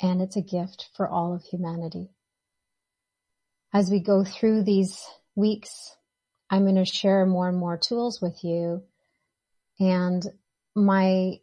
and 0.00 0.22
it's 0.22 0.36
a 0.36 0.42
gift 0.42 0.90
for 0.94 1.08
all 1.08 1.34
of 1.34 1.42
humanity. 1.42 2.10
As 3.72 3.90
we 3.90 4.00
go 4.00 4.24
through 4.24 4.62
these 4.62 5.04
weeks, 5.34 5.96
I'm 6.52 6.62
going 6.62 6.76
to 6.76 6.84
share 6.84 7.26
more 7.26 7.48
and 7.48 7.58
more 7.58 7.78
tools 7.78 8.20
with 8.20 8.44
you 8.44 8.82
and 9.80 10.24
my 10.74 11.38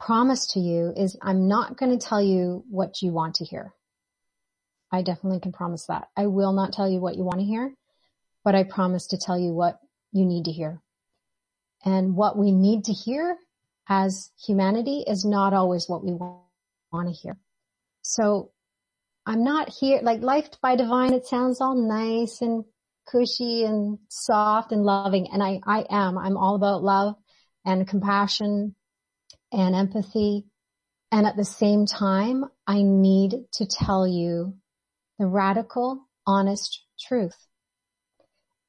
promise 0.00 0.48
to 0.54 0.60
you 0.60 0.92
is 0.96 1.16
I'm 1.22 1.46
not 1.48 1.76
going 1.76 1.96
to 1.96 2.04
tell 2.04 2.20
you 2.20 2.64
what 2.68 3.02
you 3.02 3.12
want 3.12 3.36
to 3.36 3.44
hear. 3.44 3.72
I 4.90 5.02
definitely 5.02 5.40
can 5.40 5.52
promise 5.52 5.86
that. 5.86 6.08
I 6.16 6.26
will 6.26 6.52
not 6.52 6.72
tell 6.72 6.88
you 6.88 6.98
what 6.98 7.16
you 7.16 7.22
want 7.22 7.38
to 7.38 7.46
hear, 7.46 7.72
but 8.44 8.54
I 8.54 8.64
promise 8.64 9.06
to 9.08 9.18
tell 9.18 9.38
you 9.38 9.52
what 9.52 9.78
you 10.12 10.26
need 10.26 10.46
to 10.46 10.50
hear. 10.50 10.82
And 11.84 12.16
what 12.16 12.36
we 12.36 12.52
need 12.52 12.84
to 12.84 12.92
hear 12.92 13.36
as 13.88 14.30
humanity 14.44 15.04
is 15.06 15.24
not 15.24 15.54
always 15.54 15.88
what 15.88 16.04
we 16.04 16.12
want 16.12 17.08
to 17.08 17.12
hear. 17.12 17.36
So 18.02 18.50
I'm 19.24 19.44
not 19.44 19.68
here, 19.68 20.00
like 20.02 20.20
life 20.20 20.48
by 20.60 20.76
divine, 20.76 21.12
it 21.12 21.26
sounds 21.26 21.60
all 21.60 21.76
nice 21.76 22.42
and 22.42 22.64
cushy 23.10 23.64
and 23.64 23.98
soft 24.08 24.72
and 24.72 24.82
loving. 24.82 25.28
And 25.32 25.42
I, 25.42 25.60
I 25.66 25.84
am, 25.90 26.18
I'm 26.18 26.36
all 26.36 26.54
about 26.54 26.82
love 26.82 27.14
and 27.64 27.86
compassion 27.86 28.74
and 29.52 29.74
empathy. 29.74 30.46
And 31.10 31.26
at 31.26 31.36
the 31.36 31.44
same 31.44 31.86
time, 31.86 32.44
I 32.66 32.82
need 32.82 33.34
to 33.54 33.66
tell 33.66 34.06
you 34.06 34.54
the 35.18 35.26
radical, 35.26 36.08
honest 36.26 36.84
truth. 37.06 37.36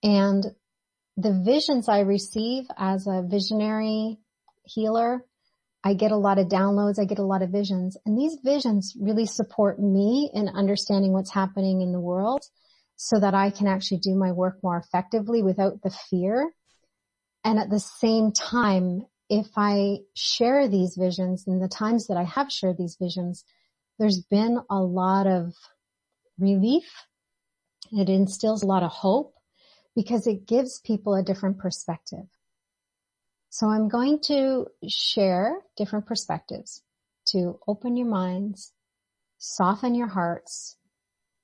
And 0.03 0.45
the 1.15 1.41
visions 1.45 1.87
I 1.87 1.99
receive 1.99 2.65
as 2.77 3.07
a 3.07 3.23
visionary 3.25 4.17
healer, 4.65 5.23
I 5.83 5.93
get 5.93 6.11
a 6.11 6.17
lot 6.17 6.39
of 6.39 6.47
downloads, 6.47 6.99
I 6.99 7.05
get 7.05 7.19
a 7.19 7.25
lot 7.25 7.41
of 7.41 7.49
visions, 7.49 7.97
and 8.05 8.17
these 8.17 8.37
visions 8.43 8.95
really 8.99 9.25
support 9.25 9.79
me 9.79 10.29
in 10.33 10.49
understanding 10.49 11.13
what's 11.13 11.33
happening 11.33 11.81
in 11.81 11.91
the 11.91 11.99
world 11.99 12.43
so 12.95 13.19
that 13.19 13.33
I 13.33 13.49
can 13.49 13.67
actually 13.67 13.99
do 13.99 14.15
my 14.15 14.31
work 14.31 14.59
more 14.63 14.77
effectively 14.77 15.41
without 15.41 15.81
the 15.81 15.89
fear. 16.09 16.51
And 17.43 17.59
at 17.59 17.69
the 17.69 17.79
same 17.79 18.31
time, 18.31 19.05
if 19.29 19.47
I 19.55 19.99
share 20.15 20.67
these 20.67 20.95
visions 20.95 21.45
and 21.47 21.61
the 21.61 21.67
times 21.67 22.07
that 22.07 22.17
I 22.17 22.23
have 22.23 22.51
shared 22.51 22.77
these 22.77 22.97
visions, 22.99 23.43
there's 23.99 24.21
been 24.21 24.59
a 24.69 24.79
lot 24.79 25.27
of 25.27 25.53
relief. 26.37 27.05
It 27.91 28.09
instills 28.09 28.63
a 28.63 28.67
lot 28.67 28.83
of 28.83 28.91
hope 28.91 29.33
because 29.95 30.27
it 30.27 30.47
gives 30.47 30.79
people 30.79 31.15
a 31.15 31.23
different 31.23 31.59
perspective. 31.59 32.25
So 33.49 33.67
I'm 33.67 33.87
going 33.87 34.19
to 34.21 34.67
share 34.87 35.59
different 35.77 36.07
perspectives 36.07 36.81
to 37.27 37.59
open 37.67 37.95
your 37.95 38.07
minds, 38.07 38.73
soften 39.37 39.93
your 39.93 40.07
hearts, 40.07 40.75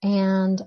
and 0.01 0.59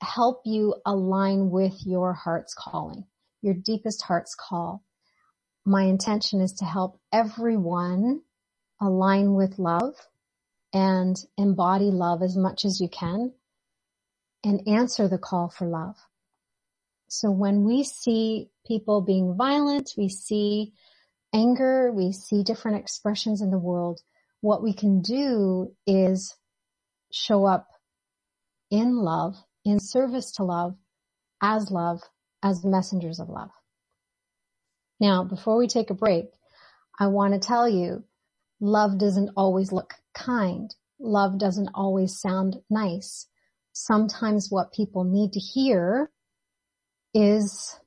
help 0.00 0.42
you 0.44 0.76
align 0.86 1.50
with 1.50 1.74
your 1.84 2.12
heart's 2.12 2.54
calling, 2.54 3.04
your 3.42 3.54
deepest 3.54 4.02
heart's 4.02 4.34
call. 4.34 4.84
My 5.64 5.84
intention 5.84 6.40
is 6.40 6.52
to 6.54 6.64
help 6.64 7.00
everyone 7.12 8.22
align 8.80 9.34
with 9.34 9.58
love 9.58 9.94
and 10.72 11.16
embody 11.36 11.90
love 11.90 12.22
as 12.22 12.36
much 12.36 12.64
as 12.64 12.80
you 12.80 12.88
can 12.88 13.32
and 14.44 14.66
answer 14.68 15.08
the 15.08 15.18
call 15.18 15.48
for 15.48 15.66
love. 15.66 15.96
So 17.08 17.30
when 17.30 17.64
we 17.64 17.84
see 17.84 18.50
people 18.66 19.00
being 19.00 19.34
violent, 19.36 19.92
we 19.96 20.08
see 20.08 20.72
anger, 21.32 21.90
we 21.92 22.12
see 22.12 22.42
different 22.42 22.78
expressions 22.78 23.42
in 23.42 23.50
the 23.50 23.58
world, 23.58 24.00
what 24.40 24.62
we 24.62 24.72
can 24.72 25.00
do 25.00 25.74
is 25.86 26.36
show 27.10 27.44
up 27.44 27.68
in 28.70 28.96
love, 28.96 29.36
in 29.64 29.80
service 29.80 30.32
to 30.32 30.44
love, 30.44 30.76
as 31.42 31.70
love, 31.70 32.00
as 32.42 32.64
messengers 32.64 33.20
of 33.20 33.28
love. 33.28 33.50
Now, 35.00 35.24
before 35.24 35.56
we 35.56 35.68
take 35.68 35.90
a 35.90 35.94
break, 35.94 36.26
I 36.98 37.06
want 37.06 37.34
to 37.34 37.46
tell 37.46 37.68
you, 37.68 38.04
love 38.60 38.98
doesn't 38.98 39.30
always 39.36 39.70
look 39.72 39.94
kind. 40.14 40.74
Love 40.98 41.38
doesn't 41.38 41.70
always 41.74 42.18
sound 42.18 42.56
nice. 42.68 43.28
Sometimes 43.72 44.48
what 44.50 44.72
people 44.72 45.04
need 45.04 45.32
to 45.32 45.40
hear 45.40 46.10
is, 47.14 47.78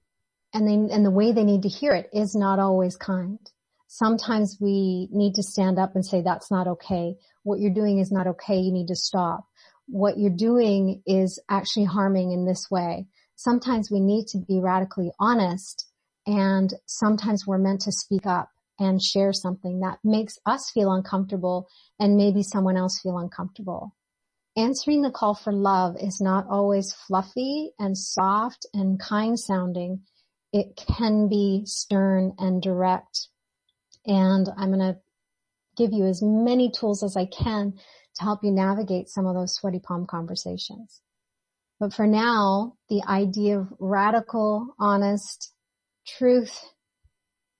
and 0.53 0.67
they, 0.67 0.93
and 0.93 1.05
the 1.05 1.11
way 1.11 1.33
they 1.33 1.43
need 1.43 1.63
to 1.63 1.69
hear 1.69 1.93
it 1.93 2.09
is 2.13 2.35
not 2.35 2.59
always 2.59 2.95
kind. 2.95 3.39
Sometimes 3.87 4.57
we 4.61 5.09
need 5.11 5.35
to 5.35 5.43
stand 5.43 5.77
up 5.77 5.95
and 5.95 6.05
say, 6.05 6.21
that's 6.21 6.49
not 6.49 6.65
okay. 6.65 7.15
What 7.43 7.59
you're 7.59 7.73
doing 7.73 7.99
is 7.99 8.09
not 8.09 8.27
okay. 8.27 8.57
You 8.57 8.71
need 8.71 8.87
to 8.87 8.95
stop. 8.95 9.45
What 9.87 10.17
you're 10.17 10.29
doing 10.29 11.01
is 11.05 11.41
actually 11.49 11.85
harming 11.85 12.31
in 12.31 12.45
this 12.45 12.67
way. 12.69 13.07
Sometimes 13.35 13.89
we 13.91 13.99
need 13.99 14.27
to 14.27 14.37
be 14.37 14.59
radically 14.59 15.11
honest 15.19 15.87
and 16.25 16.73
sometimes 16.85 17.45
we're 17.47 17.57
meant 17.57 17.81
to 17.81 17.91
speak 17.91 18.25
up 18.25 18.49
and 18.79 19.01
share 19.01 19.33
something 19.33 19.79
that 19.79 19.99
makes 20.03 20.37
us 20.45 20.71
feel 20.73 20.91
uncomfortable 20.91 21.67
and 21.99 22.15
maybe 22.15 22.43
someone 22.43 22.77
else 22.77 22.99
feel 23.01 23.17
uncomfortable 23.17 23.93
answering 24.57 25.01
the 25.01 25.11
call 25.11 25.33
for 25.33 25.53
love 25.53 25.95
is 25.99 26.19
not 26.21 26.45
always 26.49 26.93
fluffy 27.07 27.71
and 27.79 27.97
soft 27.97 28.65
and 28.73 28.99
kind 28.99 29.39
sounding. 29.39 30.01
It 30.51 30.75
can 30.75 31.29
be 31.29 31.63
stern 31.65 32.33
and 32.37 32.61
direct. 32.61 33.29
And 34.05 34.47
I'm 34.57 34.73
going 34.73 34.93
to 34.93 34.99
give 35.77 35.93
you 35.93 36.05
as 36.05 36.21
many 36.21 36.69
tools 36.69 37.03
as 37.03 37.15
I 37.15 37.25
can 37.25 37.73
to 38.15 38.23
help 38.23 38.43
you 38.43 38.51
navigate 38.51 39.09
some 39.09 39.25
of 39.25 39.35
those 39.35 39.55
sweaty 39.55 39.79
palm 39.79 40.05
conversations. 40.05 41.01
But 41.79 41.93
for 41.93 42.05
now, 42.05 42.75
the 42.89 43.01
idea 43.07 43.59
of 43.59 43.73
radical, 43.79 44.75
honest 44.79 45.51
truth 46.07 46.59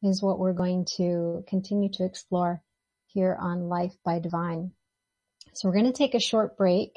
is 0.04 0.22
what 0.22 0.40
we're 0.40 0.54
going 0.54 0.86
to 0.98 1.44
continue 1.48 1.90
to 1.94 2.06
explore 2.06 2.62
here 3.08 3.38
on 3.40 3.70
Life 3.70 3.94
by 4.06 4.20
Divine. 4.20 4.72
So 5.54 5.68
we're 5.68 5.76
going 5.76 5.92
to 5.92 5.98
take 5.98 6.16
a 6.16 6.20
short 6.20 6.58
break. 6.58 6.92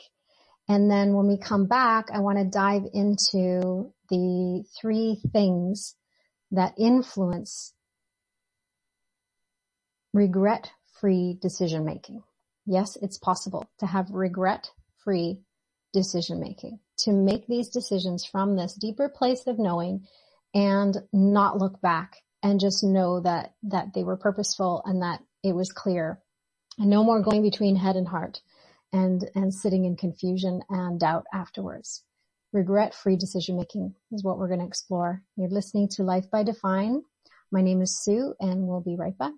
And 0.68 0.90
then 0.90 1.14
when 1.14 1.26
we 1.26 1.38
come 1.38 1.66
back, 1.66 2.06
I 2.12 2.20
want 2.20 2.38
to 2.38 2.44
dive 2.44 2.84
into 2.92 3.92
the 4.10 4.64
three 4.80 5.20
things 5.32 5.94
that 6.50 6.74
influence 6.78 7.74
regret 10.12 10.70
free 11.00 11.38
decision 11.40 11.84
making. 11.84 12.22
Yes, 12.66 12.96
it's 13.02 13.18
possible 13.18 13.68
to 13.78 13.86
have 13.86 14.10
regret 14.10 14.70
free 15.04 15.40
decision 15.92 16.40
making, 16.40 16.80
to 17.00 17.12
make 17.12 17.46
these 17.46 17.68
decisions 17.68 18.24
from 18.24 18.56
this 18.56 18.74
deeper 18.74 19.08
place 19.08 19.46
of 19.46 19.58
knowing 19.58 20.06
and 20.54 20.96
not 21.12 21.58
look 21.58 21.80
back 21.80 22.16
and 22.42 22.60
just 22.60 22.82
know 22.82 23.20
that, 23.20 23.54
that 23.64 23.94
they 23.94 24.02
were 24.02 24.16
purposeful 24.16 24.82
and 24.86 25.02
that 25.02 25.20
it 25.42 25.54
was 25.54 25.70
clear 25.72 26.20
and 26.78 26.90
no 26.90 27.04
more 27.04 27.22
going 27.22 27.42
between 27.42 27.76
head 27.76 27.96
and 27.96 28.08
heart 28.08 28.40
and, 28.92 29.28
and 29.34 29.52
sitting 29.52 29.84
in 29.84 29.96
confusion 29.96 30.60
and 30.68 30.98
doubt 30.98 31.24
afterwards. 31.32 32.02
Regret-free 32.52 33.16
decision 33.16 33.56
making 33.56 33.94
is 34.12 34.22
what 34.22 34.38
we're 34.38 34.48
going 34.48 34.60
to 34.60 34.66
explore. 34.66 35.22
You're 35.36 35.48
listening 35.48 35.88
to 35.96 36.02
Life 36.02 36.30
by 36.30 36.44
Divine. 36.44 37.02
My 37.50 37.62
name 37.62 37.82
is 37.82 38.02
Sue 38.02 38.34
and 38.40 38.66
we'll 38.66 38.80
be 38.80 38.96
right 38.96 39.16
back. 39.18 39.32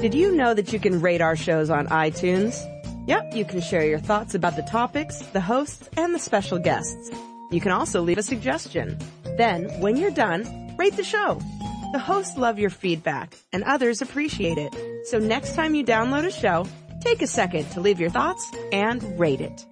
Did 0.00 0.14
you 0.14 0.30
know 0.36 0.52
that 0.52 0.74
you 0.74 0.78
can 0.78 1.00
rate 1.00 1.22
our 1.22 1.36
shows 1.36 1.70
on 1.70 1.86
iTunes? 1.86 2.60
Yep, 3.08 3.34
you 3.34 3.46
can 3.46 3.62
share 3.62 3.84
your 3.86 3.98
thoughts 3.98 4.34
about 4.34 4.54
the 4.54 4.62
topics, 4.62 5.18
the 5.32 5.40
hosts, 5.40 5.88
and 5.96 6.14
the 6.14 6.18
special 6.18 6.58
guests. 6.58 7.10
You 7.50 7.62
can 7.62 7.72
also 7.72 8.02
leave 8.02 8.18
a 8.18 8.22
suggestion. 8.22 8.98
Then, 9.38 9.64
when 9.80 9.96
you're 9.96 10.10
done, 10.10 10.76
rate 10.76 10.96
the 10.96 11.02
show. 11.02 11.40
The 11.92 11.98
hosts 11.98 12.36
love 12.36 12.58
your 12.58 12.68
feedback, 12.68 13.38
and 13.54 13.64
others 13.64 14.02
appreciate 14.02 14.58
it. 14.58 15.06
So 15.06 15.18
next 15.18 15.54
time 15.54 15.74
you 15.74 15.82
download 15.82 16.26
a 16.26 16.30
show, 16.30 16.66
take 17.00 17.22
a 17.22 17.26
second 17.26 17.70
to 17.70 17.80
leave 17.80 17.98
your 17.98 18.10
thoughts 18.10 18.46
and 18.72 19.18
rate 19.18 19.40
it. 19.40 19.64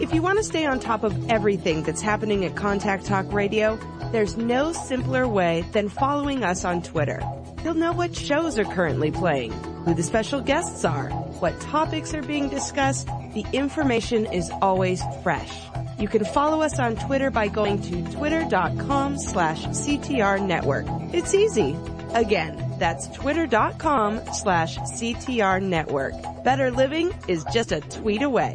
If 0.00 0.14
you 0.14 0.22
want 0.22 0.38
to 0.38 0.44
stay 0.44 0.64
on 0.64 0.78
top 0.78 1.02
of 1.02 1.28
everything 1.28 1.82
that's 1.82 2.02
happening 2.02 2.44
at 2.44 2.54
Contact 2.54 3.04
Talk 3.04 3.30
Radio, 3.32 3.78
there's 4.12 4.36
no 4.36 4.72
simpler 4.72 5.26
way 5.26 5.64
than 5.72 5.88
following 5.88 6.44
us 6.44 6.64
on 6.64 6.82
Twitter. 6.82 7.20
You'll 7.64 7.74
know 7.74 7.92
what 7.92 8.16
shows 8.16 8.58
are 8.58 8.64
currently 8.64 9.10
playing, 9.10 9.52
who 9.84 9.94
the 9.94 10.02
special 10.02 10.40
guests 10.40 10.84
are, 10.84 11.10
what 11.40 11.60
topics 11.60 12.14
are 12.14 12.22
being 12.22 12.48
discussed. 12.48 13.06
The 13.34 13.44
information 13.52 14.26
is 14.26 14.50
always 14.62 15.02
fresh. 15.22 15.52
You 15.98 16.08
can 16.08 16.24
follow 16.24 16.62
us 16.62 16.78
on 16.78 16.96
Twitter 16.96 17.30
by 17.30 17.48
going 17.48 17.82
to 17.82 18.02
twitter.com 18.12 19.18
slash 19.18 19.64
CTR 19.66 20.44
network. 20.46 20.86
It's 21.12 21.34
easy. 21.34 21.76
Again, 22.14 22.76
that's 22.78 23.06
twitter.com 23.08 24.20
slash 24.32 24.78
CTR 24.78 25.62
network. 25.62 26.14
Better 26.42 26.70
living 26.70 27.12
is 27.28 27.44
just 27.52 27.72
a 27.72 27.80
tweet 27.82 28.22
away. 28.22 28.54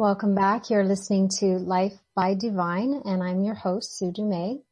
Welcome 0.00 0.34
back. 0.34 0.70
You're 0.70 0.82
listening 0.82 1.28
to 1.40 1.58
Life 1.58 1.92
by 2.16 2.34
Divine 2.34 3.02
and 3.04 3.22
I'm 3.22 3.44
your 3.44 3.54
host, 3.54 3.98
Sue 3.98 4.10
Dumais. 4.10 4.62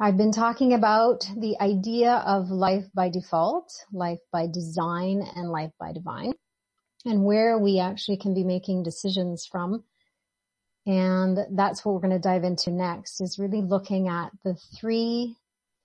I've 0.00 0.16
been 0.16 0.32
talking 0.32 0.74
about 0.74 1.30
the 1.36 1.54
idea 1.60 2.14
of 2.26 2.50
life 2.50 2.86
by 2.92 3.08
default, 3.08 3.72
life 3.92 4.18
by 4.32 4.48
design, 4.48 5.22
and 5.36 5.48
life 5.52 5.70
by 5.78 5.92
divine. 5.92 6.32
and 7.04 7.24
where 7.24 7.56
we 7.56 7.78
actually 7.78 8.16
can 8.16 8.34
be 8.34 8.42
making 8.42 8.82
decisions 8.82 9.46
from. 9.46 9.84
And 10.86 11.38
that's 11.52 11.84
what 11.84 11.94
we're 11.94 12.00
going 12.00 12.10
to 12.10 12.18
dive 12.18 12.42
into 12.42 12.72
next 12.72 13.20
is 13.20 13.38
really 13.38 13.62
looking 13.62 14.08
at 14.08 14.32
the 14.42 14.56
three 14.76 15.36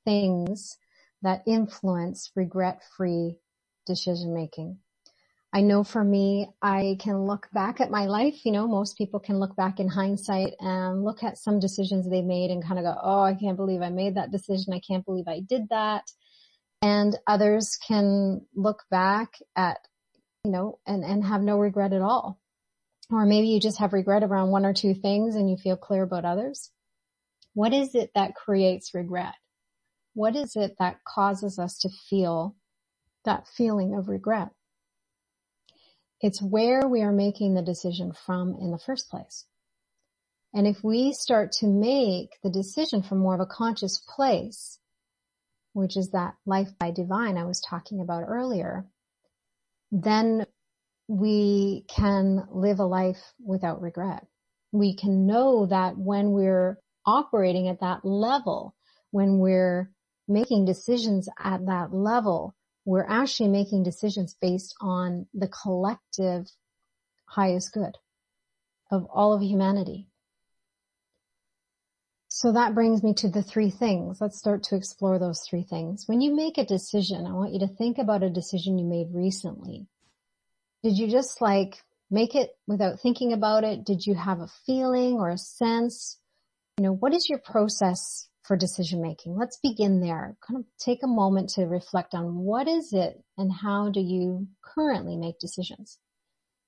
things 0.03 0.77
that 1.21 1.43
influence 1.45 2.31
regret-free 2.35 3.37
decision 3.85 4.33
making. 4.33 4.79
I 5.55 5.61
know 5.61 5.85
for 5.85 6.03
me, 6.03 6.49
I 6.61 6.97
can 6.99 7.27
look 7.27 7.47
back 7.53 7.79
at 7.79 7.89
my 7.89 8.07
life. 8.07 8.45
You 8.45 8.51
know, 8.51 8.67
most 8.67 8.97
people 8.97 9.21
can 9.21 9.39
look 9.39 9.55
back 9.55 9.79
in 9.79 9.87
hindsight 9.87 10.53
and 10.59 11.01
look 11.01 11.23
at 11.23 11.37
some 11.37 11.61
decisions 11.61 12.09
they 12.09 12.21
made 12.21 12.51
and 12.51 12.61
kind 12.61 12.77
of 12.77 12.83
go, 12.83 12.93
Oh, 13.01 13.21
I 13.21 13.35
can't 13.35 13.55
believe 13.55 13.81
I 13.81 13.87
made 13.87 14.15
that 14.15 14.31
decision. 14.31 14.73
I 14.73 14.81
can't 14.85 15.05
believe 15.05 15.29
I 15.29 15.39
did 15.39 15.69
that. 15.69 16.03
And 16.81 17.17
others 17.25 17.77
can 17.87 18.41
look 18.53 18.83
back 18.91 19.35
at, 19.55 19.77
you 20.43 20.51
know, 20.51 20.79
and, 20.85 21.05
and 21.05 21.23
have 21.23 21.41
no 21.41 21.57
regret 21.57 21.93
at 21.93 22.01
all. 22.01 22.37
Or 23.09 23.25
maybe 23.25 23.47
you 23.47 23.61
just 23.61 23.79
have 23.79 23.93
regret 23.93 24.23
around 24.23 24.51
one 24.51 24.65
or 24.65 24.73
two 24.73 24.93
things 24.93 25.37
and 25.37 25.49
you 25.49 25.55
feel 25.55 25.77
clear 25.77 26.03
about 26.03 26.25
others. 26.25 26.69
What 27.53 27.73
is 27.73 27.95
it 27.95 28.11
that 28.13 28.35
creates 28.35 28.93
regret? 28.93 29.35
What 30.15 30.35
is 30.35 30.57
it 30.57 30.75
that 30.79 30.97
causes 31.07 31.57
us 31.57 31.77
to 31.77 31.89
feel 32.09 32.57
that 33.23 33.47
feeling 33.47 33.95
of 33.95 34.09
regret? 34.09 34.49
It's 36.21 36.41
where 36.41 36.87
we 36.87 37.01
are 37.01 37.11
making 37.11 37.53
the 37.53 37.61
decision 37.61 38.13
from 38.13 38.55
in 38.59 38.71
the 38.71 38.79
first 38.79 39.09
place. 39.09 39.45
And 40.53 40.65
if 40.65 40.83
we 40.83 41.11
start 41.11 41.51
to 41.59 41.67
make 41.67 42.29
the 42.41 42.49
decision 42.49 43.03
from 43.03 43.19
more 43.19 43.35
of 43.35 43.41
a 43.41 43.45
conscious 43.45 43.99
place, 43.99 44.79
which 45.73 45.97
is 45.97 46.11
that 46.11 46.35
life 46.45 46.69
by 46.79 46.91
divine 46.91 47.37
I 47.37 47.43
was 47.43 47.59
talking 47.59 47.99
about 47.99 48.23
earlier, 48.25 48.85
then 49.91 50.45
we 51.07 51.85
can 51.89 52.47
live 52.49 52.79
a 52.79 52.85
life 52.85 53.33
without 53.45 53.81
regret. 53.81 54.25
We 54.71 54.95
can 54.95 55.27
know 55.27 55.65
that 55.65 55.97
when 55.97 56.31
we're 56.31 56.79
operating 57.05 57.67
at 57.67 57.81
that 57.81 58.05
level, 58.05 58.75
when 59.11 59.39
we're 59.39 59.91
making 60.27 60.65
decisions 60.65 61.29
at 61.37 61.65
that 61.65 61.93
level, 61.93 62.55
we're 62.85 63.07
actually 63.07 63.49
making 63.49 63.83
decisions 63.83 64.35
based 64.39 64.75
on 64.79 65.25
the 65.33 65.47
collective 65.47 66.45
highest 67.25 67.73
good 67.73 67.97
of 68.91 69.05
all 69.11 69.33
of 69.33 69.41
humanity. 69.41 70.07
So 72.27 72.51
that 72.51 72.75
brings 72.75 73.01
me 73.01 73.13
to 73.15 73.29
the 73.29 73.41
three 73.41 73.71
things. 73.71 74.19
Let's 74.19 74.37
start 74.37 74.63
to 74.63 74.75
explore 74.75 75.17
those 75.17 75.41
three 75.49 75.63
things. 75.63 76.03
When 76.05 76.21
you 76.21 76.35
make 76.35 76.57
a 76.57 76.65
decision, 76.65 77.25
I 77.25 77.33
want 77.33 77.53
you 77.53 77.59
to 77.59 77.67
think 77.67 77.97
about 77.97 78.23
a 78.23 78.29
decision 78.29 78.77
you 78.77 78.85
made 78.85 79.07
recently. 79.13 79.87
Did 80.83 80.97
you 80.97 81.09
just 81.09 81.41
like 81.41 81.81
make 82.11 82.35
it 82.35 82.51
without 82.67 82.99
thinking 82.99 83.33
about 83.33 83.63
it? 83.63 83.85
Did 83.85 84.05
you 84.05 84.13
have 84.15 84.41
a 84.41 84.49
feeling 84.65 85.13
or 85.13 85.29
a 85.29 85.37
sense? 85.37 86.19
You 86.77 86.83
know, 86.83 86.93
what 86.93 87.13
is 87.13 87.29
your 87.29 87.39
process 87.39 88.27
for 88.47 88.55
decision 88.55 89.01
making. 89.01 89.35
Let's 89.35 89.57
begin 89.57 90.01
there. 90.01 90.37
Kind 90.45 90.59
of 90.59 90.65
take 90.79 91.03
a 91.03 91.07
moment 91.07 91.49
to 91.51 91.63
reflect 91.63 92.13
on 92.13 92.35
what 92.35 92.67
is 92.67 92.93
it 92.93 93.21
and 93.37 93.51
how 93.51 93.89
do 93.89 93.99
you 93.99 94.47
currently 94.63 95.17
make 95.17 95.39
decisions? 95.39 95.97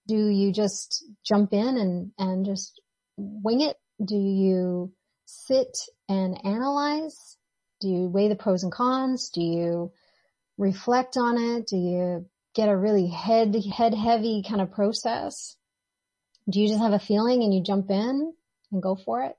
Do 0.07 0.29
you 0.29 0.51
just 0.51 1.03
jump 1.25 1.53
in 1.53 1.77
and, 1.77 2.11
and 2.17 2.45
just 2.45 2.81
wing 3.17 3.61
it? 3.61 3.75
Do 4.03 4.15
you 4.15 4.93
sit 5.25 5.77
and 6.07 6.39
analyze? 6.45 7.37
Do 7.81 7.89
you 7.89 8.07
weigh 8.07 8.29
the 8.29 8.35
pros 8.35 8.63
and 8.63 8.71
cons? 8.71 9.29
Do 9.29 9.41
you 9.41 9.91
reflect 10.57 11.17
on 11.17 11.37
it? 11.37 11.67
Do 11.67 11.77
you 11.77 12.25
get 12.55 12.69
a 12.69 12.77
really 12.77 13.07
head, 13.07 13.55
head 13.55 13.93
heavy 13.93 14.43
kind 14.47 14.61
of 14.61 14.71
process? 14.71 15.55
Do 16.49 16.59
you 16.59 16.69
just 16.69 16.79
have 16.79 16.93
a 16.93 16.99
feeling 16.99 17.43
and 17.43 17.53
you 17.53 17.61
jump 17.61 17.91
in 17.91 18.33
and 18.71 18.81
go 18.81 18.95
for 18.95 19.23
it? 19.23 19.35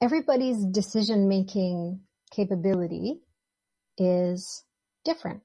Everybody's 0.00 0.64
decision 0.64 1.28
making 1.28 2.00
capability 2.30 3.20
is 3.98 4.64
different. 5.04 5.42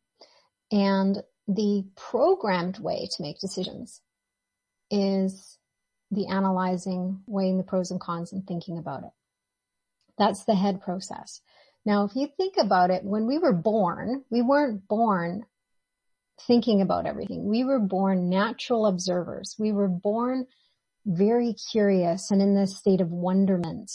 And 0.72 1.22
the 1.48 1.86
programmed 1.96 2.80
way 2.80 3.08
to 3.12 3.24
make 3.24 3.40
decisions 3.40 4.02
is 4.90 5.58
the 6.12 6.28
analyzing, 6.28 7.22
weighing 7.28 7.58
the 7.58 7.64
pros 7.64 7.92
and 7.92 8.00
cons 8.00 8.32
and 8.32 8.46
thinking 8.48 8.78
about 8.78 9.04
it. 9.04 9.12
That's 10.18 10.46
the 10.46 10.56
head 10.56 10.82
process. 10.82 11.42
Now, 11.86 12.06
if 12.06 12.16
you 12.16 12.28
think 12.38 12.56
about 12.58 12.90
it, 12.90 13.04
when 13.04 13.28
we 13.28 13.38
were 13.38 13.54
born, 13.54 14.24
we 14.32 14.42
weren't 14.42 14.88
born 14.88 15.46
thinking 16.48 16.82
about 16.82 17.06
everything. 17.06 17.46
We 17.46 17.64
were 17.64 17.80
born 17.80 18.30
natural 18.30 18.88
observers. 18.88 19.56
We 19.60 19.72
were 19.72 19.88
born 19.88 20.48
very 21.06 21.56
curious 21.72 22.32
and 22.32 22.42
in 22.42 22.56
this 22.56 22.78
state 22.78 23.02
of 23.02 23.12
wonderment 23.12 23.92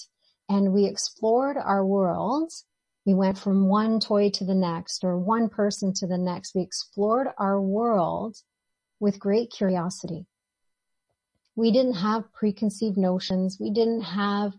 and 0.50 0.72
we 0.72 0.84
explored 0.84 1.56
our 1.56 1.86
world. 1.86 2.52
We 3.06 3.14
went 3.14 3.38
from 3.38 3.68
one 3.68 4.00
toy 4.00 4.30
to 4.30 4.44
the 4.44 4.54
next 4.54 5.04
or 5.04 5.16
one 5.16 5.48
person 5.48 5.94
to 5.94 6.06
the 6.08 6.18
next. 6.18 6.54
We 6.54 6.62
explored 6.62 7.28
our 7.38 7.62
world 7.62 8.36
with 8.98 9.20
great 9.20 9.50
curiosity. 9.56 10.26
We 11.54 11.70
didn't 11.70 11.94
have 11.94 12.32
preconceived 12.32 12.98
notions. 12.98 13.58
We 13.60 13.70
didn't 13.70 14.02
have 14.02 14.52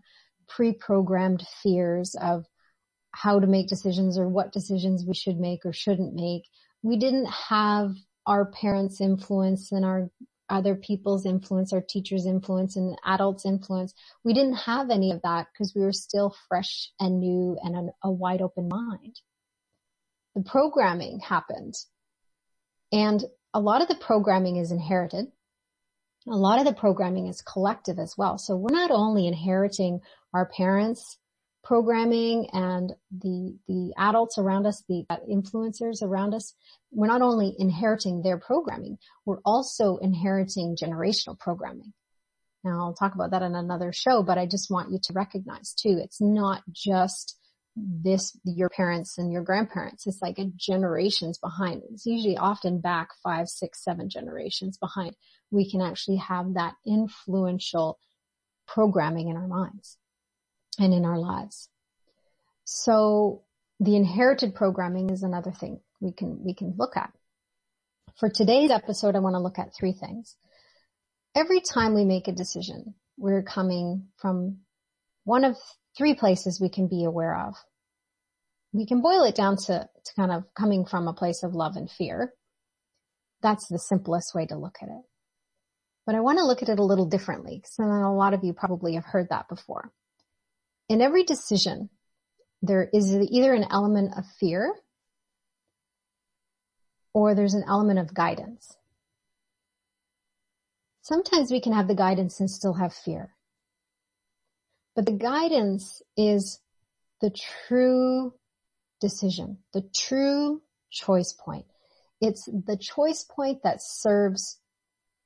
pre-programmed 0.48 1.46
fears 1.62 2.14
of 2.20 2.46
how 3.12 3.38
to 3.38 3.46
make 3.46 3.68
decisions 3.68 4.18
or 4.18 4.28
what 4.28 4.52
decisions 4.52 5.04
we 5.06 5.14
should 5.14 5.38
make 5.38 5.66
or 5.66 5.74
shouldn't 5.74 6.14
make. 6.14 6.44
We 6.82 6.96
didn't 6.96 7.26
have 7.26 7.90
our 8.26 8.46
parents' 8.46 9.00
influence 9.00 9.72
and 9.72 9.84
our 9.84 10.10
other 10.48 10.74
people's 10.74 11.24
influence, 11.24 11.72
our 11.72 11.80
teachers' 11.80 12.26
influence 12.26 12.76
and 12.76 12.96
adults' 13.04 13.46
influence. 13.46 13.94
We 14.24 14.34
didn't 14.34 14.54
have 14.54 14.90
any 14.90 15.10
of 15.10 15.22
that 15.22 15.48
because 15.52 15.74
we 15.74 15.82
were 15.82 15.92
still 15.92 16.34
fresh 16.48 16.90
and 17.00 17.20
new 17.20 17.56
and 17.62 17.76
a, 17.76 18.08
a 18.08 18.10
wide 18.10 18.42
open 18.42 18.68
mind. 18.68 19.20
The 20.34 20.42
programming 20.42 21.20
happened 21.20 21.74
and 22.92 23.24
a 23.54 23.60
lot 23.60 23.82
of 23.82 23.88
the 23.88 23.94
programming 23.94 24.56
is 24.56 24.70
inherited. 24.70 25.26
A 26.28 26.36
lot 26.36 26.58
of 26.58 26.64
the 26.64 26.74
programming 26.74 27.26
is 27.26 27.42
collective 27.42 27.98
as 27.98 28.16
well. 28.16 28.38
So 28.38 28.56
we're 28.56 28.74
not 28.74 28.90
only 28.90 29.26
inheriting 29.26 30.00
our 30.32 30.46
parents' 30.46 31.18
programming 31.62 32.48
and 32.52 32.92
the, 33.16 33.56
the 33.68 33.92
adults 33.96 34.38
around 34.38 34.66
us, 34.66 34.82
the 34.88 35.04
influencers 35.30 36.02
around 36.02 36.34
us, 36.34 36.54
we're 36.90 37.06
not 37.06 37.22
only 37.22 37.54
inheriting 37.58 38.22
their 38.22 38.38
programming, 38.38 38.98
we're 39.24 39.40
also 39.44 39.96
inheriting 39.98 40.76
generational 40.76 41.38
programming. 41.38 41.92
Now 42.64 42.80
I'll 42.80 42.94
talk 42.94 43.14
about 43.14 43.30
that 43.30 43.42
in 43.42 43.54
another 43.54 43.92
show, 43.92 44.22
but 44.22 44.38
I 44.38 44.46
just 44.46 44.70
want 44.70 44.90
you 44.90 44.98
to 45.04 45.12
recognize 45.12 45.72
too, 45.72 46.00
it's 46.02 46.20
not 46.20 46.62
just 46.70 47.38
this, 47.76 48.36
your 48.44 48.68
parents 48.68 49.16
and 49.18 49.32
your 49.32 49.42
grandparents. 49.42 50.06
It's 50.06 50.20
like 50.20 50.38
a 50.38 50.50
generations 50.56 51.38
behind. 51.38 51.82
It's 51.90 52.06
usually 52.06 52.36
often 52.36 52.80
back 52.80 53.08
five, 53.22 53.48
six, 53.48 53.82
seven 53.82 54.10
generations 54.10 54.78
behind. 54.78 55.16
We 55.50 55.70
can 55.70 55.80
actually 55.80 56.18
have 56.18 56.54
that 56.54 56.74
influential 56.86 57.98
programming 58.66 59.28
in 59.28 59.36
our 59.36 59.48
minds 59.48 59.96
and 60.78 60.92
in 60.92 61.04
our 61.04 61.18
lives. 61.18 61.68
So 62.64 63.42
the 63.80 63.96
inherited 63.96 64.54
programming 64.54 65.10
is 65.10 65.22
another 65.22 65.52
thing 65.52 65.80
we 66.00 66.12
can, 66.12 66.42
we 66.44 66.54
can 66.54 66.74
look 66.76 66.96
at. 66.96 67.12
For 68.18 68.28
today's 68.28 68.70
episode, 68.70 69.16
I 69.16 69.20
want 69.20 69.34
to 69.34 69.40
look 69.40 69.58
at 69.58 69.74
three 69.74 69.92
things. 69.92 70.36
Every 71.34 71.60
time 71.60 71.94
we 71.94 72.04
make 72.04 72.28
a 72.28 72.32
decision, 72.32 72.94
we're 73.16 73.42
coming 73.42 74.08
from 74.18 74.58
one 75.24 75.44
of 75.44 75.56
three 75.96 76.14
places 76.14 76.60
we 76.60 76.68
can 76.68 76.88
be 76.88 77.04
aware 77.04 77.36
of. 77.36 77.54
We 78.72 78.86
can 78.86 79.02
boil 79.02 79.24
it 79.24 79.34
down 79.34 79.56
to, 79.66 79.88
to 80.04 80.14
kind 80.14 80.32
of 80.32 80.44
coming 80.54 80.84
from 80.86 81.08
a 81.08 81.12
place 81.12 81.42
of 81.42 81.54
love 81.54 81.76
and 81.76 81.90
fear. 81.90 82.32
That's 83.42 83.66
the 83.68 83.78
simplest 83.78 84.34
way 84.34 84.46
to 84.46 84.56
look 84.56 84.76
at 84.82 84.88
it. 84.88 85.02
But 86.06 86.14
I 86.14 86.20
want 86.20 86.38
to 86.38 86.44
look 86.44 86.62
at 86.62 86.68
it 86.68 86.78
a 86.78 86.84
little 86.84 87.06
differently 87.06 87.56
because 87.56 87.78
a 87.78 88.08
lot 88.10 88.34
of 88.34 88.44
you 88.44 88.52
probably 88.52 88.94
have 88.94 89.04
heard 89.04 89.28
that 89.30 89.48
before. 89.48 89.92
In 90.92 91.00
every 91.00 91.24
decision, 91.24 91.88
there 92.60 92.90
is 92.92 93.16
either 93.16 93.54
an 93.54 93.64
element 93.70 94.12
of 94.14 94.26
fear 94.38 94.74
or 97.14 97.34
there's 97.34 97.54
an 97.54 97.64
element 97.66 97.98
of 97.98 98.12
guidance. 98.12 98.76
Sometimes 101.00 101.50
we 101.50 101.62
can 101.62 101.72
have 101.72 101.88
the 101.88 101.94
guidance 101.94 102.40
and 102.40 102.50
still 102.50 102.74
have 102.74 102.92
fear. 102.92 103.34
But 104.94 105.06
the 105.06 105.12
guidance 105.12 106.02
is 106.14 106.60
the 107.22 107.30
true 107.30 108.34
decision, 109.00 109.60
the 109.72 109.88
true 109.96 110.60
choice 110.90 111.32
point. 111.32 111.64
It's 112.20 112.44
the 112.44 112.76
choice 112.76 113.24
point 113.24 113.62
that 113.62 113.80
serves 113.80 114.60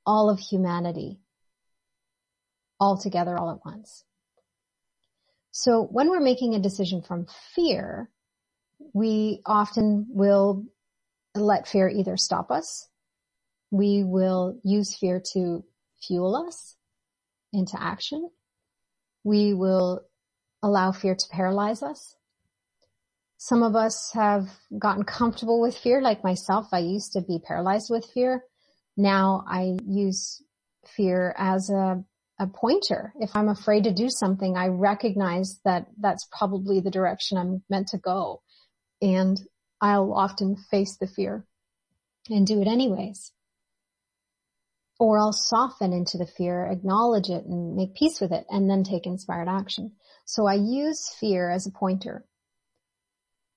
all 0.06 0.30
of 0.30 0.38
humanity 0.38 1.18
all 2.78 2.96
together 2.96 3.36
all 3.36 3.50
at 3.50 3.64
once. 3.64 4.04
So 5.58 5.84
when 5.84 6.10
we're 6.10 6.20
making 6.20 6.54
a 6.54 6.60
decision 6.60 7.02
from 7.02 7.26
fear, 7.54 8.10
we 8.94 9.42
often 9.46 10.06
will 10.10 10.66
let 11.34 11.68
fear 11.68 11.88
either 11.88 12.18
stop 12.18 12.50
us 12.50 12.84
We 13.72 14.04
will 14.04 14.60
use 14.64 14.96
fear 14.96 15.22
to 15.34 15.64
fuel 16.02 16.36
us 16.36 16.76
into 17.52 17.80
action. 17.82 18.30
We 19.24 19.54
will 19.54 20.02
allow 20.62 20.92
fear 20.92 21.14
to 21.16 21.28
paralyze 21.30 21.82
us. 21.82 22.16
Some 23.38 23.62
of 23.62 23.76
us 23.76 24.12
have 24.14 24.48
gotten 24.78 25.04
comfortable 25.04 25.60
with 25.60 25.76
fear, 25.76 26.02
like 26.02 26.24
myself. 26.24 26.68
I 26.72 26.80
used 26.80 27.12
to 27.14 27.22
be 27.22 27.40
paralyzed 27.40 27.90
with 27.90 28.06
fear. 28.06 28.44
Now 28.96 29.44
I 29.48 29.76
use 29.86 30.42
fear 30.86 31.34
as 31.38 31.70
a, 31.70 32.04
a 32.38 32.46
pointer. 32.46 33.12
If 33.18 33.34
I'm 33.34 33.48
afraid 33.48 33.84
to 33.84 33.92
do 33.92 34.10
something, 34.10 34.56
I 34.56 34.68
recognize 34.68 35.58
that 35.64 35.86
that's 35.98 36.28
probably 36.36 36.80
the 36.80 36.90
direction 36.90 37.38
I'm 37.38 37.62
meant 37.70 37.88
to 37.88 37.98
go. 37.98 38.42
And 39.00 39.38
I'll 39.80 40.12
often 40.12 40.56
face 40.70 40.96
the 40.96 41.06
fear 41.06 41.46
and 42.28 42.46
do 42.46 42.60
it 42.60 42.68
anyways. 42.68 43.32
Or 44.98 45.18
I'll 45.18 45.32
soften 45.32 45.92
into 45.92 46.16
the 46.16 46.26
fear, 46.26 46.66
acknowledge 46.66 47.28
it 47.28 47.44
and 47.44 47.76
make 47.76 47.94
peace 47.94 48.20
with 48.20 48.32
it 48.32 48.46
and 48.50 48.68
then 48.68 48.82
take 48.82 49.06
inspired 49.06 49.48
action. 49.48 49.92
So 50.24 50.46
I 50.46 50.54
use 50.54 51.14
fear 51.20 51.50
as 51.50 51.66
a 51.66 51.70
pointer. 51.70 52.24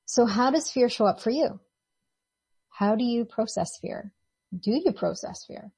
So 0.06 0.26
how 0.26 0.52
does 0.52 0.72
fear 0.72 0.90
show 0.90 1.06
up 1.06 1.22
for 1.22 1.30
you? 1.30 1.60
How 2.70 2.96
do 2.96 3.04
you 3.04 3.26
process 3.26 3.78
fear? 3.82 4.14
Do 4.58 4.72
you 4.72 4.92
process 4.92 5.46
fear? 5.46 5.72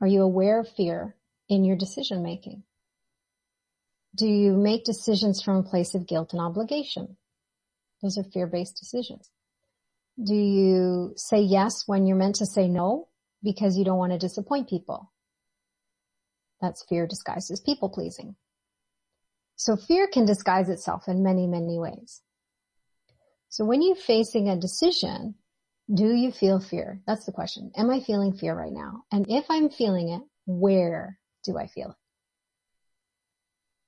Are 0.00 0.06
you 0.06 0.22
aware 0.22 0.60
of 0.60 0.68
fear 0.68 1.16
in 1.48 1.64
your 1.64 1.76
decision 1.76 2.22
making? 2.22 2.62
Do 4.16 4.26
you 4.26 4.52
make 4.56 4.84
decisions 4.84 5.42
from 5.42 5.56
a 5.56 5.62
place 5.62 5.94
of 5.94 6.06
guilt 6.06 6.32
and 6.32 6.40
obligation? 6.40 7.16
Those 8.02 8.18
are 8.18 8.24
fear-based 8.24 8.76
decisions. 8.76 9.30
Do 10.22 10.34
you 10.34 11.12
say 11.16 11.40
yes 11.40 11.84
when 11.86 12.06
you're 12.06 12.16
meant 12.16 12.36
to 12.36 12.46
say 12.46 12.68
no 12.68 13.08
because 13.42 13.76
you 13.76 13.84
don't 13.84 13.98
want 13.98 14.12
to 14.12 14.18
disappoint 14.18 14.68
people? 14.68 15.12
That's 16.60 16.84
fear 16.88 17.06
disguised 17.06 17.50
as 17.50 17.60
people 17.60 17.88
pleasing. 17.88 18.36
So 19.56 19.76
fear 19.76 20.06
can 20.06 20.24
disguise 20.24 20.68
itself 20.68 21.08
in 21.08 21.22
many, 21.22 21.46
many 21.46 21.78
ways. 21.78 22.22
So 23.48 23.64
when 23.64 23.82
you're 23.82 23.96
facing 23.96 24.48
a 24.48 24.56
decision, 24.56 25.34
do 25.92 26.14
you 26.14 26.32
feel 26.32 26.60
fear? 26.60 27.00
That's 27.06 27.24
the 27.24 27.32
question. 27.32 27.72
Am 27.76 27.90
I 27.90 28.00
feeling 28.00 28.32
fear 28.32 28.54
right 28.54 28.72
now? 28.72 29.04
And 29.12 29.26
if 29.28 29.44
I'm 29.50 29.70
feeling 29.70 30.08
it, 30.08 30.22
where 30.46 31.18
do 31.44 31.58
I 31.58 31.66
feel? 31.66 31.96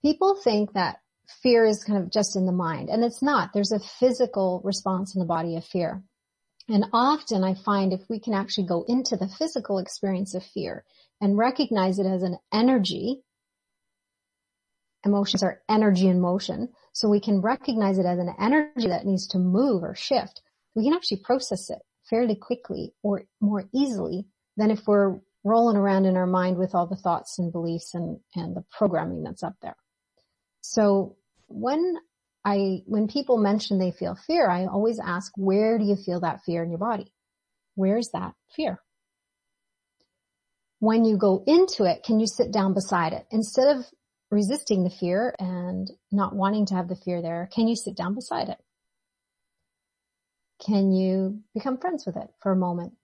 People 0.03 0.37
think 0.37 0.73
that 0.75 0.99
fear 1.43 1.65
is 1.65 1.83
kind 1.83 2.03
of 2.03 2.13
just 2.13 2.37
in 2.37 2.47
the 2.47 2.53
mind 2.53 2.89
and 2.89 3.03
it's 3.03 3.23
not. 3.23 3.51
There's 3.53 3.73
a 3.73 3.81
physical 3.81 4.61
response 4.65 5.15
in 5.15 5.21
the 5.21 5.27
body 5.27 5.57
of 5.57 5.65
fear. 5.65 6.03
And 6.69 6.87
often 6.93 7.45
I 7.45 7.55
find 7.55 7.93
if 7.93 8.03
we 8.09 8.21
can 8.21 8.35
actually 8.35 8.67
go 8.67 8.85
into 8.89 9.17
the 9.17 9.29
physical 9.29 9.79
experience 9.79 10.35
of 10.35 10.45
fear 10.45 10.85
and 11.21 11.39
recognize 11.39 11.99
it 11.99 12.07
as 12.07 12.23
an 12.23 12.39
energy, 12.53 13.23
emotions 15.05 15.43
are 15.43 15.63
energy 15.69 16.09
in 16.09 16.21
motion. 16.21 16.71
So 16.93 17.09
we 17.09 17.21
can 17.21 17.41
recognize 17.41 17.99
it 17.99 18.07
as 18.07 18.19
an 18.19 18.35
energy 18.41 18.89
that 18.89 19.07
needs 19.07 19.29
to 19.29 19.39
move 19.39 19.83
or 19.83 19.95
shift 19.95 20.43
we 20.77 20.85
can 20.85 20.93
actually 20.93 21.17
process 21.17 21.71
it 21.71 21.81
fairly 22.09 22.37
quickly 22.37 22.93
or 23.03 23.25
more 23.41 23.65
easily 23.73 24.27
than 24.57 24.71
if 24.71 24.87
we're 24.87 25.19
rolling 25.47 25.77
around 25.77 26.07
in 26.07 26.17
our 26.17 26.27
mind 26.27 26.59
with 26.59 26.75
all 26.75 26.89
the 26.89 26.97
thoughts 26.97 27.39
and 27.39 27.53
beliefs 27.53 27.95
and, 27.95 28.19
and 28.35 28.57
the 28.57 28.65
programming 28.77 29.23
that's 29.23 29.45
up 29.45 29.55
there. 29.63 29.77
So 30.61 31.17
when 31.47 31.95
I, 32.45 32.83
when 32.87 33.07
people 33.07 33.39
mention 33.39 33.79
they 33.79 33.93
feel 33.93 34.17
fear, 34.27 34.51
I 34.51 34.67
always 34.67 34.99
ask, 34.99 35.31
where 35.37 35.79
do 35.79 35.85
you 35.85 35.95
feel 35.95 36.21
that 36.21 36.41
fear 36.45 36.65
in 36.65 36.71
your 36.71 36.81
body? 36.81 37.13
Where's 37.77 38.09
that 38.13 38.35
fear? 38.57 38.81
When 40.81 41.05
you 41.05 41.17
go 41.17 41.45
into 41.47 41.85
it, 41.85 42.03
can 42.03 42.19
you 42.19 42.27
sit 42.27 42.53
down 42.53 42.75
beside 42.75 43.13
it? 43.13 43.27
Instead 43.31 43.77
of 43.77 43.85
resisting 44.33 44.83
the 44.83 44.91
fear 44.91 45.33
and 45.39 45.89
not 46.11 46.35
wanting 46.35 46.67
to 46.67 46.75
have 46.75 46.89
the 46.89 46.97
fear 46.97 47.23
there, 47.23 47.49
can 47.55 47.69
you 47.69 47.77
sit 47.77 47.97
down 47.97 48.17
beside 48.17 48.49
it? 48.49 48.59
Can 50.67 50.91
you 50.91 51.43
become 51.55 51.79
friends 51.79 52.05
with 52.05 52.17
it 52.17 52.29
for 52.43 52.51
a 52.51 52.57
moment? 52.57 52.95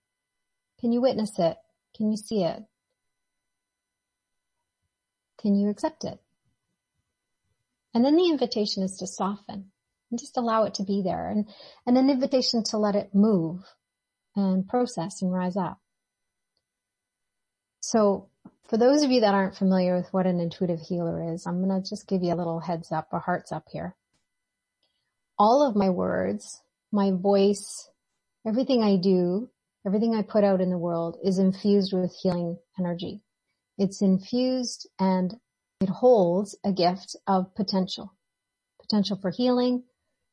Can 0.80 0.90
you 0.90 1.00
witness 1.00 1.38
it? 1.38 1.56
Can 2.02 2.10
you 2.10 2.16
see 2.16 2.42
it? 2.42 2.60
Can 5.40 5.54
you 5.54 5.70
accept 5.70 6.02
it? 6.02 6.18
And 7.94 8.04
then 8.04 8.16
the 8.16 8.28
invitation 8.28 8.82
is 8.82 8.96
to 8.96 9.06
soften 9.06 9.70
and 10.10 10.18
just 10.18 10.36
allow 10.36 10.64
it 10.64 10.74
to 10.74 10.82
be 10.82 11.02
there 11.04 11.28
and, 11.28 11.48
and 11.86 11.96
an 11.96 12.10
invitation 12.10 12.64
to 12.64 12.78
let 12.78 12.96
it 12.96 13.14
move 13.14 13.60
and 14.34 14.66
process 14.66 15.22
and 15.22 15.32
rise 15.32 15.56
up. 15.56 15.78
So 17.78 18.30
for 18.68 18.76
those 18.76 19.04
of 19.04 19.12
you 19.12 19.20
that 19.20 19.34
aren't 19.34 19.54
familiar 19.54 19.94
with 19.94 20.12
what 20.12 20.26
an 20.26 20.40
intuitive 20.40 20.80
healer 20.80 21.32
is, 21.32 21.46
I'm 21.46 21.64
going 21.64 21.80
to 21.80 21.88
just 21.88 22.08
give 22.08 22.24
you 22.24 22.34
a 22.34 22.34
little 22.34 22.58
heads 22.58 22.90
up, 22.90 23.12
a 23.12 23.20
hearts 23.20 23.52
up 23.52 23.66
here. 23.70 23.94
All 25.38 25.64
of 25.64 25.76
my 25.76 25.90
words 25.90 26.62
my 26.90 27.12
voice, 27.12 27.88
everything 28.44 28.82
I 28.82 28.96
do, 28.96 29.48
everything 29.86 30.14
I 30.14 30.22
put 30.22 30.44
out 30.44 30.60
in 30.60 30.70
the 30.70 30.78
world 30.78 31.18
is 31.22 31.38
infused 31.38 31.92
with 31.92 32.14
healing 32.22 32.58
energy. 32.78 33.22
It's 33.78 34.02
infused 34.02 34.88
and 34.98 35.34
it 35.80 35.88
holds 35.88 36.56
a 36.64 36.72
gift 36.72 37.16
of 37.26 37.54
potential, 37.54 38.14
potential 38.80 39.18
for 39.20 39.30
healing, 39.30 39.84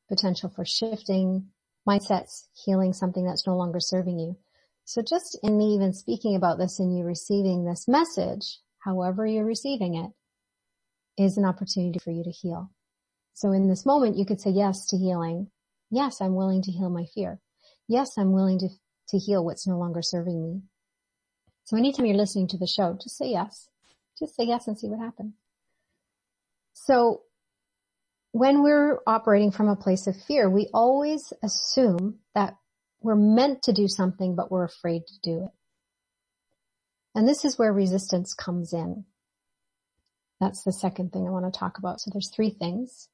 potential 0.07 0.49
for 0.49 0.65
shifting 0.65 1.47
mindsets, 1.87 2.47
healing 2.65 2.93
something 2.93 3.25
that's 3.25 3.47
no 3.47 3.55
longer 3.55 3.79
serving 3.79 4.19
you. 4.19 4.37
So 4.85 5.01
just 5.01 5.37
in 5.43 5.57
me 5.57 5.73
even 5.75 5.93
speaking 5.93 6.35
about 6.35 6.57
this 6.57 6.79
and 6.79 6.97
you 6.97 7.03
receiving 7.03 7.65
this 7.65 7.87
message, 7.87 8.59
however 8.79 9.25
you're 9.25 9.45
receiving 9.45 9.95
it, 9.95 10.11
is 11.21 11.37
an 11.37 11.45
opportunity 11.45 11.99
for 11.99 12.11
you 12.11 12.23
to 12.23 12.31
heal. 12.31 12.71
So 13.33 13.51
in 13.51 13.67
this 13.67 13.85
moment, 13.85 14.17
you 14.17 14.25
could 14.25 14.41
say 14.41 14.51
yes 14.51 14.85
to 14.87 14.97
healing 14.97 15.51
Yes, 15.91 16.21
I'm 16.21 16.35
willing 16.35 16.61
to 16.63 16.71
heal 16.71 16.89
my 16.89 17.05
fear. 17.15 17.39
Yes, 17.87 18.17
I'm 18.17 18.31
willing 18.31 18.59
to, 18.59 18.69
to 19.09 19.17
heal 19.17 19.43
what's 19.43 19.67
no 19.67 19.77
longer 19.77 20.01
serving 20.01 20.41
me. 20.41 20.61
So 21.65 21.77
anytime 21.77 22.05
you're 22.05 22.17
listening 22.17 22.47
to 22.49 22.57
the 22.57 22.67
show, 22.67 22.97
just 23.01 23.17
say 23.17 23.29
yes. 23.29 23.69
Just 24.17 24.35
say 24.35 24.45
yes 24.45 24.67
and 24.67 24.77
see 24.77 24.87
what 24.87 24.99
happens. 24.99 25.33
So 26.73 27.21
when 28.31 28.63
we're 28.63 28.99
operating 29.07 29.51
from 29.51 29.69
a 29.69 29.75
place 29.75 30.07
of 30.07 30.15
fear, 30.15 30.49
we 30.49 30.69
always 30.73 31.33
assume 31.43 32.19
that 32.35 32.57
we're 33.01 33.15
meant 33.15 33.63
to 33.63 33.73
do 33.73 33.87
something, 33.87 34.35
but 34.35 34.51
we're 34.51 34.65
afraid 34.65 35.03
to 35.07 35.19
do 35.21 35.43
it. 35.43 35.51
And 37.15 37.27
this 37.27 37.43
is 37.43 37.57
where 37.57 37.73
resistance 37.73 38.33
comes 38.33 38.73
in. 38.73 39.05
That's 40.39 40.63
the 40.63 40.71
second 40.71 41.11
thing 41.11 41.27
I 41.27 41.31
want 41.31 41.51
to 41.51 41.57
talk 41.57 41.77
about. 41.77 41.99
So 41.99 42.11
there's 42.11 42.31
three 42.33 42.49
things, 42.49 43.09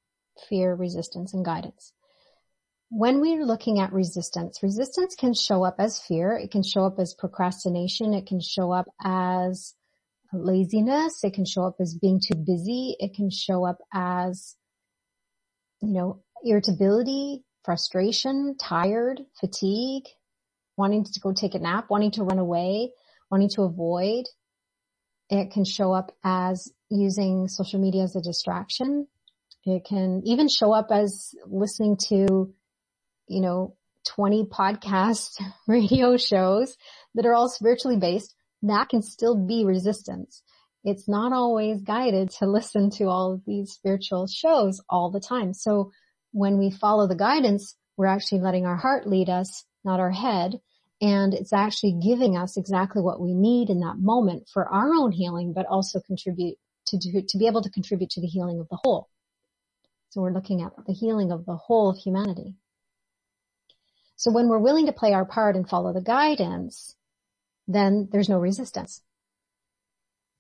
fear, 0.50 0.76
resistance, 0.76 1.34
and 1.34 1.46
guidance 1.46 1.94
when 2.90 3.20
we're 3.20 3.46
looking 3.46 3.80
at 3.80 3.94
resistance, 3.94 4.62
resistance 4.62 5.16
can 5.16 5.34
show 5.34 5.64
up 5.64 5.76
as 5.80 6.00
fear. 6.00 6.38
It 6.38 6.52
can 6.52 6.64
show 6.64 6.86
up 6.86 7.00
as 7.00 7.14
procrastination. 7.14 8.14
It 8.14 8.28
can 8.28 8.40
show 8.40 8.72
up 8.72 8.86
as 9.04 9.74
laziness. 10.32 11.24
It 11.24 11.34
can 11.34 11.46
show 11.46 11.64
up 11.64 11.76
as 11.80 11.96
being 11.96 12.20
too 12.20 12.36
busy. 12.36 12.96
It 13.00 13.14
can 13.16 13.30
show 13.30 13.66
up 13.66 13.78
as, 13.94 14.56
you 15.82 15.94
know, 15.94 16.24
irritability, 16.44 17.44
frustration, 17.64 18.56
tired, 18.60 19.22
fatigue, 19.40 20.04
wanting 20.78 21.04
to 21.06 21.20
go 21.20 21.34
take 21.34 21.56
a 21.56 21.60
nap, 21.60 21.88
wanting 21.90 22.12
to 22.12 22.24
run 22.24 22.40
away, 22.40 22.92
wanting 23.32 23.50
to 23.50 23.64
avoid. 23.64 24.26
It 25.30 25.52
can 25.52 25.66
show 25.66 25.92
up 25.92 26.12
as 26.24 26.72
using 26.90 27.48
social 27.48 27.80
media 27.80 28.04
as 28.04 28.16
a 28.16 28.22
distraction. 28.22 29.08
It 29.66 29.84
can 29.86 30.22
even 30.26 30.48
show 30.48 30.72
up 30.72 30.90
as 30.92 31.34
listening 31.48 31.98
to 32.10 32.54
you 33.28 33.42
know, 33.42 33.76
20 34.06 34.46
podcast 34.46 35.42
radio 35.68 36.18
shows 36.18 36.76
that 37.16 37.26
are 37.26 37.34
all 37.34 37.50
spiritually 37.50 37.98
based, 37.98 38.36
that 38.62 38.90
can 38.90 39.02
still 39.02 39.36
be 39.36 39.66
resistance. 39.66 40.44
It's 40.84 41.08
not 41.08 41.34
always 41.34 41.82
guided 41.82 42.30
to 42.40 42.46
listen 42.50 42.90
to 42.92 43.06
all 43.06 43.34
of 43.34 43.42
these 43.46 43.72
spiritual 43.72 44.28
shows 44.28 44.82
all 44.90 45.12
the 45.12 45.20
time. 45.20 45.54
So 45.54 45.92
when 46.32 46.58
we 46.58 46.70
follow 46.70 47.08
the 47.08 47.16
guidance, 47.16 47.76
we're 47.98 48.08
actually 48.08 48.42
letting 48.42 48.66
our 48.66 48.76
heart 48.76 49.08
lead 49.08 49.30
us, 49.30 49.66
not 49.84 50.00
our 50.00 50.12
head. 50.12 50.60
And 51.02 51.34
it's 51.34 51.54
actually 51.54 52.00
giving 52.02 52.38
us 52.38 52.58
exactly 52.58 53.02
what 53.02 53.20
we 53.20 53.34
need 53.34 53.70
in 53.70 53.82
that 53.82 53.98
moment 53.98 54.48
for 54.52 54.68
our 54.68 54.94
own 54.94 55.12
healing, 55.12 55.54
but 55.54 55.66
also 55.66 56.00
contribute 56.00 56.58
to 56.88 56.98
do, 56.98 57.22
to 57.28 57.38
be 57.38 57.48
able 57.48 57.62
to 57.64 57.70
contribute 57.70 58.12
to 58.12 58.22
the 58.22 58.28
healing 58.28 58.60
of 58.60 58.70
the 58.70 58.80
whole. 58.84 59.10
So 60.10 60.22
we're 60.22 60.32
looking 60.32 60.62
at 60.62 60.72
the 60.88 60.94
healing 60.94 61.32
of 61.32 61.46
the 61.46 61.56
whole 61.56 61.90
of 61.90 61.98
humanity. 61.98 62.56
So 64.16 64.32
when 64.32 64.48
we're 64.48 64.60
willing 64.60 64.86
to 64.86 64.94
play 64.94 65.14
our 65.14 65.26
part 65.26 65.56
and 65.56 65.68
follow 65.68 65.94
the 65.94 66.02
guidance, 66.02 66.96
then 67.68 68.08
there's 68.12 68.30
no 68.30 68.40
resistance. 68.40 69.02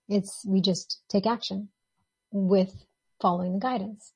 It's, 0.08 0.46
we 0.48 0.62
just 0.62 1.02
take 1.10 1.26
action 1.26 1.70
with 2.32 2.86
following 3.22 3.54
the 3.54 3.60
guidance. 3.60 4.14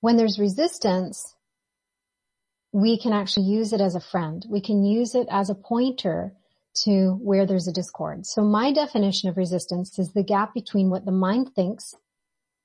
When 0.00 0.16
there's 0.16 0.38
resistance, 0.38 1.34
we 2.72 2.98
can 2.98 3.12
actually 3.12 3.46
use 3.46 3.72
it 3.72 3.80
as 3.80 3.94
a 3.94 4.00
friend. 4.00 4.44
We 4.48 4.60
can 4.60 4.84
use 4.84 5.14
it 5.14 5.28
as 5.30 5.48
a 5.48 5.54
pointer 5.54 6.34
to 6.84 7.18
where 7.22 7.46
there's 7.46 7.68
a 7.68 7.72
discord. 7.72 8.26
So 8.26 8.42
my 8.42 8.72
definition 8.72 9.28
of 9.28 9.36
resistance 9.36 9.98
is 9.98 10.12
the 10.12 10.22
gap 10.22 10.52
between 10.52 10.90
what 10.90 11.04
the 11.04 11.12
mind 11.12 11.54
thinks 11.54 11.94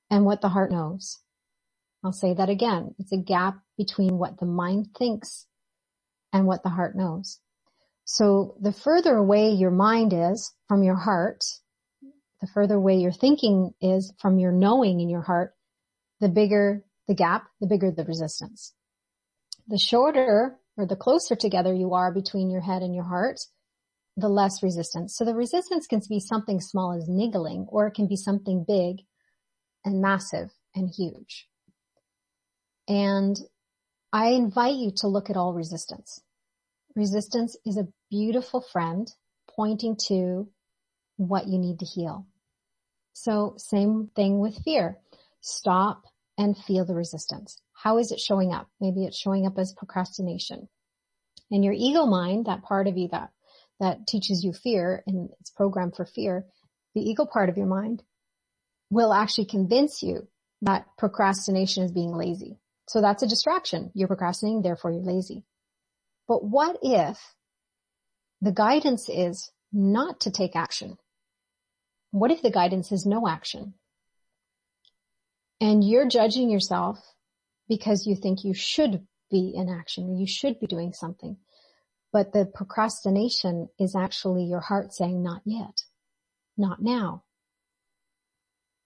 and 0.09 0.25
what 0.25 0.41
the 0.41 0.49
heart 0.49 0.71
knows. 0.71 1.19
I'll 2.03 2.11
say 2.11 2.33
that 2.33 2.49
again. 2.49 2.95
It's 2.99 3.11
a 3.11 3.17
gap 3.17 3.59
between 3.77 4.17
what 4.17 4.39
the 4.39 4.45
mind 4.45 4.89
thinks 4.97 5.45
and 6.33 6.45
what 6.45 6.63
the 6.63 6.69
heart 6.69 6.95
knows. 6.95 7.39
So 8.05 8.55
the 8.59 8.73
further 8.73 9.15
away 9.15 9.51
your 9.51 9.71
mind 9.71 10.13
is 10.13 10.53
from 10.67 10.83
your 10.83 10.95
heart, 10.95 11.43
the 12.41 12.47
further 12.47 12.75
away 12.75 12.97
your 12.97 13.11
thinking 13.11 13.73
is 13.81 14.13
from 14.19 14.39
your 14.39 14.51
knowing 14.51 14.99
in 14.99 15.09
your 15.09 15.21
heart, 15.21 15.53
the 16.19 16.29
bigger 16.29 16.83
the 17.07 17.13
gap, 17.13 17.47
the 17.59 17.67
bigger 17.67 17.91
the 17.91 18.05
resistance. 18.05 18.73
The 19.67 19.77
shorter 19.77 20.59
or 20.77 20.85
the 20.85 20.95
closer 20.95 21.35
together 21.35 21.73
you 21.73 21.93
are 21.93 22.13
between 22.13 22.49
your 22.49 22.61
head 22.61 22.81
and 22.81 22.95
your 22.95 23.03
heart, 23.03 23.39
the 24.17 24.29
less 24.29 24.63
resistance. 24.63 25.15
So 25.15 25.25
the 25.25 25.35
resistance 25.35 25.87
can 25.87 26.01
be 26.09 26.19
something 26.19 26.59
small 26.59 26.93
as 26.93 27.07
niggling 27.07 27.67
or 27.69 27.87
it 27.87 27.93
can 27.93 28.07
be 28.07 28.15
something 28.15 28.65
big 28.67 29.05
and 29.85 30.01
massive 30.01 30.49
and 30.75 30.89
huge. 30.89 31.47
And 32.87 33.37
I 34.13 34.29
invite 34.29 34.75
you 34.75 34.91
to 34.97 35.07
look 35.07 35.29
at 35.29 35.37
all 35.37 35.53
resistance. 35.53 36.21
Resistance 36.95 37.55
is 37.65 37.77
a 37.77 37.87
beautiful 38.09 38.61
friend 38.61 39.09
pointing 39.55 39.95
to 40.07 40.49
what 41.15 41.47
you 41.47 41.57
need 41.57 41.79
to 41.79 41.85
heal. 41.85 42.27
So 43.13 43.55
same 43.57 44.09
thing 44.15 44.39
with 44.39 44.63
fear. 44.63 44.97
Stop 45.39 46.03
and 46.37 46.57
feel 46.57 46.85
the 46.85 46.95
resistance. 46.95 47.61
How 47.73 47.97
is 47.97 48.11
it 48.11 48.19
showing 48.19 48.53
up? 48.53 48.67
Maybe 48.79 49.05
it's 49.05 49.17
showing 49.17 49.45
up 49.45 49.57
as 49.57 49.73
procrastination. 49.73 50.67
And 51.49 51.63
your 51.63 51.73
ego 51.73 52.05
mind, 52.05 52.45
that 52.45 52.63
part 52.63 52.87
of 52.87 52.97
you 52.97 53.07
that, 53.09 53.29
that 53.79 54.07
teaches 54.07 54.43
you 54.43 54.53
fear 54.53 55.03
and 55.07 55.29
it's 55.39 55.49
programmed 55.49 55.95
for 55.95 56.05
fear, 56.05 56.45
the 56.95 57.01
ego 57.01 57.25
part 57.25 57.49
of 57.49 57.57
your 57.57 57.67
mind 57.67 58.03
will 58.89 59.13
actually 59.13 59.45
convince 59.45 60.03
you 60.03 60.27
that 60.61 60.85
procrastination 60.97 61.83
is 61.83 61.91
being 61.91 62.13
lazy. 62.13 62.60
So 62.91 62.99
that's 62.99 63.23
a 63.23 63.27
distraction. 63.27 63.89
You're 63.93 64.09
procrastinating, 64.09 64.63
therefore 64.63 64.91
you're 64.91 65.01
lazy. 65.01 65.45
But 66.27 66.43
what 66.43 66.77
if 66.81 67.17
the 68.41 68.51
guidance 68.51 69.07
is 69.07 69.49
not 69.71 70.19
to 70.21 70.29
take 70.29 70.57
action? 70.57 70.97
What 72.11 72.31
if 72.31 72.41
the 72.41 72.51
guidance 72.51 72.91
is 72.91 73.05
no 73.05 73.29
action? 73.29 73.75
And 75.61 75.87
you're 75.87 76.09
judging 76.09 76.49
yourself 76.49 76.99
because 77.69 78.05
you 78.05 78.17
think 78.17 78.43
you 78.43 78.53
should 78.53 79.07
be 79.29 79.53
in 79.55 79.69
action 79.69 80.09
or 80.09 80.19
you 80.19 80.27
should 80.27 80.59
be 80.59 80.67
doing 80.67 80.91
something. 80.91 81.37
But 82.11 82.33
the 82.33 82.45
procrastination 82.45 83.69
is 83.79 83.95
actually 83.95 84.43
your 84.43 84.59
heart 84.59 84.93
saying, 84.93 85.23
not 85.23 85.43
yet, 85.45 85.83
not 86.57 86.81
now. 86.81 87.23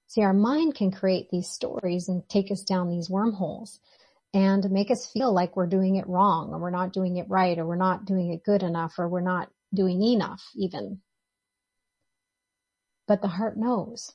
See, 0.07 0.21
our 0.21 0.33
mind 0.33 0.75
can 0.75 0.91
create 0.91 1.29
these 1.29 1.49
stories 1.49 2.07
and 2.09 2.27
take 2.29 2.51
us 2.51 2.63
down 2.63 2.89
these 2.89 3.09
wormholes 3.09 3.79
and 4.33 4.69
make 4.69 4.91
us 4.91 5.05
feel 5.11 5.33
like 5.33 5.55
we're 5.55 5.67
doing 5.67 5.95
it 5.95 6.07
wrong 6.07 6.49
or 6.51 6.59
we're 6.59 6.69
not 6.69 6.93
doing 6.93 7.17
it 7.17 7.29
right 7.29 7.57
or 7.57 7.65
we're 7.65 7.75
not 7.75 8.05
doing 8.05 8.31
it 8.31 8.43
good 8.43 8.63
enough 8.63 8.93
or 8.97 9.07
we're 9.07 9.21
not 9.21 9.49
doing 9.73 10.01
enough 10.03 10.43
even. 10.55 11.01
But 13.07 13.21
the 13.21 13.27
heart 13.27 13.57
knows. 13.57 14.11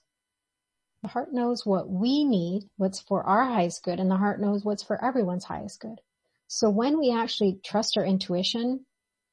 The 1.03 1.09
heart 1.09 1.33
knows 1.33 1.65
what 1.65 1.89
we 1.89 2.25
need, 2.25 2.69
what's 2.77 3.01
for 3.01 3.23
our 3.23 3.45
highest 3.45 3.83
good, 3.83 3.99
and 3.99 4.11
the 4.11 4.17
heart 4.17 4.41
knows 4.41 4.65
what's 4.65 4.83
for 4.83 5.03
everyone's 5.03 5.45
highest 5.45 5.81
good. 5.81 6.01
So 6.49 6.69
when 6.69 6.99
we 6.99 7.13
actually 7.13 7.59
trust 7.65 7.97
our 7.97 8.05
intuition 8.05 8.85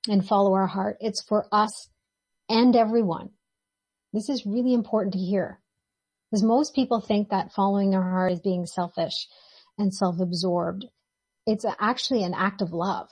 and 0.07 0.25
follow 0.25 0.53
our 0.53 0.67
heart, 0.67 0.97
it's 1.01 1.21
for 1.21 1.47
us 1.51 1.89
and 2.47 2.75
everyone. 2.75 3.31
This 4.13 4.29
is 4.29 4.45
really 4.45 4.73
important 4.73 5.13
to 5.13 5.19
hear 5.19 5.59
because 6.29 6.43
most 6.43 6.75
people 6.75 6.99
think 6.99 7.29
that 7.29 7.53
following 7.53 7.91
their 7.91 8.03
heart 8.03 8.33
is 8.33 8.39
being 8.39 8.65
selfish 8.65 9.27
and 9.77 9.93
self-absorbed. 9.93 10.85
It's 11.45 11.65
actually 11.79 12.23
an 12.23 12.33
act 12.33 12.61
of 12.61 12.73
love 12.73 13.09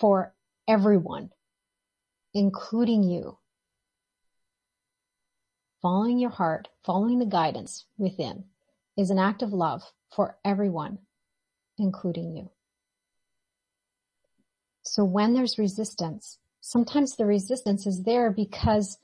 for 0.00 0.34
everyone, 0.66 1.30
including 2.32 3.02
you. 3.02 3.38
Following 5.82 6.18
your 6.18 6.30
heart, 6.30 6.68
following 6.82 7.18
the 7.18 7.26
guidance 7.26 7.84
within 7.98 8.44
is 8.96 9.10
an 9.10 9.18
act 9.18 9.42
of 9.42 9.52
love 9.52 9.82
for 10.14 10.38
everyone, 10.44 10.98
including 11.76 12.34
you. 12.34 12.50
So 14.82 15.04
when 15.04 15.34
there's 15.34 15.58
resistance, 15.58 16.38
sometimes 16.60 17.16
the 17.16 17.26
resistance 17.26 17.86
is 17.86 18.04
there 18.04 18.30
because 18.30 18.98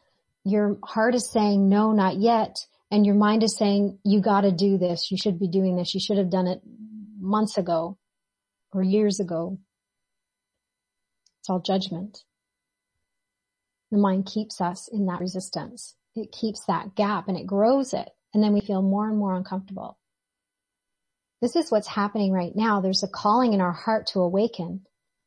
your 0.44 0.78
heart 0.82 1.14
is 1.14 1.28
saying 1.28 1.68
no, 1.68 1.92
not 1.92 2.16
yet 2.16 2.66
and 2.90 3.06
your 3.06 3.14
mind 3.14 3.42
is 3.42 3.56
saying, 3.56 3.98
you 4.04 4.20
gotta 4.20 4.52
do 4.52 4.78
this, 4.78 5.10
you 5.10 5.16
should 5.16 5.38
be 5.38 5.48
doing 5.48 5.76
this, 5.76 5.94
you 5.94 6.00
should 6.00 6.18
have 6.18 6.30
done 6.30 6.46
it 6.46 6.60
months 7.18 7.56
ago 7.58 7.98
or 8.72 8.82
years 8.82 9.20
ago. 9.20 9.58
It's 11.40 11.48
all 11.48 11.60
judgment. 11.60 12.24
The 13.90 13.98
mind 13.98 14.26
keeps 14.26 14.60
us 14.60 14.88
in 14.88 15.06
that 15.06 15.20
resistance. 15.20 15.96
It 16.14 16.32
keeps 16.32 16.64
that 16.66 16.94
gap 16.94 17.28
and 17.28 17.36
it 17.36 17.46
grows 17.46 17.92
it. 17.92 18.08
And 18.32 18.42
then 18.42 18.52
we 18.52 18.60
feel 18.60 18.82
more 18.82 19.08
and 19.08 19.18
more 19.18 19.34
uncomfortable. 19.34 19.98
This 21.40 21.56
is 21.56 21.70
what's 21.70 21.88
happening 21.88 22.32
right 22.32 22.54
now. 22.54 22.80
There's 22.80 23.02
a 23.02 23.08
calling 23.08 23.54
in 23.54 23.60
our 23.60 23.72
heart 23.72 24.08
to 24.08 24.20
awaken 24.20 24.82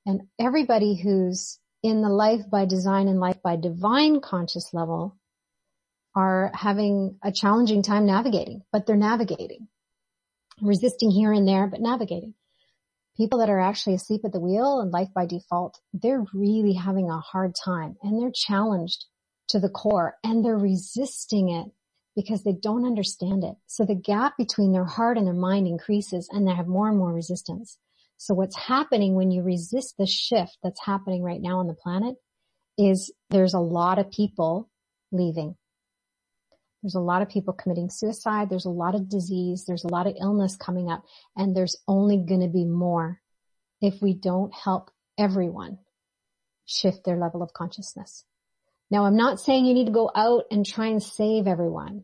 and 0.06 0.22
everybody 0.40 0.96
who's 0.96 1.60
in 1.82 2.02
the 2.02 2.10
life 2.10 2.42
by 2.50 2.66
design 2.66 3.08
and 3.08 3.20
life 3.20 3.42
by 3.44 3.56
divine 3.56 4.22
conscious 4.22 4.74
level 4.74 5.18
are 6.16 6.52
having 6.54 7.18
a 7.24 7.32
challenging 7.32 7.84
time 7.84 8.06
navigating, 8.06 8.62
but 8.72 8.86
they're 8.86 8.96
navigating. 8.96 9.68
Resisting 10.62 11.12
here 11.12 11.34
and 11.34 11.48
there, 11.48 11.68
but 11.68 11.82
navigating. 11.82 12.36
People 13.18 13.40
that 13.40 13.50
are 13.50 13.60
actually 13.60 13.96
asleep 13.96 14.22
at 14.26 14.32
the 14.32 14.40
wheel 14.40 14.80
and 14.80 14.92
life 14.92 15.10
by 15.14 15.26
default, 15.26 15.80
they're 15.94 16.26
really 16.34 16.74
having 16.74 17.10
a 17.10 17.20
hard 17.20 17.54
time 17.56 17.96
and 18.02 18.22
they're 18.22 18.32
challenged 18.34 19.06
to 19.50 19.60
the 19.60 19.70
core 19.70 20.16
and 20.24 20.44
they're 20.44 20.58
resisting 20.58 21.50
it 21.50 21.68
because 22.16 22.44
they 22.44 22.54
don't 22.54 22.86
understand 22.86 23.44
it. 23.44 23.56
So 23.68 23.86
the 23.86 23.96
gap 23.96 24.38
between 24.38 24.72
their 24.72 24.86
heart 24.86 25.18
and 25.18 25.26
their 25.26 25.34
mind 25.34 25.68
increases 25.68 26.30
and 26.32 26.48
they 26.48 26.54
have 26.54 26.68
more 26.68 26.88
and 26.90 26.98
more 26.98 27.14
resistance. 27.14 27.78
So 28.18 28.34
what's 28.34 28.56
happening 28.58 29.16
when 29.16 29.32
you 29.32 29.44
resist 29.44 29.96
the 29.98 30.06
shift 30.06 30.58
that's 30.64 30.86
happening 30.86 31.24
right 31.24 31.42
now 31.42 31.60
on 31.60 31.68
the 31.68 31.74
planet 31.74 32.16
is 32.78 33.12
there's 33.30 33.54
a 33.54 33.60
lot 33.60 34.00
of 34.00 34.12
people 34.12 34.70
leaving. 35.12 35.56
There's 36.84 36.96
a 36.96 37.00
lot 37.00 37.22
of 37.22 37.30
people 37.30 37.54
committing 37.54 37.90
suicide. 37.90 38.50
There's 38.50 38.66
a 38.66 38.70
lot 38.70 38.94
of 38.94 39.08
disease. 39.08 39.64
There's 39.66 39.86
a 39.86 39.92
lot 39.92 40.06
of 40.06 40.18
illness 40.20 40.58
coming 40.58 40.92
up 40.92 41.06
and 41.36 41.56
there's 41.56 41.78
only 41.88 42.18
going 42.18 42.42
to 42.42 42.50
be 42.50 42.66
more 42.66 43.22
if 43.82 44.02
we 44.02 44.14
don't 44.14 44.54
help 44.54 44.92
everyone 45.18 45.78
shift 46.66 47.06
their 47.06 47.18
level 47.18 47.42
of 47.42 47.54
consciousness. 47.54 48.26
Now 48.92 49.06
I'm 49.06 49.16
not 49.16 49.40
saying 49.40 49.66
you 49.66 49.74
need 49.74 49.86
to 49.86 49.94
go 49.94 50.12
out 50.14 50.44
and 50.52 50.66
try 50.66 50.88
and 50.88 51.02
save 51.02 51.48
everyone. 51.48 52.04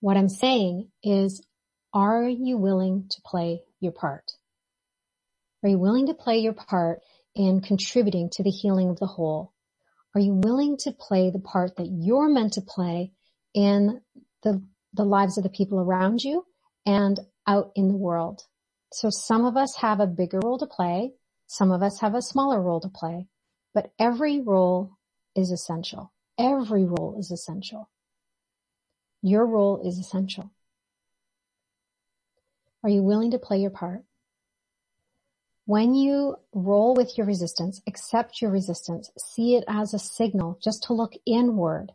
What 0.00 0.16
I'm 0.16 0.28
saying 0.28 0.90
is, 1.02 1.46
are 1.92 2.28
you 2.28 2.58
willing 2.58 3.06
to 3.10 3.20
play 3.24 3.62
your 3.78 3.92
part? 3.92 4.32
Are 5.62 5.68
you 5.68 5.78
willing 5.78 6.08
to 6.08 6.14
play 6.14 6.38
your 6.38 6.52
part 6.52 7.00
in 7.34 7.60
contributing 7.60 8.28
to 8.30 8.42
the 8.42 8.50
healing 8.50 8.90
of 8.90 8.98
the 8.98 9.06
whole? 9.06 9.52
Are 10.14 10.20
you 10.20 10.34
willing 10.34 10.76
to 10.78 10.92
play 10.92 11.30
the 11.30 11.38
part 11.38 11.76
that 11.76 11.88
you're 11.90 12.28
meant 12.28 12.54
to 12.54 12.60
play 12.60 13.12
in 13.54 14.00
the, 14.42 14.62
the 14.92 15.04
lives 15.04 15.38
of 15.38 15.44
the 15.44 15.50
people 15.50 15.80
around 15.80 16.22
you 16.22 16.44
and 16.84 17.20
out 17.46 17.70
in 17.74 17.88
the 17.88 17.96
world. 17.96 18.42
So 18.92 19.10
some 19.10 19.44
of 19.44 19.56
us 19.56 19.76
have 19.76 20.00
a 20.00 20.06
bigger 20.06 20.40
role 20.42 20.58
to 20.58 20.66
play. 20.66 21.12
Some 21.46 21.70
of 21.70 21.82
us 21.82 22.00
have 22.00 22.14
a 22.14 22.22
smaller 22.22 22.60
role 22.60 22.80
to 22.80 22.88
play, 22.88 23.26
but 23.72 23.92
every 23.98 24.40
role 24.40 24.92
is 25.34 25.50
essential. 25.50 26.12
Every 26.38 26.84
role 26.84 27.16
is 27.18 27.30
essential. 27.30 27.90
Your 29.22 29.46
role 29.46 29.86
is 29.86 29.98
essential. 29.98 30.50
Are 32.82 32.90
you 32.90 33.02
willing 33.02 33.30
to 33.30 33.38
play 33.38 33.58
your 33.58 33.70
part? 33.70 34.04
When 35.66 35.94
you 35.94 36.36
roll 36.52 36.94
with 36.94 37.16
your 37.16 37.26
resistance, 37.26 37.80
accept 37.86 38.42
your 38.42 38.50
resistance, 38.50 39.10
see 39.18 39.56
it 39.56 39.64
as 39.66 39.94
a 39.94 39.98
signal 39.98 40.58
just 40.62 40.82
to 40.84 40.92
look 40.92 41.14
inward 41.24 41.92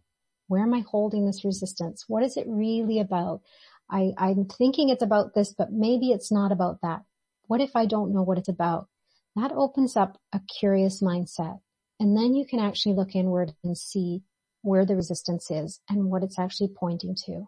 where 0.49 0.63
am 0.63 0.73
I 0.73 0.79
holding 0.79 1.25
this 1.25 1.45
resistance? 1.45 2.05
What 2.07 2.23
is 2.23 2.35
it 2.35 2.45
really 2.47 2.99
about? 2.99 3.41
I, 3.89 4.11
I'm 4.17 4.45
thinking 4.45 4.89
it's 4.89 5.03
about 5.03 5.35
this, 5.35 5.53
but 5.53 5.71
maybe 5.71 6.09
it's 6.09 6.31
not 6.31 6.51
about 6.51 6.79
that. 6.81 7.03
What 7.47 7.61
if 7.61 7.75
I 7.75 7.85
don't 7.85 8.13
know 8.13 8.23
what 8.23 8.39
it's 8.39 8.49
about? 8.49 8.87
That 9.35 9.51
opens 9.51 9.95
up 9.95 10.17
a 10.33 10.41
curious 10.59 11.01
mindset. 11.03 11.59
And 11.99 12.17
then 12.17 12.33
you 12.33 12.45
can 12.47 12.59
actually 12.59 12.95
look 12.95 13.15
inward 13.15 13.53
and 13.63 13.77
see 13.77 14.23
where 14.63 14.85
the 14.85 14.95
resistance 14.95 15.51
is 15.51 15.81
and 15.87 16.05
what 16.05 16.23
it's 16.23 16.39
actually 16.39 16.69
pointing 16.75 17.15
to. 17.25 17.47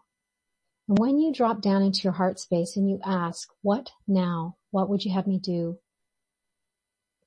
And 0.88 0.98
when 0.98 1.18
you 1.18 1.32
drop 1.32 1.60
down 1.60 1.82
into 1.82 2.02
your 2.04 2.12
heart 2.12 2.38
space 2.38 2.76
and 2.76 2.88
you 2.88 3.00
ask, 3.04 3.48
what 3.62 3.90
now? 4.06 4.56
What 4.70 4.88
would 4.88 5.04
you 5.04 5.12
have 5.12 5.26
me 5.26 5.40
do? 5.40 5.78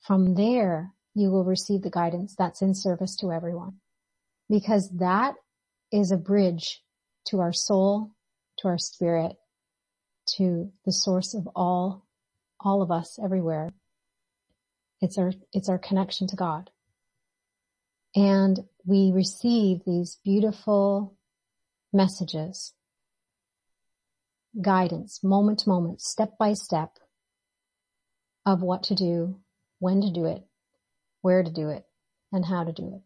From 0.01 0.35
there, 0.35 0.93
you 1.15 1.31
will 1.31 1.43
receive 1.43 1.81
the 1.81 1.89
guidance 1.89 2.33
that's 2.37 2.61
in 2.61 2.73
service 2.73 3.15
to 3.17 3.33
everyone. 3.33 3.75
Because 4.49 4.89
that 4.97 5.35
is 5.91 6.11
a 6.11 6.17
bridge 6.17 6.81
to 7.27 7.39
our 7.39 7.53
soul, 7.53 8.11
to 8.59 8.67
our 8.67 8.77
spirit, 8.77 9.35
to 10.37 10.71
the 10.85 10.91
source 10.91 11.33
of 11.33 11.47
all, 11.55 12.05
all 12.59 12.81
of 12.81 12.91
us 12.91 13.19
everywhere. 13.23 13.73
It's 15.01 15.17
our, 15.17 15.31
it's 15.53 15.69
our 15.69 15.77
connection 15.77 16.27
to 16.27 16.35
God. 16.35 16.69
And 18.15 18.61
we 18.85 19.11
receive 19.13 19.81
these 19.85 20.19
beautiful 20.23 21.15
messages, 21.91 22.73
guidance, 24.61 25.23
moment 25.23 25.59
to 25.59 25.69
moment, 25.69 26.01
step 26.01 26.37
by 26.39 26.53
step 26.53 26.97
of 28.45 28.61
what 28.61 28.83
to 28.83 28.95
do, 28.95 29.39
when 29.79 30.01
to 30.01 30.11
do 30.11 30.25
it, 30.25 30.43
where 31.21 31.43
to 31.43 31.51
do 31.51 31.69
it, 31.69 31.83
and 32.31 32.45
how 32.45 32.63
to 32.63 32.71
do 32.71 32.87
it. 32.95 33.01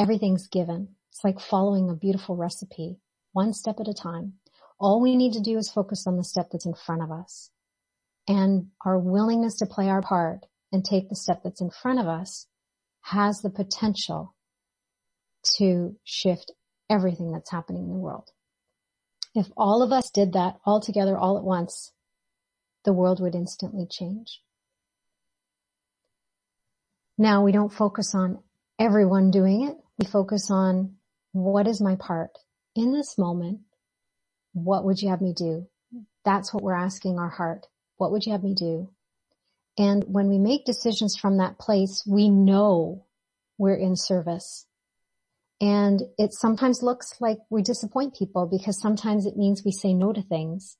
Everything's 0.00 0.48
given. 0.48 0.88
It's 1.12 1.22
like 1.22 1.40
following 1.40 1.90
a 1.90 1.94
beautiful 1.94 2.36
recipe, 2.36 2.96
one 3.32 3.52
step 3.52 3.80
at 3.80 3.88
a 3.88 3.92
time. 3.92 4.38
All 4.80 4.98
we 4.98 5.14
need 5.14 5.34
to 5.34 5.42
do 5.42 5.58
is 5.58 5.70
focus 5.70 6.06
on 6.06 6.16
the 6.16 6.24
step 6.24 6.48
that's 6.50 6.64
in 6.64 6.74
front 6.74 7.02
of 7.02 7.12
us. 7.12 7.50
And 8.26 8.68
our 8.82 8.98
willingness 8.98 9.56
to 9.58 9.66
play 9.66 9.90
our 9.90 10.00
part 10.00 10.46
and 10.72 10.82
take 10.82 11.10
the 11.10 11.14
step 11.14 11.42
that's 11.44 11.60
in 11.60 11.70
front 11.70 12.00
of 12.00 12.06
us 12.06 12.46
has 13.02 13.42
the 13.42 13.50
potential 13.50 14.34
to 15.58 15.96
shift 16.02 16.50
everything 16.88 17.30
that's 17.30 17.50
happening 17.50 17.82
in 17.82 17.90
the 17.90 17.98
world. 17.98 18.30
If 19.34 19.48
all 19.54 19.82
of 19.82 19.92
us 19.92 20.10
did 20.10 20.32
that 20.32 20.60
all 20.64 20.80
together 20.80 21.18
all 21.18 21.36
at 21.36 21.44
once, 21.44 21.92
the 22.84 22.92
world 22.94 23.20
would 23.20 23.34
instantly 23.34 23.86
change. 23.86 24.40
Now 27.18 27.44
we 27.44 27.52
don't 27.52 27.72
focus 27.72 28.14
on 28.14 28.42
everyone 28.78 29.30
doing 29.30 29.68
it. 29.68 29.76
We 29.98 30.06
focus 30.06 30.50
on 30.50 30.96
what 31.32 31.66
is 31.66 31.80
my 31.80 31.96
part 31.96 32.38
in 32.74 32.92
this 32.92 33.18
moment? 33.18 33.60
What 34.52 34.84
would 34.84 35.00
you 35.00 35.08
have 35.08 35.20
me 35.20 35.32
do? 35.32 35.66
That's 36.24 36.52
what 36.52 36.62
we're 36.62 36.74
asking 36.74 37.18
our 37.18 37.30
heart. 37.30 37.66
What 37.96 38.12
would 38.12 38.24
you 38.24 38.32
have 38.32 38.44
me 38.44 38.54
do? 38.54 38.90
And 39.78 40.04
when 40.06 40.28
we 40.28 40.38
make 40.38 40.64
decisions 40.64 41.16
from 41.16 41.38
that 41.38 41.58
place, 41.58 42.04
we 42.06 42.28
know 42.28 43.06
we're 43.58 43.76
in 43.76 43.96
service. 43.96 44.66
And 45.60 46.02
it 46.18 46.32
sometimes 46.32 46.82
looks 46.82 47.14
like 47.20 47.38
we 47.48 47.62
disappoint 47.62 48.16
people 48.16 48.46
because 48.46 48.80
sometimes 48.80 49.26
it 49.26 49.36
means 49.36 49.64
we 49.64 49.72
say 49.72 49.94
no 49.94 50.12
to 50.12 50.22
things 50.22 50.76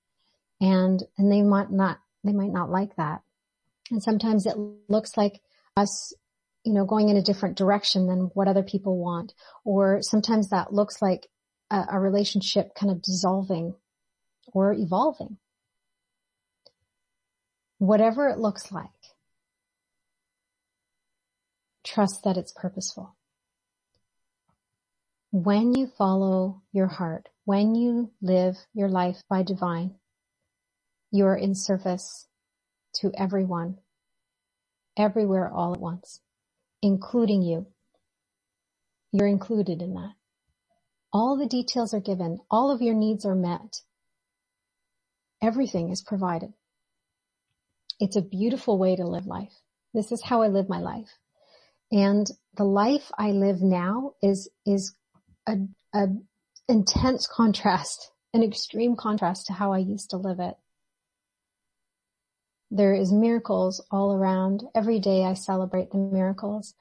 and, 0.61 1.03
and 1.16 1.30
they 1.30 1.42
might 1.42 1.70
not, 1.70 1.98
they 2.24 2.32
might 2.32 2.50
not 2.53 2.70
like 2.70 2.96
that. 2.96 3.22
And 3.90 4.03
sometimes 4.03 4.46
it 4.46 4.57
looks 4.88 5.16
like 5.16 5.40
us, 5.76 6.12
you 6.64 6.72
know, 6.72 6.84
going 6.84 7.08
in 7.08 7.16
a 7.16 7.22
different 7.22 7.56
direction 7.56 8.06
than 8.06 8.30
what 8.34 8.48
other 8.48 8.62
people 8.62 8.98
want. 8.98 9.34
Or 9.64 10.00
sometimes 10.02 10.50
that 10.50 10.72
looks 10.72 11.02
like 11.02 11.26
a, 11.70 11.84
a 11.92 12.00
relationship 12.00 12.74
kind 12.74 12.92
of 12.92 13.02
dissolving 13.02 13.74
or 14.52 14.72
evolving. 14.72 15.38
Whatever 17.78 18.28
it 18.28 18.38
looks 18.38 18.70
like, 18.70 18.90
trust 21.84 22.22
that 22.24 22.36
it's 22.36 22.52
purposeful. 22.52 23.16
When 25.32 25.74
you 25.74 25.86
follow 25.86 26.62
your 26.72 26.86
heart, 26.86 27.28
when 27.44 27.74
you 27.74 28.12
live 28.20 28.56
your 28.74 28.88
life 28.88 29.22
by 29.28 29.42
divine, 29.42 29.94
you 31.10 31.24
are 31.26 31.36
in 31.36 31.54
service 31.54 32.28
to 32.96 33.10
everyone, 33.16 33.78
everywhere 34.96 35.50
all 35.50 35.74
at 35.74 35.80
once, 35.80 36.20
including 36.83 37.43
you. 37.43 37.66
You're 39.12 39.28
included 39.28 39.83
in 39.83 39.95
that. 39.95 40.14
All 41.12 41.37
the 41.39 41.47
details 41.47 41.95
are 41.95 42.01
given. 42.01 42.39
All 42.51 42.70
of 42.70 42.83
your 42.83 42.95
needs 42.95 43.24
are 43.24 43.35
met. 43.35 43.83
Everything 45.43 45.91
is 45.91 46.03
provided. 46.03 46.53
It's 48.01 48.16
a 48.16 48.22
beautiful 48.22 48.78
way 48.78 48.97
to 48.97 49.07
live 49.07 49.26
life. 49.26 49.53
This 49.95 50.12
is 50.12 50.22
how 50.22 50.43
I 50.43 50.49
live 50.49 50.68
my 50.68 50.80
life. 50.80 51.11
And 51.93 52.26
the 52.57 52.64
life 52.64 53.11
I 53.18 53.33
live 53.33 53.61
now 53.61 54.12
is, 54.22 54.51
is 54.64 54.95
a, 55.47 55.57
a 55.95 56.07
intense 56.68 57.26
contrast, 57.26 58.11
an 58.33 58.43
extreme 58.43 58.97
contrast 58.97 59.47
to 59.47 59.53
how 59.53 59.72
I 59.72 59.78
used 59.78 60.11
to 60.11 60.16
live 60.16 60.41
it. 60.41 60.55
There 62.74 62.94
is 62.94 63.12
miracles 63.12 63.84
all 63.92 64.14
around. 64.14 64.64
Every 64.74 64.98
day 64.98 65.24
I 65.26 65.34
celebrate 65.34 65.92
the 65.92 65.98
miracles. 65.98 66.74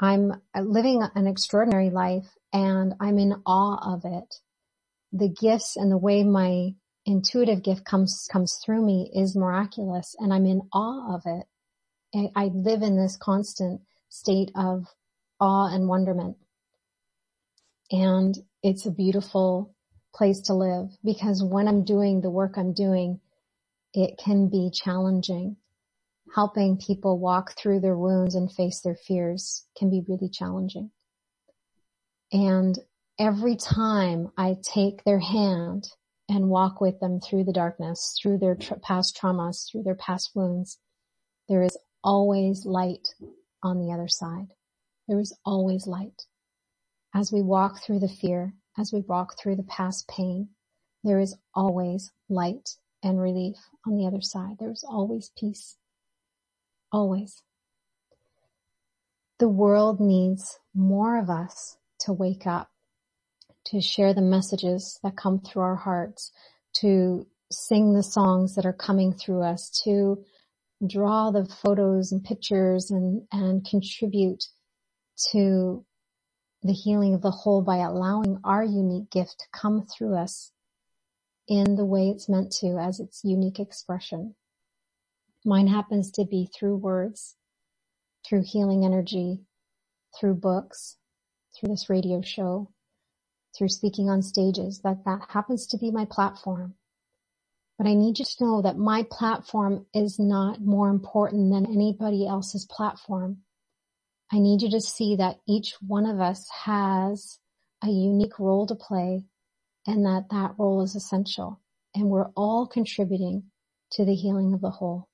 I'm 0.00 0.40
living 0.56 1.02
an 1.16 1.26
extraordinary 1.26 1.90
life 1.90 2.28
and 2.52 2.94
I'm 3.00 3.18
in 3.18 3.34
awe 3.46 3.94
of 3.94 4.04
it. 4.04 4.36
The 5.12 5.28
gifts 5.28 5.76
and 5.76 5.90
the 5.92 5.98
way 5.98 6.24
my 6.24 6.74
intuitive 7.06 7.64
gift 7.64 7.84
comes, 7.84 8.28
comes 8.32 8.60
through 8.64 8.86
me 8.86 9.10
is 9.16 9.36
miraculous 9.36 10.14
and 10.20 10.32
I'm 10.32 10.46
in 10.46 10.62
awe 10.72 11.16
of 11.16 11.22
it. 11.26 11.46
I, 12.14 12.44
I 12.44 12.46
live 12.54 12.82
in 12.82 12.96
this 12.96 13.16
constant 13.16 13.82
state 14.10 14.52
of 14.56 14.86
awe 15.40 15.74
and 15.74 15.88
wonderment. 15.88 16.36
And 17.90 18.36
it's 18.62 18.86
a 18.86 18.92
beautiful 18.92 19.74
place 20.14 20.40
to 20.42 20.54
live 20.54 20.90
because 21.04 21.42
when 21.42 21.68
I'm 21.68 21.84
doing 21.84 22.20
the 22.20 22.30
work 22.30 22.58
I'm 22.58 22.74
doing, 22.74 23.20
it 23.96 24.18
can 24.22 24.48
be 24.48 24.70
challenging. 24.70 25.56
Helping 26.34 26.76
people 26.76 27.18
walk 27.18 27.56
through 27.56 27.80
their 27.80 27.96
wounds 27.96 28.34
and 28.34 28.52
face 28.52 28.80
their 28.80 28.96
fears 28.96 29.64
can 29.76 29.88
be 29.88 30.04
really 30.06 30.28
challenging. 30.28 30.90
And 32.30 32.78
every 33.18 33.56
time 33.56 34.30
I 34.36 34.56
take 34.62 35.04
their 35.04 35.20
hand 35.20 35.88
and 36.28 36.50
walk 36.50 36.80
with 36.80 37.00
them 37.00 37.20
through 37.20 37.44
the 37.44 37.52
darkness, 37.52 38.18
through 38.20 38.38
their 38.38 38.54
tra- 38.54 38.78
past 38.80 39.16
traumas, 39.16 39.70
through 39.70 39.84
their 39.84 39.94
past 39.94 40.32
wounds, 40.34 40.78
there 41.48 41.62
is 41.62 41.78
always 42.04 42.66
light 42.66 43.14
on 43.62 43.78
the 43.78 43.92
other 43.92 44.08
side. 44.08 44.48
There 45.08 45.20
is 45.20 45.34
always 45.44 45.86
light. 45.86 46.24
As 47.14 47.32
we 47.32 47.40
walk 47.40 47.82
through 47.82 48.00
the 48.00 48.08
fear, 48.08 48.52
as 48.76 48.92
we 48.92 49.00
walk 49.00 49.38
through 49.38 49.56
the 49.56 49.62
past 49.62 50.06
pain, 50.08 50.50
there 51.02 51.20
is 51.20 51.36
always 51.54 52.10
light 52.28 52.76
and 53.06 53.20
relief 53.20 53.56
on 53.86 53.96
the 53.96 54.06
other 54.06 54.20
side. 54.20 54.56
There 54.58 54.70
is 54.70 54.84
always 54.86 55.30
peace. 55.38 55.76
Always. 56.90 57.42
The 59.38 59.48
world 59.48 60.00
needs 60.00 60.58
more 60.74 61.18
of 61.18 61.30
us 61.30 61.76
to 62.00 62.12
wake 62.12 62.46
up, 62.46 62.70
to 63.66 63.80
share 63.80 64.12
the 64.12 64.22
messages 64.22 64.98
that 65.02 65.16
come 65.16 65.40
through 65.40 65.62
our 65.62 65.76
hearts, 65.76 66.32
to 66.80 67.26
sing 67.50 67.94
the 67.94 68.02
songs 68.02 68.54
that 68.56 68.66
are 68.66 68.72
coming 68.72 69.12
through 69.12 69.42
us, 69.42 69.70
to 69.84 70.24
draw 70.84 71.30
the 71.30 71.44
photos 71.44 72.10
and 72.10 72.24
pictures 72.24 72.90
and, 72.90 73.22
and 73.30 73.64
contribute 73.64 74.44
to 75.30 75.84
the 76.62 76.72
healing 76.72 77.14
of 77.14 77.22
the 77.22 77.30
whole 77.30 77.62
by 77.62 77.76
allowing 77.76 78.38
our 78.42 78.64
unique 78.64 79.10
gift 79.10 79.36
to 79.38 79.58
come 79.58 79.86
through 79.86 80.16
us 80.16 80.50
in 81.48 81.76
the 81.76 81.84
way 81.84 82.08
it's 82.08 82.28
meant 82.28 82.50
to 82.50 82.78
as 82.78 83.00
its 83.00 83.22
unique 83.24 83.60
expression. 83.60 84.34
Mine 85.44 85.68
happens 85.68 86.10
to 86.12 86.24
be 86.24 86.48
through 86.52 86.76
words, 86.76 87.36
through 88.26 88.42
healing 88.44 88.84
energy, 88.84 89.40
through 90.18 90.34
books, 90.34 90.96
through 91.54 91.68
this 91.68 91.88
radio 91.88 92.20
show, 92.20 92.70
through 93.56 93.68
speaking 93.68 94.10
on 94.10 94.22
stages, 94.22 94.80
that 94.80 95.04
that 95.04 95.20
happens 95.28 95.66
to 95.68 95.78
be 95.78 95.90
my 95.90 96.04
platform. 96.04 96.74
But 97.78 97.86
I 97.86 97.94
need 97.94 98.18
you 98.18 98.24
to 98.24 98.44
know 98.44 98.62
that 98.62 98.78
my 98.78 99.06
platform 99.10 99.86
is 99.94 100.18
not 100.18 100.60
more 100.60 100.88
important 100.88 101.52
than 101.52 101.66
anybody 101.66 102.26
else's 102.26 102.66
platform. 102.66 103.38
I 104.32 104.38
need 104.38 104.62
you 104.62 104.70
to 104.70 104.80
see 104.80 105.16
that 105.16 105.40
each 105.46 105.74
one 105.86 106.06
of 106.06 106.20
us 106.20 106.48
has 106.64 107.38
a 107.84 107.88
unique 107.88 108.38
role 108.38 108.66
to 108.66 108.74
play 108.74 109.26
and 109.86 110.04
that 110.04 110.26
that 110.30 110.54
role 110.58 110.82
is 110.82 110.94
essential 110.94 111.60
and 111.94 112.10
we're 112.10 112.30
all 112.36 112.66
contributing 112.66 113.44
to 113.92 114.04
the 114.04 114.14
healing 114.14 114.52
of 114.52 114.60
the 114.60 114.70
whole. 114.70 115.08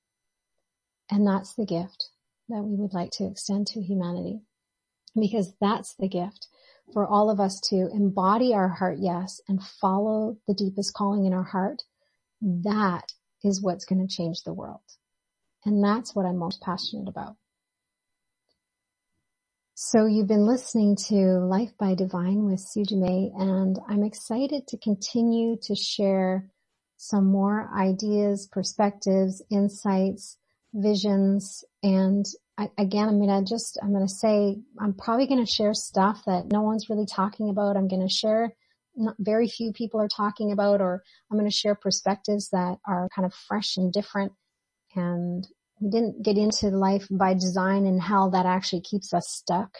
And 1.09 1.25
that's 1.25 1.53
the 1.55 1.65
gift 1.65 2.09
that 2.49 2.63
we 2.63 2.75
would 2.75 2.93
like 2.93 3.11
to 3.11 3.25
extend 3.25 3.67
to 3.67 3.81
humanity 3.81 4.41
because 5.15 5.53
that's 5.61 5.95
the 5.95 6.09
gift 6.09 6.47
for 6.91 7.07
all 7.07 7.29
of 7.29 7.39
us 7.39 7.59
to 7.69 7.89
embody 7.93 8.53
our 8.53 8.67
heart 8.67 8.97
yes 8.99 9.39
and 9.47 9.63
follow 9.63 10.37
the 10.47 10.53
deepest 10.53 10.93
calling 10.93 11.25
in 11.25 11.33
our 11.33 11.43
heart. 11.43 11.83
That 12.41 13.13
is 13.43 13.61
what's 13.61 13.85
going 13.85 14.05
to 14.05 14.13
change 14.13 14.43
the 14.43 14.53
world. 14.53 14.81
And 15.65 15.83
that's 15.83 16.13
what 16.13 16.25
I'm 16.25 16.37
most 16.37 16.61
passionate 16.61 17.07
about. 17.07 17.35
So 19.75 20.05
you've 20.05 20.27
been 20.27 20.45
listening 20.45 20.95
to 21.07 21.39
Life 21.39 21.71
by 21.79 21.95
Divine 21.95 22.45
with 22.45 22.59
Sue 22.59 22.83
Dumais 22.83 23.31
and 23.35 23.79
I'm 23.89 24.03
excited 24.03 24.67
to 24.67 24.77
continue 24.77 25.57
to 25.63 25.73
share 25.73 26.47
some 26.97 27.25
more 27.25 27.71
ideas, 27.75 28.47
perspectives, 28.51 29.41
insights, 29.49 30.37
visions, 30.75 31.65
and 31.81 32.23
I, 32.55 32.69
again, 32.77 33.09
I'm 33.09 33.19
to 33.45 33.51
just, 33.51 33.79
I'm 33.81 33.91
going 33.91 34.05
to 34.05 34.13
say, 34.13 34.59
I'm 34.79 34.93
probably 34.93 35.25
going 35.25 35.43
to 35.43 35.51
share 35.51 35.73
stuff 35.73 36.21
that 36.27 36.51
no 36.51 36.61
one's 36.61 36.87
really 36.87 37.07
talking 37.07 37.49
about. 37.49 37.75
I'm 37.75 37.87
going 37.87 38.07
to 38.07 38.13
share 38.13 38.53
not 38.95 39.15
very 39.17 39.47
few 39.47 39.73
people 39.73 39.99
are 39.99 40.07
talking 40.07 40.51
about, 40.51 40.81
or 40.81 41.01
I'm 41.31 41.37
going 41.39 41.49
to 41.49 41.55
share 41.55 41.73
perspectives 41.73 42.49
that 42.49 42.77
are 42.87 43.09
kind 43.15 43.25
of 43.25 43.33
fresh 43.33 43.77
and 43.77 43.91
different. 43.91 44.33
And 44.95 45.47
we 45.83 45.89
didn't 45.89 46.23
get 46.23 46.37
into 46.37 46.69
life 46.69 47.07
by 47.11 47.33
design 47.33 47.85
and 47.85 48.01
how 48.01 48.29
that 48.29 48.45
actually 48.45 48.81
keeps 48.81 49.13
us 49.13 49.27
stuck. 49.27 49.71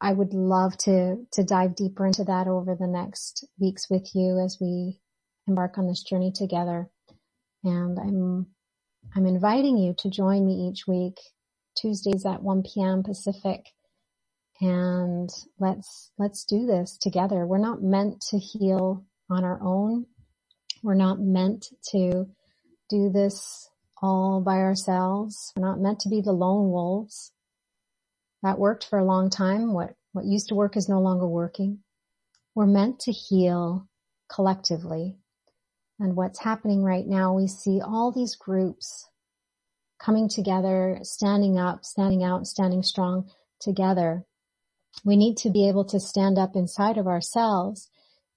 I 0.00 0.12
would 0.12 0.32
love 0.34 0.76
to, 0.78 1.16
to 1.32 1.44
dive 1.44 1.76
deeper 1.76 2.06
into 2.06 2.24
that 2.24 2.48
over 2.48 2.74
the 2.74 2.88
next 2.88 3.46
weeks 3.60 3.88
with 3.88 4.10
you 4.14 4.40
as 4.44 4.58
we 4.60 4.98
embark 5.46 5.78
on 5.78 5.86
this 5.86 6.02
journey 6.02 6.32
together. 6.34 6.88
And 7.62 7.98
I'm, 8.00 8.46
I'm 9.14 9.26
inviting 9.26 9.78
you 9.78 9.94
to 9.98 10.10
join 10.10 10.44
me 10.44 10.68
each 10.68 10.88
week, 10.88 11.18
Tuesdays 11.76 12.26
at 12.26 12.42
1 12.42 12.62
p.m. 12.62 13.04
Pacific. 13.04 13.60
And 14.60 15.30
let's, 15.60 16.10
let's 16.18 16.44
do 16.44 16.66
this 16.66 16.98
together. 17.00 17.46
We're 17.46 17.58
not 17.58 17.82
meant 17.82 18.22
to 18.30 18.38
heal 18.38 19.04
on 19.30 19.44
our 19.44 19.60
own. 19.62 20.06
We're 20.82 20.94
not 20.94 21.20
meant 21.20 21.66
to 21.92 22.26
do 22.88 23.10
this 23.10 23.70
all 24.02 24.40
by 24.40 24.58
ourselves. 24.58 25.52
We're 25.56 25.66
not 25.66 25.80
meant 25.80 26.00
to 26.00 26.08
be 26.08 26.20
the 26.20 26.32
lone 26.32 26.70
wolves. 26.70 27.32
That 28.42 28.58
worked 28.58 28.84
for 28.84 28.98
a 28.98 29.04
long 29.04 29.30
time. 29.30 29.72
What, 29.72 29.94
what 30.12 30.24
used 30.24 30.48
to 30.48 30.54
work 30.54 30.76
is 30.76 30.88
no 30.88 31.00
longer 31.00 31.26
working. 31.26 31.80
We're 32.54 32.66
meant 32.66 33.00
to 33.00 33.12
heal 33.12 33.88
collectively. 34.32 35.16
And 35.98 36.16
what's 36.16 36.40
happening 36.40 36.82
right 36.82 37.06
now, 37.06 37.34
we 37.34 37.46
see 37.46 37.80
all 37.80 38.10
these 38.10 38.34
groups 38.34 39.08
coming 40.02 40.28
together, 40.28 40.98
standing 41.02 41.58
up, 41.58 41.84
standing 41.84 42.24
out, 42.24 42.46
standing 42.46 42.82
strong 42.82 43.30
together. 43.60 44.24
We 45.04 45.16
need 45.16 45.36
to 45.38 45.50
be 45.50 45.68
able 45.68 45.84
to 45.86 46.00
stand 46.00 46.38
up 46.38 46.56
inside 46.56 46.96
of 46.96 47.06
ourselves 47.06 47.90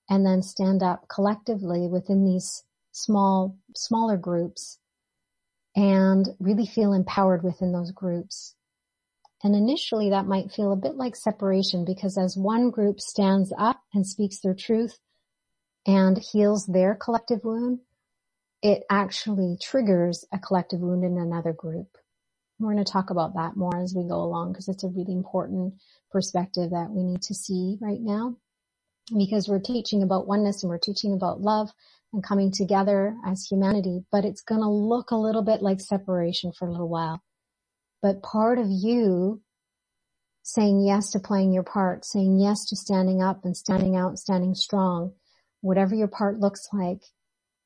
and 0.09 0.25
then 0.25 0.41
stand 0.41 0.83
up 0.83 1.07
collectively 1.07 1.87
within 1.87 2.25
these 2.25 2.65
small, 2.91 3.57
smaller 3.75 4.17
groups 4.17 4.79
and 5.75 6.27
really 6.39 6.65
feel 6.65 6.93
empowered 6.93 7.43
within 7.43 7.71
those 7.71 7.91
groups. 7.91 8.55
And 9.43 9.55
initially 9.55 10.09
that 10.11 10.27
might 10.27 10.51
feel 10.51 10.71
a 10.71 10.77
bit 10.77 10.95
like 10.95 11.15
separation 11.15 11.83
because 11.83 12.17
as 12.17 12.37
one 12.37 12.69
group 12.69 13.01
stands 13.01 13.53
up 13.57 13.81
and 13.93 14.07
speaks 14.07 14.39
their 14.39 14.53
truth 14.53 14.99
and 15.85 16.17
heals 16.17 16.65
their 16.65 16.95
collective 16.95 17.43
wound, 17.43 17.79
it 18.61 18.83
actually 18.89 19.57
triggers 19.61 20.25
a 20.31 20.39
collective 20.39 20.79
wound 20.79 21.03
in 21.03 21.17
another 21.17 21.51
group. 21.51 21.97
We're 22.59 22.71
going 22.71 22.85
to 22.85 22.89
talk 22.89 23.09
about 23.09 23.33
that 23.33 23.57
more 23.57 23.75
as 23.75 23.93
we 23.93 24.07
go 24.07 24.21
along 24.21 24.53
because 24.53 24.69
it's 24.69 24.85
a 24.85 24.87
really 24.87 25.13
important 25.13 25.73
perspective 26.11 26.69
that 26.69 26.91
we 26.91 27.03
need 27.03 27.21
to 27.23 27.33
see 27.33 27.77
right 27.81 27.99
now 27.99 28.37
because 29.17 29.49
we're 29.49 29.59
teaching 29.59 30.01
about 30.01 30.27
oneness 30.27 30.63
and 30.63 30.69
we're 30.69 30.77
teaching 30.77 31.13
about 31.13 31.41
love 31.41 31.71
and 32.13 32.23
coming 32.23 32.51
together 32.51 33.15
as 33.25 33.45
humanity, 33.49 34.05
but 34.11 34.23
it's 34.23 34.41
going 34.41 34.61
to 34.61 34.69
look 34.69 35.11
a 35.11 35.17
little 35.17 35.43
bit 35.43 35.61
like 35.61 35.81
separation 35.81 36.51
for 36.57 36.67
a 36.67 36.71
little 36.71 36.89
while 36.89 37.21
but 38.03 38.21
part 38.21 38.59
of 38.59 38.67
you 38.69 39.41
saying 40.43 40.85
yes 40.85 41.11
to 41.11 41.19
playing 41.19 41.53
your 41.53 41.63
part, 41.63 42.03
saying 42.03 42.37
yes 42.37 42.65
to 42.65 42.75
standing 42.75 43.21
up 43.21 43.45
and 43.45 43.55
standing 43.55 43.95
out, 43.95 44.19
standing 44.19 44.53
strong, 44.53 45.13
whatever 45.61 45.95
your 45.95 46.09
part 46.09 46.37
looks 46.37 46.67
like, 46.73 47.01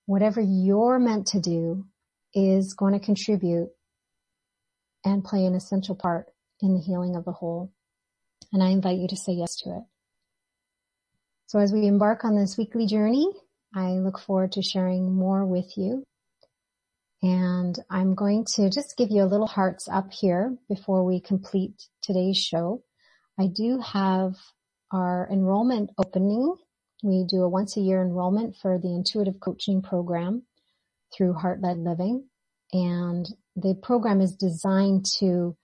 whatever 0.05 0.39
you're 0.39 0.99
meant 0.99 1.25
to 1.25 1.41
do 1.41 1.87
is 2.35 2.75
going 2.75 2.93
to 2.93 3.03
contribute 3.03 3.69
and 5.03 5.23
play 5.23 5.43
an 5.43 5.55
essential 5.55 5.95
part 5.95 6.27
in 6.61 6.75
the 6.75 6.81
healing 6.81 7.15
of 7.15 7.25
the 7.25 7.31
whole. 7.31 7.73
And 8.53 8.61
I 8.61 8.69
invite 8.69 8.99
you 8.99 9.07
to 9.07 9.17
say 9.17 9.33
yes 9.33 9.55
to 9.63 9.71
it. 9.71 9.83
So 11.47 11.57
as 11.57 11.73
we 11.73 11.87
embark 11.87 12.23
on 12.23 12.35
this 12.35 12.59
weekly 12.59 12.85
journey, 12.85 13.31
I 13.75 13.91
look 13.93 14.19
forward 14.19 14.53
to 14.53 14.61
sharing 14.61 15.13
more 15.13 15.45
with 15.45 15.77
you 15.77 16.03
and 17.21 17.77
I'm 17.89 18.13
going 18.13 18.45
to 18.55 18.69
just 18.69 18.95
give 18.95 19.09
you 19.09 19.23
a 19.23 19.25
little 19.25 19.47
hearts 19.47 19.87
up 19.89 20.11
here 20.11 20.55
before 20.69 21.03
we 21.03 21.19
complete 21.19 21.87
today's 22.01 22.37
show. 22.37 22.83
I 23.39 23.47
do 23.47 23.79
have 23.79 24.35
our 24.91 25.27
enrollment 25.31 25.91
opening. 25.97 26.55
We 27.03 27.25
do 27.27 27.41
a 27.41 27.49
once 27.49 27.75
a 27.75 27.81
year 27.81 28.01
enrollment 28.01 28.55
for 28.55 28.77
the 28.77 28.93
intuitive 28.93 29.39
coaching 29.39 29.81
program 29.81 30.43
through 31.15 31.33
Heart 31.33 31.61
Led 31.61 31.77
Living. 31.79 32.25
And 32.71 33.27
the 33.55 33.73
program 33.75 34.21
is 34.21 34.35
designed 34.35 35.05
to 35.19 35.55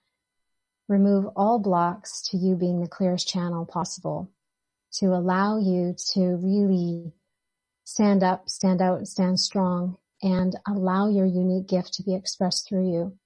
remove 0.88 1.26
all 1.36 1.60
blocks 1.60 2.30
to 2.30 2.38
you 2.38 2.56
being 2.56 2.82
the 2.82 2.88
clearest 2.88 3.28
channel 3.28 3.66
possible 3.66 4.32
to 4.94 5.08
allow 5.08 5.58
you 5.58 5.96
to 6.14 6.38
really 6.38 7.14
stand 7.84 8.24
up, 8.24 8.50
stand 8.50 8.82
out, 8.82 9.06
stand 9.08 9.40
strong 9.40 9.98
and 10.22 10.56
allow 10.68 11.10
your 11.10 11.26
unique 11.26 11.68
gift 11.68 11.94
to 11.94 12.04
be 12.04 12.16
expressed 12.16 12.68
through 12.68 12.92
you, 12.92 13.18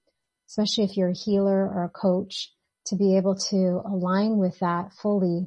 especially 0.48 0.84
if 0.84 0.96
you're 0.96 1.10
a 1.10 1.14
healer 1.14 1.68
or 1.68 1.84
a 1.84 1.88
coach, 1.88 2.52
to 2.86 2.96
be 2.96 3.16
able 3.16 3.36
to 3.36 3.80
align 3.84 4.38
with 4.38 4.58
that 4.58 4.92
fully 4.92 5.46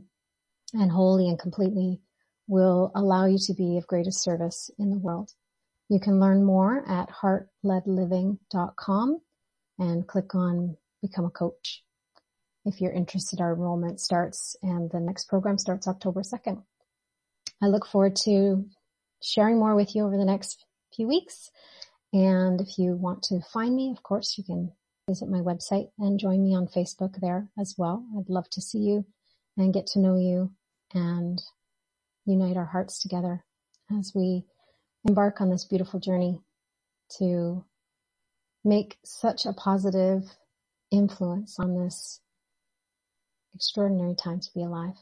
and 0.73 0.91
wholly 0.91 1.27
and 1.27 1.39
completely 1.39 1.99
will 2.47 2.91
allow 2.95 3.25
you 3.25 3.37
to 3.39 3.53
be 3.53 3.77
of 3.77 3.87
greatest 3.87 4.23
service 4.23 4.69
in 4.77 4.91
the 4.91 4.97
world. 4.97 5.31
You 5.89 5.99
can 5.99 6.19
learn 6.19 6.45
more 6.45 6.87
at 6.87 7.09
heartledliving.com 7.09 9.21
and 9.79 10.07
click 10.07 10.35
on 10.35 10.77
become 11.01 11.25
a 11.25 11.29
coach. 11.29 11.83
If 12.63 12.79
you're 12.79 12.91
interested, 12.91 13.41
our 13.41 13.53
enrollment 13.53 13.99
starts 13.99 14.55
and 14.61 14.91
the 14.91 14.99
next 14.99 15.27
program 15.27 15.57
starts 15.57 15.87
October 15.87 16.21
2nd. 16.21 16.61
I 17.61 17.67
look 17.67 17.87
forward 17.87 18.15
to 18.23 18.65
sharing 19.21 19.59
more 19.59 19.75
with 19.75 19.95
you 19.95 20.05
over 20.05 20.17
the 20.17 20.25
next 20.25 20.65
few 20.95 21.07
weeks. 21.07 21.51
And 22.13 22.59
if 22.59 22.77
you 22.77 22.95
want 22.95 23.23
to 23.23 23.39
find 23.53 23.75
me, 23.75 23.91
of 23.91 24.03
course, 24.03 24.37
you 24.37 24.43
can 24.43 24.71
visit 25.07 25.29
my 25.29 25.39
website 25.39 25.89
and 25.99 26.19
join 26.19 26.43
me 26.43 26.55
on 26.55 26.67
Facebook 26.67 27.19
there 27.21 27.47
as 27.59 27.75
well. 27.77 28.05
I'd 28.17 28.29
love 28.29 28.49
to 28.51 28.61
see 28.61 28.79
you 28.79 29.05
and 29.57 29.73
get 29.73 29.87
to 29.87 29.99
know 29.99 30.17
you 30.17 30.51
and 30.93 31.41
unite 32.25 32.57
our 32.57 32.65
hearts 32.65 33.01
together 33.01 33.43
as 33.97 34.11
we 34.13 34.43
embark 35.07 35.41
on 35.41 35.49
this 35.49 35.65
beautiful 35.65 35.99
journey 35.99 36.41
to 37.17 37.65
make 38.63 38.97
such 39.03 39.45
a 39.45 39.53
positive 39.53 40.23
influence 40.91 41.57
on 41.59 41.75
this 41.75 42.19
extraordinary 43.55 44.15
time 44.15 44.39
to 44.39 44.49
be 44.53 44.63
alive. 44.63 44.95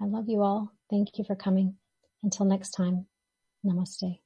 I 0.00 0.04
love 0.06 0.28
you 0.28 0.42
all. 0.42 0.72
Thank 0.90 1.18
you 1.18 1.24
for 1.24 1.34
coming. 1.34 1.76
Until 2.22 2.46
next 2.46 2.70
time, 2.70 3.06
namaste. 3.64 4.18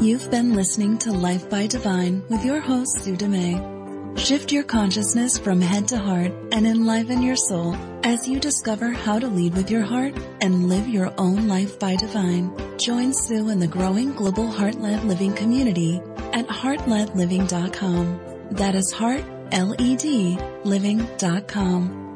You've 0.00 0.30
been 0.30 0.54
listening 0.54 0.98
to 0.98 1.10
Life 1.12 1.48
by 1.48 1.66
Divine 1.66 2.22
with 2.28 2.44
your 2.44 2.60
host, 2.60 3.02
Sue 3.02 3.16
Dumais. 3.16 4.18
Shift 4.18 4.52
your 4.52 4.62
consciousness 4.62 5.36
from 5.38 5.60
head 5.60 5.88
to 5.88 5.98
heart 5.98 6.32
and 6.52 6.66
enliven 6.66 7.22
your 7.22 7.36
soul 7.36 7.74
as 8.04 8.28
you 8.28 8.38
discover 8.38 8.92
how 8.92 9.18
to 9.18 9.26
lead 9.26 9.54
with 9.54 9.70
your 9.70 9.82
heart 9.82 10.14
and 10.40 10.68
live 10.68 10.86
your 10.86 11.12
own 11.18 11.48
life 11.48 11.78
by 11.78 11.96
divine. 11.96 12.50
Join 12.78 13.12
Sue 13.12 13.48
in 13.48 13.58
the 13.58 13.66
growing 13.66 14.12
global 14.12 14.50
heart-led 14.50 15.04
living 15.04 15.32
community 15.32 16.00
at 16.32 16.46
heartledliving.com. 16.46 18.20
That 18.52 18.74
is 18.74 18.92
heart, 18.92 19.24
L-E-D, 19.52 20.38
living.com. 20.64 22.15